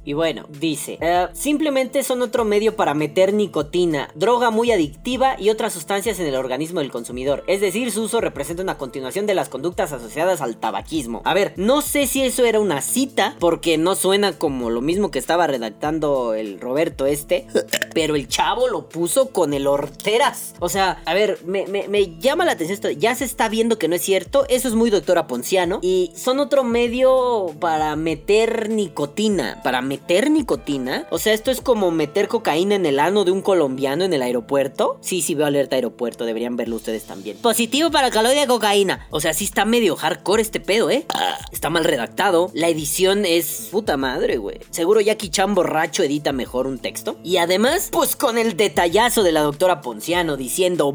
Y 0.08 0.14
bueno, 0.14 0.46
dice, 0.48 0.98
eh, 1.02 1.28
simplemente 1.34 2.02
son 2.02 2.22
otro 2.22 2.46
medio 2.46 2.78
para 2.78 2.94
meter 2.94 3.34
nicotina, 3.34 4.10
droga 4.16 4.52
muy 4.52 4.72
adictiva 4.72 5.36
y 5.38 5.50
otras 5.50 5.74
sustancias 5.74 6.18
en 6.22 6.28
el 6.28 6.36
organismo 6.36 6.80
del 6.80 6.94
consumidor. 6.94 7.44
Es 7.46 7.60
decir, 7.60 7.92
su 7.92 8.04
uso 8.04 8.22
representa 8.22 8.64
una 8.64 8.78
continuación 8.78 9.26
de 9.26 9.36
las 9.36 9.50
conductas 9.50 9.92
asociadas 9.92 10.40
al 10.40 10.56
tabaquismo. 10.56 11.22
A 11.26 11.34
ver, 11.34 11.54
no 11.58 11.82
sé 11.82 12.08
si 12.08 12.24
eso 12.24 12.46
era 12.46 12.62
una 12.62 12.80
cita, 12.80 13.36
porque 13.38 13.78
no 13.78 13.96
suena 13.96 14.32
como 14.32 14.70
lo 14.70 14.80
mismo 14.80 15.12
que 15.12 15.20
estaba 15.20 15.46
redactando 15.46 16.36
el 16.36 16.62
Roberto 16.62 17.06
este, 17.06 17.46
pero 17.94 18.16
el 18.16 18.30
chavo 18.30 18.70
lo 18.70 18.88
puso 18.88 19.32
con 19.32 19.54
el 19.54 19.68
horteras. 19.68 20.56
O 20.60 20.70
sea, 20.70 21.02
a 21.04 21.14
ver, 21.14 21.40
me, 21.46 21.68
me 21.68 22.18
llama 22.18 22.46
la 22.46 22.54
atención 22.54 22.76
esto, 22.76 22.90
ya 22.92 23.14
se 23.14 23.26
está 23.26 23.50
viendo 23.50 23.78
que 23.78 23.90
no 23.90 23.96
es 23.96 24.04
cierto, 24.04 24.46
eso 24.48 24.70
es 24.70 24.74
muy 24.74 24.90
doctora 24.90 25.28
Ponciano, 25.28 25.80
y 25.82 26.14
son 26.16 26.40
otro 26.40 26.64
medio 26.64 27.54
para 27.60 27.98
meter 27.98 28.70
nicotina, 28.70 29.60
para 29.66 29.82
meter 29.82 29.97
meter 29.98 30.30
nicotina? 30.30 31.08
O 31.10 31.18
sea, 31.18 31.34
esto 31.34 31.50
es 31.50 31.60
como 31.60 31.90
meter 31.90 32.28
cocaína 32.28 32.76
en 32.76 32.86
el 32.86 33.00
ano 33.00 33.26
de 33.26 33.32
un 33.32 33.42
colombiano 33.42 34.04
en 34.04 34.14
el 34.14 34.22
aeropuerto. 34.22 35.00
Sí, 35.02 35.22
sí, 35.22 35.34
veo 35.34 35.48
alerta 35.48 35.76
aeropuerto, 35.76 36.26
deberían 36.26 36.56
verlo 36.56 36.76
ustedes 36.76 37.06
también. 37.06 37.38
Positivo 37.38 37.90
para 37.90 38.12
caloría 38.12 38.42
de 38.42 38.48
cocaína. 38.48 39.08
O 39.10 39.20
sea, 39.20 39.34
sí 39.34 39.46
está 39.46 39.66
medio 39.66 39.96
hardcore 39.96 40.44
este 40.44 40.60
pedo, 40.60 40.92
¿eh? 40.92 41.06
Está 41.52 41.72
mal 41.72 41.84
redactado. 41.84 42.52
La 42.54 42.70
edición 42.70 43.26
es 43.26 43.70
puta 43.72 43.98
madre, 43.98 44.38
güey. 44.38 44.60
Seguro 44.70 45.02
Jackie 45.02 45.30
Chan 45.30 45.56
borracho 45.56 46.04
edita 46.04 46.32
mejor 46.32 46.68
un 46.68 46.78
texto. 46.78 47.18
Y 47.24 47.38
además, 47.38 47.90
pues 47.92 48.16
con 48.16 48.38
el 48.38 48.56
detallazo 48.56 49.24
de 49.24 49.32
la 49.32 49.42
doctora 49.42 49.82
Ponciano 49.82 50.38
diciendo... 50.38 50.94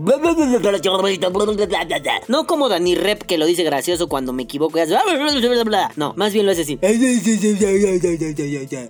No 2.28 2.46
como 2.46 2.68
Dani 2.68 2.94
Rep 2.94 3.22
que 3.22 3.36
lo 3.36 3.46
dice 3.46 3.64
gracioso 3.64 4.08
cuando 4.08 4.32
me 4.32 4.44
equivoco 4.44 4.78
y 4.78 4.82
hace... 4.82 4.94
No, 5.96 6.14
más 6.16 6.32
bien 6.32 6.46
lo 6.46 6.52
hace 6.52 6.62
así 6.62 6.78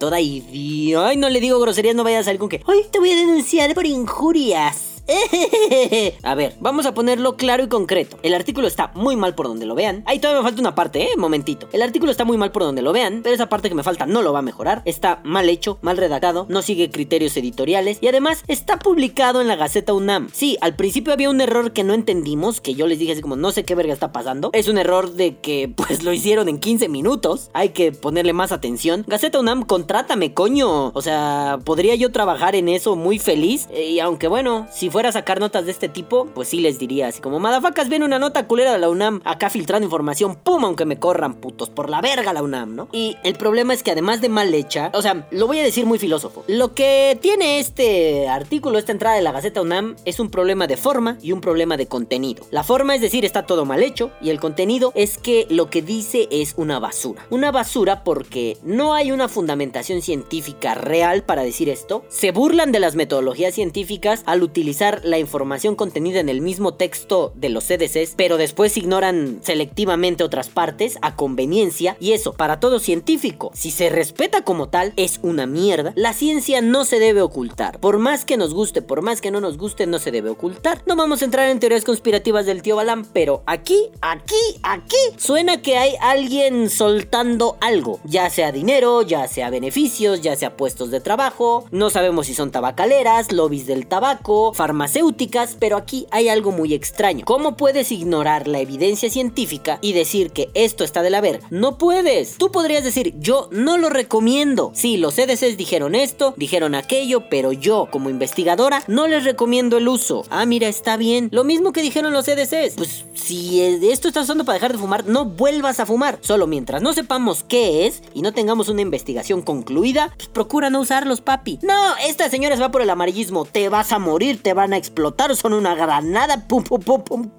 toda 0.03 0.21
idiota. 0.21 1.11
Ay, 1.11 1.17
no 1.17 1.29
le 1.29 1.39
digo 1.39 1.61
groserías, 1.61 1.95
no 1.95 2.03
vayas 2.03 2.23
a 2.23 2.25
salir 2.25 2.41
con 2.41 2.49
que. 2.49 2.61
Ay, 2.67 2.87
te 2.91 2.99
voy 2.99 3.13
a 3.13 3.17
denunciar 3.17 3.73
por 3.73 3.87
injurias. 3.87 4.92
a 6.23 6.35
ver, 6.35 6.55
vamos 6.61 6.87
a 6.87 6.95
ponerlo 6.95 7.37
claro 7.37 7.65
y 7.65 7.69
concreto. 7.69 8.19
El 8.23 8.35
artículo 8.35 8.67
está 8.67 8.93
muy 8.95 9.17
mal 9.17 9.35
por 9.35 9.49
donde 9.49 9.67
lo 9.67 9.75
vean. 9.75 10.03
Ahí 10.07 10.19
todavía 10.19 10.43
me 10.43 10.49
falta 10.49 10.61
una 10.61 10.75
parte, 10.75 11.03
eh, 11.03 11.17
momentito. 11.17 11.69
El 11.73 11.83
artículo 11.83 12.11
está 12.11 12.25
muy 12.25 12.37
mal 12.37 12.53
por 12.53 12.63
donde 12.63 12.83
lo 12.83 12.93
vean, 12.93 13.21
pero 13.23 13.35
esa 13.35 13.49
parte 13.49 13.69
que 13.69 13.75
me 13.75 13.83
falta 13.83 14.07
no 14.07 14.23
lo 14.23 14.33
va 14.33 14.41
a 14.41 14.43
mejorar. 14.43 14.83
Está 14.85 15.21
mal 15.25 15.49
hecho, 15.49 15.79
mal 15.83 15.97
redactado, 15.97 16.47
no 16.49 16.63
sigue 16.63 16.91
criterios 16.91 17.37
editoriales 17.37 17.99
y 18.01 18.09
además 18.09 18.45
está 18.49 18.79
publicado 18.79 19.41
en 19.41 19.49
la 19.49 19.57
Gaceta 19.57 19.93
UNAM. 19.93 20.29
Sí, 20.33 20.57
al 20.61 20.77
principio 20.77 21.13
había 21.13 21.31
un 21.31 21.41
error 21.41 21.73
que 21.73 21.85
no 21.85 21.95
entendimos, 21.95 22.61
que 22.61 22.75
yo 22.75 22.87
les 22.87 22.99
dije 22.99 23.13
así 23.13 23.23
como 23.23 23.37
no 23.37 23.51
sé 23.53 23.65
qué 23.65 23.75
verga 23.75 23.93
está 23.93 24.13
pasando. 24.13 24.51
Es 24.53 24.69
un 24.69 24.79
error 24.79 25.13
de 25.13 25.37
que 25.39 25.69
pues 25.77 26.03
lo 26.03 26.13
hicieron 26.13 26.49
en 26.49 26.59
15 26.59 26.89
minutos. 26.89 27.51
Hay 27.55 27.71
que 27.71 27.93
ponerle 27.93 28.33
más 28.33 28.53
atención. 28.53 29.05
Gaceta 29.07 29.41
UNAM, 29.41 29.65
contrátame, 29.65 30.33
coño. 30.33 30.89
O 30.95 31.03
sea, 31.03 31.59
podría 31.65 31.95
yo 31.95 32.13
trabajar 32.13 32.55
en 32.55 32.69
eso 32.69 32.97
muy 32.97 33.19
feliz. 33.19 33.69
Eh, 33.73 33.91
y 33.91 34.01
aunque 34.01 34.29
bueno, 34.29 34.67
si 34.73 34.89
fuera 34.93 35.09
a 35.09 35.13
sacar 35.13 35.41
notas 35.41 35.65
de 35.65 35.73
este 35.73 35.89
tipo, 35.89 36.27
pues 36.27 36.49
sí 36.49 36.61
les 36.61 36.79
diría 36.79 37.09
así 37.09 37.21
como, 37.21 37.41
madafacas, 37.41 37.89
viene 37.89 38.05
una 38.05 38.19
nota 38.19 38.47
culera 38.47 38.73
de 38.73 38.79
la 38.79 38.91
UNAM, 38.91 39.23
acá 39.25 39.51
filtrando 39.51 39.87
información, 39.87 40.37
pum, 40.37 40.65
aunque 40.65 40.85
me 40.85 40.99
corran 40.99 41.35
putos, 41.35 41.71
por 41.71 41.89
la 41.89 42.01
verga 42.01 42.33
la 42.33 42.43
UNAM, 42.43 42.77
¿no? 42.77 42.89
Y 42.93 43.17
el 43.25 43.35
problema 43.35 43.75
es 43.75 43.83
que 43.83 43.91
además 43.91 44.21
de 44.21 44.29
mal 44.29 44.55
hecha, 44.55 44.91
o 44.95 45.03
sea, 45.03 45.27
lo 45.31 45.47
voy 45.47 45.59
a 45.59 45.65
decir 45.65 45.87
muy 45.87 45.99
filósofo, 45.99 46.45
lo 46.47 46.75
que 46.75 47.19
tiene 47.21 47.59
este 47.59 48.29
artículo, 48.29 48.79
esta 48.79 48.93
entrada 48.93 49.17
de 49.17 49.23
la 49.23 49.33
Gaceta 49.33 49.63
UNAM, 49.63 49.97
es 50.05 50.21
un 50.21 50.31
problema 50.31 50.67
de 50.67 50.77
forma 50.77 51.17
y 51.23 51.33
un 51.33 51.41
problema 51.41 51.77
de 51.77 51.87
contenido. 51.87 52.45
La 52.51 52.63
forma 52.63 52.95
es 52.95 53.01
decir, 53.01 53.25
está 53.25 53.47
todo 53.47 53.65
mal 53.65 53.83
hecho, 53.83 54.11
y 54.21 54.29
el 54.29 54.41
contenido 54.41 54.93
es 54.95 55.17
que 55.17 55.47
lo 55.49 55.71
que 55.71 55.81
dice 55.81 56.29
es 56.31 56.53
una 56.57 56.79
basura. 56.79 57.27
Una 57.31 57.51
basura 57.51 58.05
porque 58.05 58.59
no 58.63 58.93
hay 58.93 59.11
una 59.11 59.29
fundamentación 59.29 60.03
científica 60.03 60.75
real 60.75 61.23
para 61.25 61.43
decir 61.43 61.71
esto, 61.71 62.05
se 62.11 62.31
burlan 62.31 62.73
de 62.73 62.81
las 62.81 62.95
metodologías 62.95 63.55
científicas 63.55 64.23
al 64.27 64.43
utilizar 64.43 64.82
la 65.05 65.19
información 65.19 65.77
contenida 65.77 66.19
en 66.19 66.29
el 66.29 66.41
mismo 66.41 66.75
texto 66.75 67.33
de 67.37 67.49
los 67.49 67.65
CDCs, 67.65 68.15
pero 68.17 68.37
después 68.37 68.77
ignoran 68.77 69.39
selectivamente 69.43 70.25
otras 70.25 70.49
partes 70.49 70.99
a 71.03 71.15
conveniencia 71.15 71.97
y 72.01 72.13
eso, 72.13 72.33
para 72.33 72.59
todo 72.59 72.81
científico, 72.81 73.53
si 73.55 73.71
se 73.71 73.91
respeta 73.91 74.43
como 74.43 74.69
tal, 74.69 74.93
es 74.97 75.21
una 75.23 75.47
mierda. 75.47 75.93
La 75.95 76.13
ciencia 76.13 76.61
no 76.61 76.85
se 76.85 76.99
debe 76.99 77.23
ocultar. 77.23 77.79
Por 77.79 77.99
más 77.99 78.25
que 78.25 78.37
nos 78.37 78.55
guste, 78.55 78.83
por 78.83 79.03
más 79.03 79.21
que 79.21 79.31
no 79.31 79.41
nos 79.41 79.57
guste, 79.57 79.87
no 79.87 79.99
se 79.99 80.11
debe 80.11 80.31
ocultar. 80.31 80.83
No 80.87 80.97
vamos 80.97 81.23
a 81.23 81.27
entrar 81.27 81.49
en 81.49 81.61
teorías 81.61 81.85
conspirativas 81.85 82.47
del 82.47 82.63
tío 82.63 82.77
Balam, 82.77 83.05
pero 83.13 83.43
aquí, 83.47 83.91
aquí, 84.01 84.35
aquí, 84.63 84.97
suena 85.17 85.63
que 85.63 85.77
hay 85.77 85.95
alguien 86.01 86.71
soltando 86.71 87.57
algo, 87.61 88.01
ya 88.05 88.29
sea 88.31 88.51
dinero, 88.51 89.03
ya 89.03 89.29
sea 89.29 89.51
beneficios, 89.51 90.23
ya 90.23 90.35
sea 90.35 90.57
puestos 90.57 90.91
de 90.91 91.01
trabajo, 91.01 91.67
no 91.71 91.91
sabemos 91.91 92.27
si 92.27 92.35
son 92.35 92.51
tabacaleras, 92.51 93.33
lobbies 93.33 93.67
del 93.67 93.87
tabaco, 93.87 94.53
farmacéuticas, 94.73 95.57
pero 95.61 95.77
aquí 95.77 96.07
hay 96.11 96.31
algo 96.31 96.51
muy 96.51 96.73
extraño. 96.73 97.27
¿Cómo 97.27 97.59
puedes 97.59 97.93
ignorar 97.93 98.49
la 98.49 98.61
evidencia 98.61 99.11
científica 99.11 99.79
y 99.83 99.93
decir 99.93 100.31
que 100.31 100.51
esto 100.55 100.83
está 100.83 101.03
de 101.03 101.11
la 101.11 101.21
verga? 101.21 101.47
No 101.51 101.77
puedes. 101.77 102.39
Tú 102.39 102.51
podrías 102.51 102.83
decir, 102.83 103.15
yo 103.19 103.51
no 103.53 103.77
lo 103.77 103.91
recomiendo. 103.91 104.73
Sí, 104.75 104.97
los 104.97 105.15
CDCs 105.15 105.59
dijeron 105.59 105.95
esto, 105.95 106.33
dijeron 106.39 106.75
aquello, 106.75 107.29
pero 107.29 107.53
yo, 107.53 107.89
como 107.93 108.09
investigadora, 108.09 108.83
no 108.87 109.07
les 109.09 109.25
recomiendo 109.25 109.77
el 109.77 109.89
uso. 109.89 110.25
Ah, 110.31 110.47
mira, 110.47 110.69
está 110.69 110.97
bien. 110.97 111.29
Lo 111.33 111.45
mismo 111.45 111.73
que 111.73 111.83
dijeron 111.83 112.15
los 112.15 112.25
CDCs. 112.25 112.75
Pues 112.77 113.05
si 113.13 113.61
esto 113.61 114.09
está 114.09 114.23
usando 114.23 114.47
para 114.47 114.55
dejar 114.55 114.73
de 114.73 114.79
fumar, 114.79 115.05
no 115.05 115.27
vuelvas 115.27 115.81
a 115.81 115.87
fumar. 115.87 116.19
Solo 116.23 116.47
mientras 116.47 116.81
no 116.81 116.95
sepamos 116.95 117.45
qué 117.47 117.87
es 117.87 118.03
y 118.15 118.23
no 118.23 118.33
tengamos 118.33 118.71
una 118.71 118.81
investigación 118.81 119.43
concluida, 119.43 120.15
pues 120.17 120.29
procura 120.29 120.71
no 120.71 120.81
usarlos, 120.81 121.21
papi. 121.21 121.59
No, 121.61 121.95
esta 122.07 122.31
señora 122.31 122.57
se 122.57 122.63
va 122.63 122.71
por 122.71 122.81
el 122.81 122.89
amarillismo. 122.89 123.45
Te 123.45 123.69
vas 123.69 123.93
a 123.93 123.99
morir, 123.99 124.43
te 124.43 124.55
a 124.71 124.77
explotar, 124.77 125.35
son 125.37 125.53
una 125.53 125.75
granada, 125.75 126.47
pum, 126.47 126.63
pum, 126.63 126.81
pum, 126.81 127.03
pum. 127.03 127.31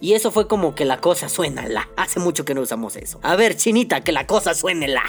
Y 0.00 0.14
eso 0.14 0.30
fue 0.30 0.48
como 0.48 0.74
que 0.74 0.84
la 0.84 1.00
cosa 1.00 1.28
suena 1.28 1.68
la. 1.68 1.88
Hace 1.96 2.20
mucho 2.20 2.44
que 2.44 2.54
no 2.54 2.62
usamos 2.62 2.96
eso. 2.96 3.20
A 3.22 3.36
ver, 3.36 3.56
chinita, 3.56 4.00
que 4.02 4.12
la 4.12 4.26
cosa 4.26 4.54
suene 4.54 4.88
la. 4.88 5.04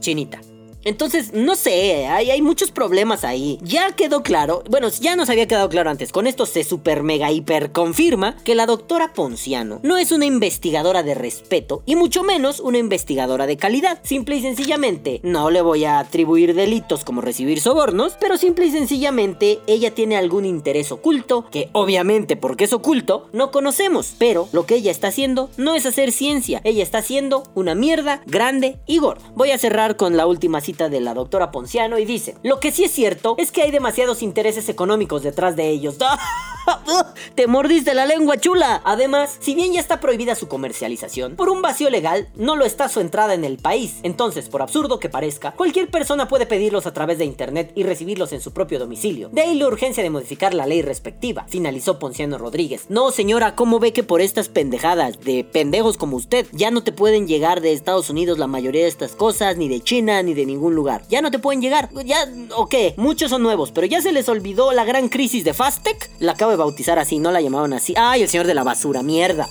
Chinita. 0.00 0.40
Entonces, 0.84 1.32
no 1.34 1.54
sé, 1.54 2.06
hay, 2.06 2.40
muchos 2.42 2.70
problemas 2.70 3.24
ahí. 3.24 3.58
Ya 3.62 3.90
quedó 3.92 4.22
claro, 4.22 4.62
bueno, 4.70 4.88
ya 4.88 5.16
nos 5.16 5.28
había 5.28 5.48
quedado 5.48 5.68
claro 5.68 5.90
antes, 5.90 6.12
con 6.12 6.26
esto 6.26 6.46
se 6.46 6.64
super 6.64 7.02
mega 7.02 7.30
hiper 7.30 7.72
confirma 7.72 8.36
que 8.44 8.54
la 8.54 8.66
doctora 8.66 9.12
Ponciano 9.12 9.80
no 9.82 9.98
es 9.98 10.12
una 10.12 10.24
investigadora 10.24 11.02
de 11.02 11.14
respeto 11.14 11.82
y 11.84 11.96
mucho 11.96 12.22
menos 12.22 12.60
una 12.60 12.78
investigadora 12.78 13.46
de 13.46 13.56
calidad. 13.56 13.98
Simple 14.02 14.36
y 14.36 14.42
sencillamente, 14.42 15.20
no 15.22 15.50
le 15.50 15.60
voy 15.60 15.84
a 15.84 15.98
atribuir 15.98 16.54
delitos 16.54 17.04
como 17.04 17.20
recibir 17.20 17.60
sobornos, 17.60 18.16
pero 18.20 18.38
simple 18.38 18.66
y 18.66 18.70
sencillamente 18.70 19.58
ella 19.66 19.94
tiene 19.94 20.16
algún 20.16 20.44
interés 20.44 20.92
oculto 20.92 21.46
que 21.50 21.68
obviamente 21.72 22.36
porque 22.36 22.64
es 22.64 22.72
oculto 22.72 23.28
no 23.32 23.50
conocemos, 23.50 24.14
pero 24.18 24.48
lo 24.52 24.66
que 24.66 24.76
ella 24.76 24.90
está 24.90 25.08
haciendo 25.08 25.50
no 25.56 25.74
es 25.74 25.86
hacer 25.86 26.12
ciencia, 26.12 26.60
ella 26.64 26.82
está 26.82 26.98
haciendo 26.98 27.42
una 27.54 27.74
mierda 27.74 28.22
grande 28.26 28.78
y 28.86 28.98
gorda. 28.98 29.30
Voy 29.34 29.50
a 29.50 29.58
cerrar 29.58 29.96
con 29.96 30.16
la 30.16 30.26
última 30.26 30.60
cita 30.68 30.90
de 30.90 31.00
la 31.00 31.14
doctora 31.14 31.50
Ponciano 31.50 31.98
y 31.98 32.04
dice, 32.04 32.34
lo 32.42 32.60
que 32.60 32.72
sí 32.72 32.84
es 32.84 32.90
cierto 32.90 33.36
es 33.38 33.52
que 33.52 33.62
hay 33.62 33.70
demasiados 33.70 34.22
intereses 34.22 34.68
económicos 34.68 35.22
detrás 35.22 35.56
de 35.56 35.70
ellos. 35.70 35.96
Te 37.34 37.46
mordiste 37.46 37.94
la 37.94 38.04
lengua 38.04 38.36
chula. 38.36 38.82
Además, 38.84 39.38
si 39.40 39.54
bien 39.54 39.72
ya 39.72 39.80
está 39.80 39.98
prohibida 39.98 40.34
su 40.34 40.46
comercialización, 40.46 41.36
por 41.36 41.48
un 41.48 41.62
vacío 41.62 41.88
legal 41.88 42.28
no 42.34 42.54
lo 42.54 42.66
está 42.66 42.90
su 42.90 43.00
entrada 43.00 43.32
en 43.32 43.46
el 43.46 43.56
país. 43.56 44.00
Entonces, 44.02 44.50
por 44.50 44.60
absurdo 44.60 44.98
que 44.98 45.08
parezca, 45.08 45.52
cualquier 45.52 45.88
persona 45.88 46.28
puede 46.28 46.44
pedirlos 46.44 46.86
a 46.86 46.92
través 46.92 47.16
de 47.16 47.24
internet 47.24 47.72
y 47.74 47.84
recibirlos 47.84 48.34
en 48.34 48.42
su 48.42 48.52
propio 48.52 48.78
domicilio. 48.78 49.30
De 49.32 49.40
ahí 49.40 49.54
la 49.54 49.68
urgencia 49.68 50.02
de 50.02 50.10
modificar 50.10 50.52
la 50.52 50.66
ley 50.66 50.82
respectiva, 50.82 51.46
finalizó 51.48 51.98
Ponciano 51.98 52.36
Rodríguez. 52.36 52.84
No, 52.90 53.10
señora, 53.10 53.54
¿cómo 53.54 53.78
ve 53.78 53.94
que 53.94 54.02
por 54.02 54.20
estas 54.20 54.50
pendejadas 54.50 55.20
de 55.20 55.44
pendejos 55.44 55.96
como 55.96 56.18
usted 56.18 56.46
ya 56.52 56.70
no 56.70 56.82
te 56.82 56.92
pueden 56.92 57.26
llegar 57.26 57.62
de 57.62 57.72
Estados 57.72 58.10
Unidos 58.10 58.38
la 58.38 58.46
mayoría 58.46 58.82
de 58.82 58.88
estas 58.88 59.12
cosas, 59.12 59.56
ni 59.56 59.68
de 59.68 59.80
China, 59.80 60.22
ni 60.22 60.34
de 60.34 60.44
lugar. 60.58 61.02
Ya 61.08 61.22
no 61.22 61.30
te 61.30 61.38
pueden 61.38 61.60
llegar. 61.60 61.88
Ya, 62.04 62.28
ok, 62.56 62.74
muchos 62.96 63.30
son 63.30 63.42
nuevos, 63.42 63.72
pero 63.72 63.86
ya 63.86 64.00
se 64.00 64.12
les 64.12 64.28
olvidó 64.28 64.72
la 64.72 64.84
gran 64.84 65.08
crisis 65.08 65.44
de 65.44 65.54
Fastec. 65.54 66.10
La 66.18 66.32
acabo 66.32 66.50
de 66.50 66.56
bautizar 66.56 66.98
así, 66.98 67.18
no 67.18 67.30
la 67.30 67.40
llamaban 67.40 67.72
así. 67.72 67.94
Ay, 67.96 68.22
el 68.22 68.28
señor 68.28 68.46
de 68.46 68.54
la 68.54 68.64
basura, 68.64 69.02
mierda. 69.02 69.46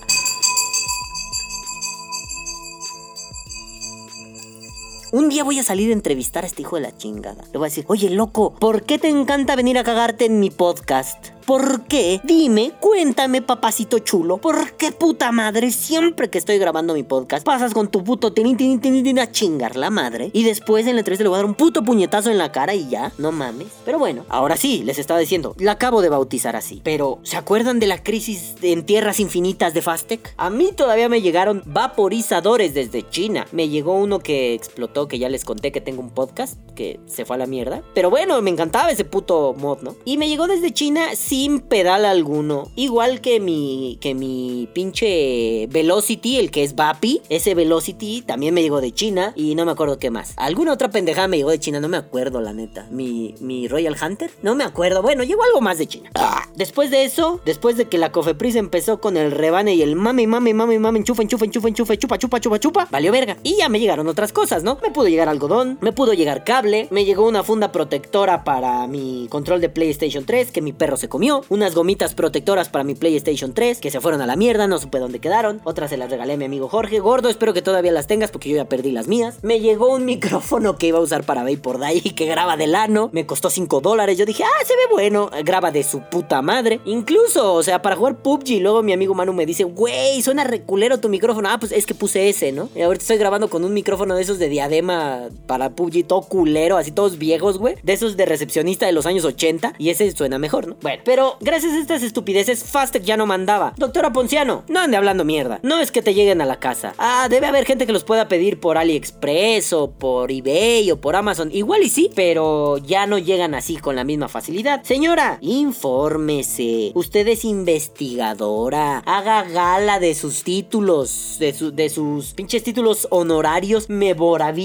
Un 5.14 5.30
día 5.30 5.46
voy 5.46 5.58
a 5.58 5.64
salir 5.64 5.90
a 5.92 5.94
entrevistar 5.94 6.44
a 6.44 6.48
este 6.48 6.64
hijo 6.64 6.76
de 6.76 6.82
la 6.82 6.98
chingada. 6.98 7.42
Le 7.54 7.58
voy 7.58 7.68
a 7.68 7.70
decir, 7.70 7.86
oye, 7.88 8.10
loco, 8.10 8.54
¿por 8.54 8.84
qué 8.84 9.00
te 9.00 9.08
encanta 9.08 9.56
venir 9.56 9.78
a 9.78 9.86
cagarte 9.86 10.26
en 10.26 10.42
mi 10.42 10.50
podcast? 10.50 11.38
¿Por 11.48 11.84
qué? 11.84 12.20
Dime, 12.26 12.74
cuéntame, 12.82 13.42
papacito 13.42 14.00
chulo. 14.00 14.38
¿Por 14.38 14.74
qué 14.74 14.92
puta 14.92 15.32
madre 15.32 15.72
siempre 15.72 16.30
que 16.30 16.40
estoy 16.40 16.58
grabando 16.58 16.94
mi 16.94 17.04
podcast 17.04 17.46
pasas 17.46 17.74
con 17.74 17.88
tu 17.88 18.04
puto 18.04 18.34
tin, 18.34 18.58
tin, 18.58 18.82
tin, 18.82 19.18
a 19.18 19.32
chingar 19.32 19.78
la 19.78 19.90
madre? 19.90 20.30
Y 20.34 20.44
después 20.44 20.86
en 20.88 20.96
la 20.96 21.00
entrevista 21.00 21.24
le 21.24 21.30
voy 21.30 21.38
a 21.38 21.44
dar 21.44 21.46
un 21.46 21.56
puto 21.56 21.84
puñetazo 21.84 22.32
en 22.32 22.38
la 22.38 22.52
cara 22.52 22.76
y 22.76 22.90
ya, 22.90 23.14
no 23.18 23.32
mames. 23.32 23.70
Pero 23.86 23.98
bueno, 23.98 24.26
ahora 24.28 24.58
sí, 24.58 24.84
les 24.84 25.00
estaba 25.00 25.22
diciendo, 25.22 25.56
la 25.58 25.72
acabo 25.72 26.02
de 26.02 26.10
bautizar 26.10 26.58
así. 26.58 26.82
Pero, 26.84 27.20
¿se 27.24 27.38
acuerdan 27.38 27.80
de 27.80 27.88
la 27.88 28.04
crisis 28.04 28.56
en 28.62 28.86
tierras 28.86 29.22
infinitas 29.22 29.74
de 29.74 29.82
Fastec? 29.82 30.34
A 30.36 30.50
mí 30.50 30.74
todavía 30.76 31.08
me 31.08 31.22
llegaron 31.22 31.64
vaporizadores 31.66 32.74
desde 32.74 33.10
China. 33.10 33.48
Me 33.54 33.70
llegó 33.70 33.94
uno 33.94 34.20
que 34.20 34.54
explotó, 34.54 34.97
que 35.08 35.20
ya 35.20 35.30
les 35.30 35.46
conté 35.46 35.72
que 35.72 35.82
tengo 35.82 36.02
un 36.02 36.10
podcast, 36.10 36.58
que 36.74 37.00
se 37.06 37.26
fue 37.26 37.36
a 37.36 37.40
la 37.40 37.46
mierda. 37.46 37.84
Pero 37.94 38.10
bueno, 38.10 38.42
me 38.42 38.50
encantaba 38.50 38.90
ese 38.90 39.06
puto 39.06 39.54
mod, 39.54 39.82
¿no? 39.82 39.96
Y 40.06 40.18
me 40.18 40.28
llegó 40.28 40.48
desde 40.48 40.74
China 40.74 41.16
sin 41.16 41.60
pedal 41.60 42.06
alguno. 42.06 42.72
Igual 42.76 43.22
que 43.22 43.40
mi, 43.40 43.98
que 44.02 44.16
mi 44.16 44.68
pinche 44.74 45.68
Velocity, 45.70 46.40
el 46.40 46.50
que 46.50 46.64
es 46.64 46.76
Vapi. 46.76 47.22
Ese 47.30 47.54
Velocity 47.54 48.24
también 48.24 48.54
me 48.54 48.62
llegó 48.64 48.82
de 48.82 48.92
China 48.92 49.34
y 49.36 49.54
no 49.56 49.66
me 49.66 49.72
acuerdo 49.74 50.00
qué 50.00 50.10
más. 50.10 50.34
Alguna 50.38 50.74
otra 50.74 50.90
pendejada 50.90 51.28
me 51.28 51.38
llegó 51.38 51.52
de 51.52 51.60
China, 51.60 51.80
no 51.80 51.88
me 51.88 51.98
acuerdo 51.98 52.42
la 52.42 52.54
neta. 52.54 52.88
Mi, 52.90 53.36
mi 53.40 53.68
Royal 53.68 53.96
Hunter, 54.02 54.32
no 54.42 54.56
me 54.56 54.64
acuerdo. 54.64 55.02
Bueno, 55.02 55.24
llegó 55.24 55.44
algo 55.44 55.62
más 55.62 55.78
de 55.78 55.88
China. 55.88 56.10
Después 56.56 56.90
de 56.90 57.04
eso, 57.04 57.40
después 57.46 57.78
de 57.78 57.86
que 57.86 58.00
la 58.00 58.12
Cofepris 58.12 58.56
empezó 58.56 59.00
con 59.00 59.16
el 59.16 59.32
rebane 59.32 59.76
y 59.76 59.84
el 59.84 59.96
mame, 59.96 60.26
mame, 60.26 60.56
mame, 60.56 60.80
mame, 60.80 61.00
enchufa, 61.00 61.22
enchufa, 61.22 61.46
enchufa, 61.46 61.68
enchufa, 61.68 61.98
chupa, 61.98 62.18
chupa, 62.18 62.40
chupa, 62.40 62.60
chupa, 62.60 62.88
valió 62.90 63.12
verga. 63.12 63.38
Y 63.44 63.58
ya 63.58 63.70
me 63.70 63.80
llegaron 63.80 64.08
otras 64.08 64.34
cosas, 64.34 64.64
¿no? 64.64 64.78
Me 64.88 64.94
pudo 64.94 65.10
llegar 65.10 65.28
algodón, 65.28 65.78
me 65.82 65.92
pudo 65.92 66.14
llegar 66.14 66.46
cable, 66.46 66.88
me 66.92 67.04
llegó 67.04 67.28
una 67.28 67.44
funda 67.44 67.74
protectora 67.74 68.46
para 68.46 68.88
mi 68.88 69.28
control 69.30 69.60
de 69.60 69.68
PlayStation 69.68 70.24
3 70.24 70.50
que 70.50 70.62
mi 70.62 70.72
perro 70.72 70.96
se 70.96 71.10
comió, 71.10 71.44
unas 71.50 71.76
gomitas 71.76 72.14
protectoras 72.16 72.70
para 72.70 72.86
mi 72.86 72.96
PlayStation 72.96 73.54
3 73.54 73.82
que 73.82 73.92
se 73.92 74.00
fueron 74.00 74.22
a 74.22 74.26
la 74.26 74.38
mierda, 74.38 74.66
no 74.66 74.80
supe 74.80 75.00
dónde 75.00 75.20
quedaron, 75.20 75.60
otras 75.66 75.90
se 75.90 75.98
las 75.98 76.10
regalé 76.10 76.34
a 76.34 76.38
mi 76.38 76.46
amigo 76.46 76.70
Jorge, 76.70 77.00
gordo, 77.00 77.28
espero 77.28 77.54
que 77.54 77.62
todavía 77.62 77.92
las 77.92 78.08
tengas 78.08 78.32
porque 78.32 78.48
yo 78.48 78.56
ya 78.56 78.70
perdí 78.70 78.94
las 78.94 79.10
mías. 79.10 79.40
Me 79.42 79.60
llegó 79.60 79.94
un 79.94 80.06
micrófono 80.06 80.78
que 80.78 80.88
iba 80.88 81.00
a 81.00 81.02
usar 81.02 81.26
para 81.26 81.44
Vapor 81.44 81.80
Day 81.80 82.00
que 82.00 82.26
graba 82.26 82.56
del 82.56 82.74
ano, 82.74 83.10
me 83.12 83.26
costó 83.26 83.50
5 83.50 83.82
dólares, 83.82 84.18
yo 84.18 84.26
dije, 84.26 84.46
ah, 84.46 84.66
se 84.66 84.74
ve 84.74 84.84
bueno, 84.90 85.30
graba 85.44 85.70
de 85.70 85.84
su 85.84 86.00
puta 86.00 86.42
madre. 86.42 86.80
Incluso, 86.86 87.56
o 87.56 87.62
sea, 87.62 87.82
para 87.82 87.98
jugar 87.98 88.20
PUBG, 88.20 88.62
luego 88.62 88.84
mi 88.84 88.94
amigo 88.94 89.14
Manu 89.14 89.34
me 89.34 89.46
dice, 89.46 89.66
güey, 89.66 90.22
suena 90.22 90.46
reculero 90.46 91.02
tu 91.02 91.10
micrófono. 91.10 91.50
Ah, 91.50 91.60
pues 91.60 91.74
es 91.74 91.86
que 91.86 91.94
puse 91.94 92.30
ese, 92.30 92.54
¿no? 92.54 92.70
Y 92.74 92.84
ahorita 92.84 93.02
estoy 93.02 93.18
grabando 93.18 93.50
con 93.50 93.66
un 93.66 93.74
micrófono 93.74 94.16
de 94.16 94.22
esos 94.22 94.40
de 94.40 94.48
diadema 94.48 94.77
para 94.84 95.70
PUBG, 95.72 96.06
todo 96.06 96.22
culero, 96.22 96.78
así 96.78 96.92
todos 96.92 97.18
viejos, 97.18 97.58
güey. 97.58 97.76
De 97.84 97.94
esos 97.94 98.18
de 98.18 98.26
recepcionista 98.26 98.86
de 98.86 98.92
los 98.92 99.06
años 99.06 99.26
80. 99.26 99.74
Y 99.78 99.90
ese 99.90 100.12
suena 100.12 100.40
mejor, 100.40 100.68
¿no? 100.68 100.78
Bueno, 100.82 101.02
pero 101.06 101.38
gracias 101.42 101.74
a 101.74 101.80
estas 101.80 102.04
estupideces, 102.04 102.64
Fastec 102.64 103.04
ya 103.04 103.18
no 103.18 103.26
mandaba. 103.26 103.74
Doctora 103.78 104.12
Ponciano, 104.12 104.64
no 104.68 104.80
ande 104.80 104.98
hablando 104.98 105.24
mierda. 105.24 105.60
No 105.64 105.80
es 105.80 105.92
que 105.92 106.02
te 106.02 106.14
lleguen 106.14 106.42
a 106.42 106.46
la 106.46 106.60
casa. 106.60 106.94
Ah, 106.98 107.28
debe 107.30 107.48
haber 107.48 107.66
gente 107.66 107.86
que 107.86 107.94
los 107.94 108.04
pueda 108.04 108.28
pedir 108.28 108.60
por 108.60 108.78
AliExpress 108.78 109.74
o 109.74 109.92
por 109.92 110.32
eBay 110.32 110.92
o 110.92 111.00
por 111.00 111.16
Amazon. 111.16 111.50
Igual 111.52 111.84
y 111.84 111.90
sí, 111.90 112.10
pero 112.16 112.78
ya 112.78 113.06
no 113.08 113.18
llegan 113.18 113.54
así 113.54 113.78
con 113.78 113.96
la 113.96 114.04
misma 114.04 114.28
facilidad. 114.28 114.84
Señora, 114.84 115.38
infórmese. 115.42 116.92
Usted 116.94 117.28
es 117.28 117.46
investigadora. 117.46 119.00
Haga 119.06 119.44
gala 119.44 120.00
de 120.00 120.16
sus 120.16 120.44
títulos, 120.44 121.38
de, 121.40 121.90
sus 121.90 122.34
pinches 122.34 122.64
títulos 122.64 123.08
honorarios, 123.12 123.90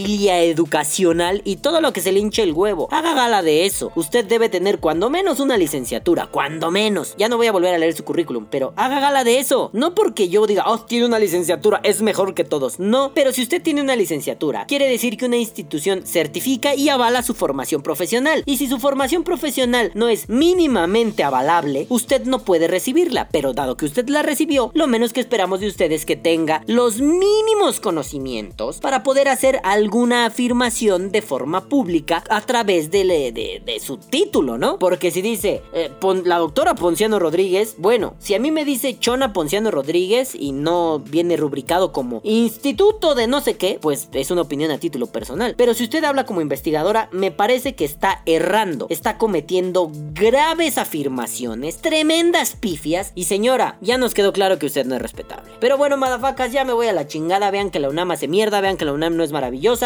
educacional 0.07 1.42
y 1.44 1.57
todo 1.57 1.80
lo 1.80 1.92
que 1.92 2.00
se 2.00 2.12
le 2.12 2.20
hinche 2.20 2.42
el 2.42 2.53
huevo. 2.53 2.88
Haga 2.90 3.14
gala 3.14 3.42
de 3.42 3.66
eso. 3.66 3.92
Usted 3.94 4.24
debe 4.24 4.48
tener 4.48 4.78
cuando 4.78 5.11
menos 5.11 5.40
una 5.40 5.57
licenciatura, 5.57 6.26
cuando 6.26 6.70
menos. 6.70 7.14
Ya 7.18 7.28
no 7.28 7.36
voy 7.36 7.46
a 7.46 7.53
volver 7.53 7.74
a 7.74 7.78
leer 7.78 7.94
su 7.94 8.05
currículum, 8.05 8.46
pero 8.50 8.72
haga 8.76 9.00
gala 9.00 9.24
de 9.24 9.38
eso. 9.38 9.70
No 9.72 9.94
porque 9.94 10.28
yo 10.28 10.46
diga, 10.46 10.64
oh, 10.66 10.80
tiene 10.80 11.07
una 11.07 11.18
licenciatura, 11.18 11.80
es 11.82 12.03
mejor 12.03 12.34
que 12.34 12.44
todos. 12.44 12.78
No, 12.78 13.12
pero 13.14 13.32
si 13.32 13.42
usted 13.42 13.62
tiene 13.62 13.82
una 13.82 13.96
licenciatura, 13.96 14.66
quiere 14.66 14.88
decir 14.88 15.16
que 15.16 15.26
una 15.26 15.36
institución 15.36 16.07
certifica 16.07 16.74
y 16.74 16.88
avala 16.88 17.22
su 17.22 17.34
formación 17.34 17.82
profesional. 17.82 18.42
Y 18.46 18.57
si 18.57 18.66
su 18.66 18.78
formación 18.78 19.24
profesional 19.24 19.92
no 19.94 20.09
es 20.09 20.28
mínimamente 20.28 21.24
avalable, 21.24 21.86
usted 21.88 22.24
no 22.24 22.40
puede 22.40 22.68
recibirla. 22.68 23.28
Pero 23.30 23.53
dado 23.53 23.76
que 23.76 23.86
usted 23.86 24.09
la 24.09 24.22
recibió, 24.22 24.70
lo 24.74 24.86
menos 24.86 25.12
que 25.12 25.20
esperamos 25.20 25.61
de 25.61 25.68
usted 25.68 25.92
es 25.92 26.07
que 26.07 26.16
tenga 26.16 26.62
los 26.66 27.00
mínimos 27.00 27.80
conocimientos 27.80 28.78
para 28.78 29.03
poder 29.03 29.28
hacer 29.28 29.61
alguna 29.93 30.24
afirmación 30.24 31.12
de 31.12 31.20
forma 31.20 31.68
pública 31.68 32.24
a 32.30 32.40
través 32.40 32.90
de, 32.90 33.05
de, 33.05 33.62
de 33.62 33.78
su 33.78 33.99
título, 33.99 34.57
¿no? 34.57 34.78
Porque 34.78 35.11
si 35.11 35.20
dice 35.20 35.61
eh, 35.74 35.90
la 36.24 36.38
doctora 36.38 36.74
Ponciano 36.74 37.18
Rodríguez, 37.18 37.74
bueno, 37.76 38.14
si 38.18 38.34
a 38.34 38.38
mí 38.38 38.51
me 38.51 38.64
dice 38.64 38.99
Chona 38.99 39.34
Ponciano 39.34 39.70
Rodríguez 39.70 40.34
y 40.34 40.53
no 40.53 41.01
viene 41.01 41.36
rubricado 41.36 41.93
como 41.93 42.22
instituto 42.24 43.14
de 43.14 43.26
no 43.26 43.43
sé 43.43 43.59
qué, 43.59 43.78
pues 43.82 44.09
es 44.14 44.30
una 44.30 44.40
opinión 44.40 44.70
a 44.70 44.78
título 44.78 45.09
personal. 45.09 45.57
Pero 45.59 45.74
si 45.74 45.84
usted 45.84 46.03
habla 46.05 46.24
como 46.24 46.40
investigadora, 46.40 47.11
me 47.12 47.30
parece 47.30 47.74
que 47.74 47.84
está 47.84 48.22
errando, 48.24 48.86
está 48.88 49.18
cometiendo 49.18 49.93
graves 50.14 50.78
afirmaciones, 50.78 51.82
tremendas 51.82 52.57
pifias. 52.57 53.12
Y 53.14 53.24
señora, 53.24 53.76
ya 53.82 53.99
nos 53.99 54.14
quedó 54.14 54.32
claro 54.32 54.59
que 54.59 54.64
usted 54.64 54.86
no 54.86 54.95
es 54.95 55.03
respetable. 55.03 55.53
Pero 55.61 55.76
bueno, 55.76 55.99
madafacas, 55.99 56.51
ya 56.51 56.64
me 56.64 56.72
voy 56.72 56.86
a 56.86 56.95
la 56.95 57.07
chingada. 57.07 57.51
Vean 57.51 57.70
que 57.70 57.78
la 57.78 57.90
UNAM 57.90 58.12
hace 58.12 58.26
mierda, 58.26 58.62
vean 58.62 58.78
que 58.78 58.86
la 58.86 58.95
UNAM 58.95 59.16
no 59.16 59.22
es 59.22 59.32
maravillosa. 59.32 59.82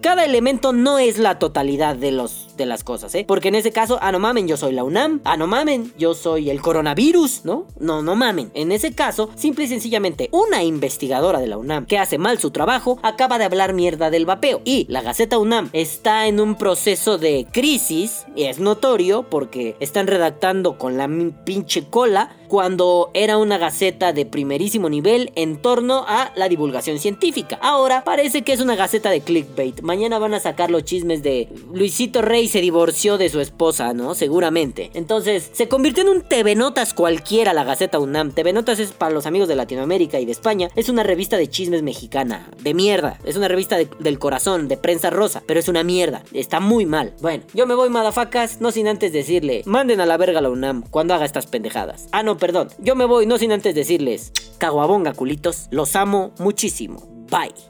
Cada 0.00 0.24
elemento 0.24 0.72
no 0.72 0.98
es 0.98 1.18
la 1.18 1.38
totalidad 1.38 1.96
de, 1.96 2.12
los, 2.12 2.56
de 2.56 2.66
las 2.66 2.84
cosas, 2.84 3.14
¿eh? 3.14 3.24
Porque 3.26 3.48
en 3.48 3.54
ese 3.54 3.72
caso, 3.72 3.98
ah, 4.00 4.12
no 4.12 4.18
mamen, 4.18 4.48
yo 4.48 4.56
soy 4.56 4.72
la 4.72 4.84
UNAM. 4.84 5.20
Ah, 5.24 5.36
no 5.36 5.46
mamen, 5.46 5.92
yo 5.98 6.14
soy 6.14 6.50
el 6.50 6.60
coronavirus, 6.60 7.44
¿no? 7.44 7.66
No, 7.78 8.02
no 8.02 8.16
mamen. 8.16 8.50
En 8.54 8.72
ese 8.72 8.94
caso, 8.94 9.30
simple 9.34 9.64
y 9.64 9.68
sencillamente, 9.68 10.28
una 10.32 10.62
investigadora 10.62 11.40
de 11.40 11.46
la 11.46 11.58
UNAM 11.58 11.86
que 11.86 11.98
hace 11.98 12.18
mal 12.18 12.38
su 12.38 12.50
trabajo 12.50 12.98
acaba 13.02 13.38
de 13.38 13.44
hablar 13.44 13.72
mierda 13.72 14.10
del 14.10 14.26
vapeo. 14.26 14.60
Y 14.64 14.86
la 14.88 15.02
Gaceta 15.02 15.38
UNAM 15.38 15.70
está 15.72 16.26
en 16.26 16.40
un 16.40 16.56
proceso 16.56 17.18
de 17.18 17.46
crisis, 17.52 18.26
y 18.34 18.44
es 18.44 18.58
notorio 18.58 19.24
porque 19.28 19.76
están 19.80 20.06
redactando 20.06 20.78
con 20.78 20.96
la 20.96 21.08
pinche 21.44 21.84
cola 21.88 22.36
cuando 22.48 23.10
era 23.14 23.38
una 23.38 23.58
gaceta 23.58 24.12
de 24.12 24.26
primerísimo 24.26 24.88
nivel 24.88 25.30
en 25.36 25.62
torno 25.62 26.04
a 26.08 26.32
la 26.34 26.48
divulgación 26.48 26.98
científica. 26.98 27.58
Ahora 27.62 28.02
parece 28.02 28.42
que 28.42 28.52
es 28.52 28.60
una 28.60 28.74
gaceta 28.80 29.10
de 29.10 29.20
clickbait. 29.20 29.82
Mañana 29.82 30.18
van 30.18 30.32
a 30.32 30.40
sacar 30.40 30.70
los 30.70 30.84
chismes 30.84 31.22
de 31.22 31.50
Luisito 31.74 32.22
Rey 32.22 32.48
se 32.48 32.62
divorció 32.62 33.18
de 33.18 33.28
su 33.28 33.40
esposa, 33.40 33.92
¿no? 33.92 34.14
Seguramente. 34.14 34.90
Entonces, 34.94 35.50
se 35.52 35.68
convirtió 35.68 36.02
en 36.02 36.08
un 36.08 36.22
TV 36.22 36.54
Notas 36.54 36.94
cualquiera 36.94 37.52
la 37.52 37.64
Gaceta 37.64 37.98
UNAM. 37.98 38.32
TV 38.32 38.54
Notas 38.54 38.78
es 38.78 38.92
para 38.92 39.12
los 39.12 39.26
amigos 39.26 39.48
de 39.48 39.56
Latinoamérica 39.56 40.18
y 40.18 40.24
de 40.24 40.32
España. 40.32 40.70
Es 40.76 40.88
una 40.88 41.02
revista 41.02 41.36
de 41.36 41.50
chismes 41.50 41.82
mexicana. 41.82 42.48
De 42.62 42.72
mierda. 42.72 43.18
Es 43.24 43.36
una 43.36 43.48
revista 43.48 43.76
del 43.76 44.18
corazón, 44.18 44.66
de 44.66 44.78
prensa 44.78 45.10
rosa. 45.10 45.42
Pero 45.46 45.60
es 45.60 45.68
una 45.68 45.84
mierda. 45.84 46.22
Está 46.32 46.58
muy 46.58 46.86
mal. 46.86 47.12
Bueno, 47.20 47.44
yo 47.52 47.66
me 47.66 47.74
voy, 47.74 47.90
madafacas, 47.90 48.62
no 48.62 48.72
sin 48.72 48.88
antes 48.88 49.12
decirle, 49.12 49.60
manden 49.66 50.00
a 50.00 50.06
la 50.06 50.16
verga 50.16 50.40
la 50.40 50.48
UNAM 50.48 50.84
cuando 50.90 51.12
haga 51.12 51.26
estas 51.26 51.46
pendejadas. 51.46 52.08
Ah, 52.12 52.22
no, 52.22 52.38
perdón. 52.38 52.70
Yo 52.78 52.94
me 52.96 53.04
voy, 53.04 53.26
no 53.26 53.36
sin 53.36 53.52
antes 53.52 53.74
decirles, 53.74 54.32
caguabonga, 54.56 55.12
culitos. 55.12 55.66
Los 55.70 55.96
amo 55.96 56.32
muchísimo. 56.38 57.06
Bye. 57.30 57.69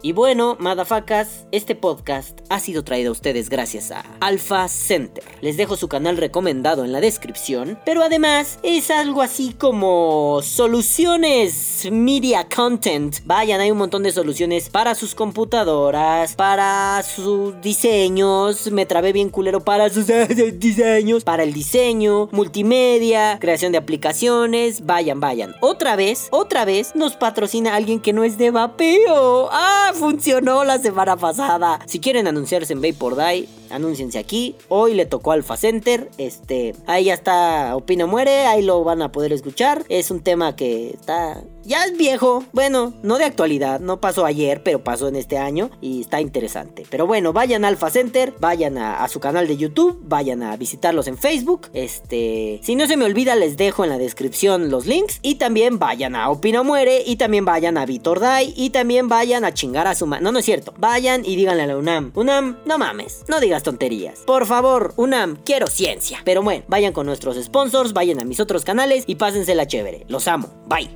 Y 0.00 0.12
bueno, 0.12 0.56
madafacas, 0.60 1.46
este 1.50 1.74
podcast 1.74 2.40
ha 2.50 2.60
sido 2.60 2.84
traído 2.84 3.08
a 3.08 3.12
ustedes 3.12 3.50
gracias 3.50 3.90
a 3.90 4.04
Alpha 4.20 4.68
Center. 4.68 5.24
Les 5.40 5.56
dejo 5.56 5.76
su 5.76 5.88
canal 5.88 6.16
recomendado 6.16 6.84
en 6.84 6.92
la 6.92 7.00
descripción, 7.00 7.80
pero 7.84 8.04
además 8.04 8.60
es 8.62 8.92
algo 8.92 9.22
así 9.22 9.54
como 9.54 10.40
soluciones 10.42 11.88
media 11.90 12.46
content. 12.48 13.16
Vayan, 13.24 13.60
hay 13.60 13.72
un 13.72 13.78
montón 13.78 14.04
de 14.04 14.12
soluciones 14.12 14.70
para 14.70 14.94
sus 14.94 15.16
computadoras, 15.16 16.36
para 16.36 17.02
sus 17.02 17.60
diseños, 17.60 18.70
me 18.70 18.86
trabé 18.86 19.12
bien 19.12 19.30
culero 19.30 19.64
para 19.64 19.90
sus 19.90 20.06
diseños, 20.54 21.24
para 21.24 21.42
el 21.42 21.52
diseño, 21.52 22.28
multimedia, 22.30 23.38
creación 23.40 23.72
de 23.72 23.78
aplicaciones. 23.78 24.86
Vayan, 24.86 25.18
vayan. 25.18 25.56
Otra 25.60 25.96
vez, 25.96 26.28
otra 26.30 26.64
vez 26.64 26.94
nos 26.94 27.16
patrocina 27.16 27.74
alguien 27.74 27.98
que 27.98 28.12
no 28.12 28.22
es 28.22 28.38
de 28.38 28.52
vapeo. 28.52 29.48
¡Ah! 29.50 29.87
Funcionó 29.92 30.64
la 30.64 30.78
semana 30.78 31.16
pasada. 31.16 31.80
Si 31.86 32.00
quieren 32.00 32.26
anunciarse 32.26 32.72
en 32.72 32.82
Vapor 32.82 33.16
Die, 33.16 33.48
anúnciense 33.70 34.18
aquí. 34.18 34.56
Hoy 34.68 34.94
le 34.94 35.06
tocó 35.06 35.32
Alpha 35.32 35.56
Center. 35.56 36.10
Este, 36.18 36.74
ahí 36.86 37.04
ya 37.04 37.14
está 37.14 37.74
Opino 37.76 38.06
Muere, 38.06 38.46
ahí 38.46 38.62
lo 38.62 38.82
van 38.84 39.02
a 39.02 39.12
poder 39.12 39.32
escuchar. 39.32 39.84
Es 39.88 40.10
un 40.10 40.20
tema 40.20 40.56
que 40.56 40.90
está 40.90 41.42
ya 41.68 41.84
es 41.84 41.98
viejo, 41.98 42.44
bueno, 42.54 42.94
no 43.02 43.18
de 43.18 43.26
actualidad, 43.26 43.78
no 43.78 44.00
pasó 44.00 44.24
ayer, 44.24 44.62
pero 44.62 44.82
pasó 44.82 45.06
en 45.06 45.16
este 45.16 45.36
año 45.36 45.70
y 45.82 46.00
está 46.00 46.18
interesante. 46.18 46.86
Pero 46.88 47.06
bueno, 47.06 47.34
vayan 47.34 47.62
a 47.62 47.68
Alpha 47.68 47.90
Center, 47.90 48.32
vayan 48.40 48.78
a, 48.78 49.06
su 49.08 49.20
canal 49.20 49.46
de 49.46 49.58
YouTube, 49.58 50.00
vayan 50.02 50.42
a 50.42 50.56
visitarlos 50.56 51.08
en 51.08 51.18
Facebook. 51.18 51.68
Este, 51.74 52.58
si 52.62 52.74
no 52.74 52.86
se 52.86 52.96
me 52.96 53.04
olvida, 53.04 53.36
les 53.36 53.58
dejo 53.58 53.84
en 53.84 53.90
la 53.90 53.98
descripción 53.98 54.70
los 54.70 54.86
links. 54.86 55.18
Y 55.20 55.34
también 55.34 55.78
vayan 55.78 56.16
a 56.16 56.30
Opino 56.30 56.64
Muere, 56.64 57.02
y 57.04 57.16
también 57.16 57.44
vayan 57.44 57.76
a 57.76 57.84
Vitor 57.84 58.18
Dai, 58.18 58.54
y 58.56 58.70
también 58.70 59.08
vayan 59.08 59.44
a 59.44 59.52
chingar 59.52 59.86
a 59.88 59.94
su 59.94 60.06
ma 60.06 60.20
No, 60.20 60.32
no 60.32 60.38
es 60.38 60.46
cierto. 60.46 60.72
Vayan 60.78 61.22
y 61.26 61.36
díganle 61.36 61.64
a 61.64 61.66
la 61.66 61.76
UNAM: 61.76 62.12
UNAM, 62.14 62.60
no 62.64 62.78
mames, 62.78 63.24
no 63.28 63.40
digas 63.40 63.57
tonterías. 63.62 64.20
Por 64.20 64.46
favor, 64.46 64.92
UNAM, 64.96 65.36
quiero 65.44 65.66
ciencia. 65.66 66.20
Pero 66.24 66.42
bueno, 66.42 66.64
vayan 66.68 66.92
con 66.92 67.06
nuestros 67.06 67.36
sponsors, 67.42 67.92
vayan 67.92 68.20
a 68.20 68.24
mis 68.24 68.40
otros 68.40 68.64
canales 68.64 69.04
y 69.06 69.16
pásensela 69.16 69.66
chévere. 69.66 70.04
Los 70.08 70.28
amo. 70.28 70.48
Bye. 70.66 70.88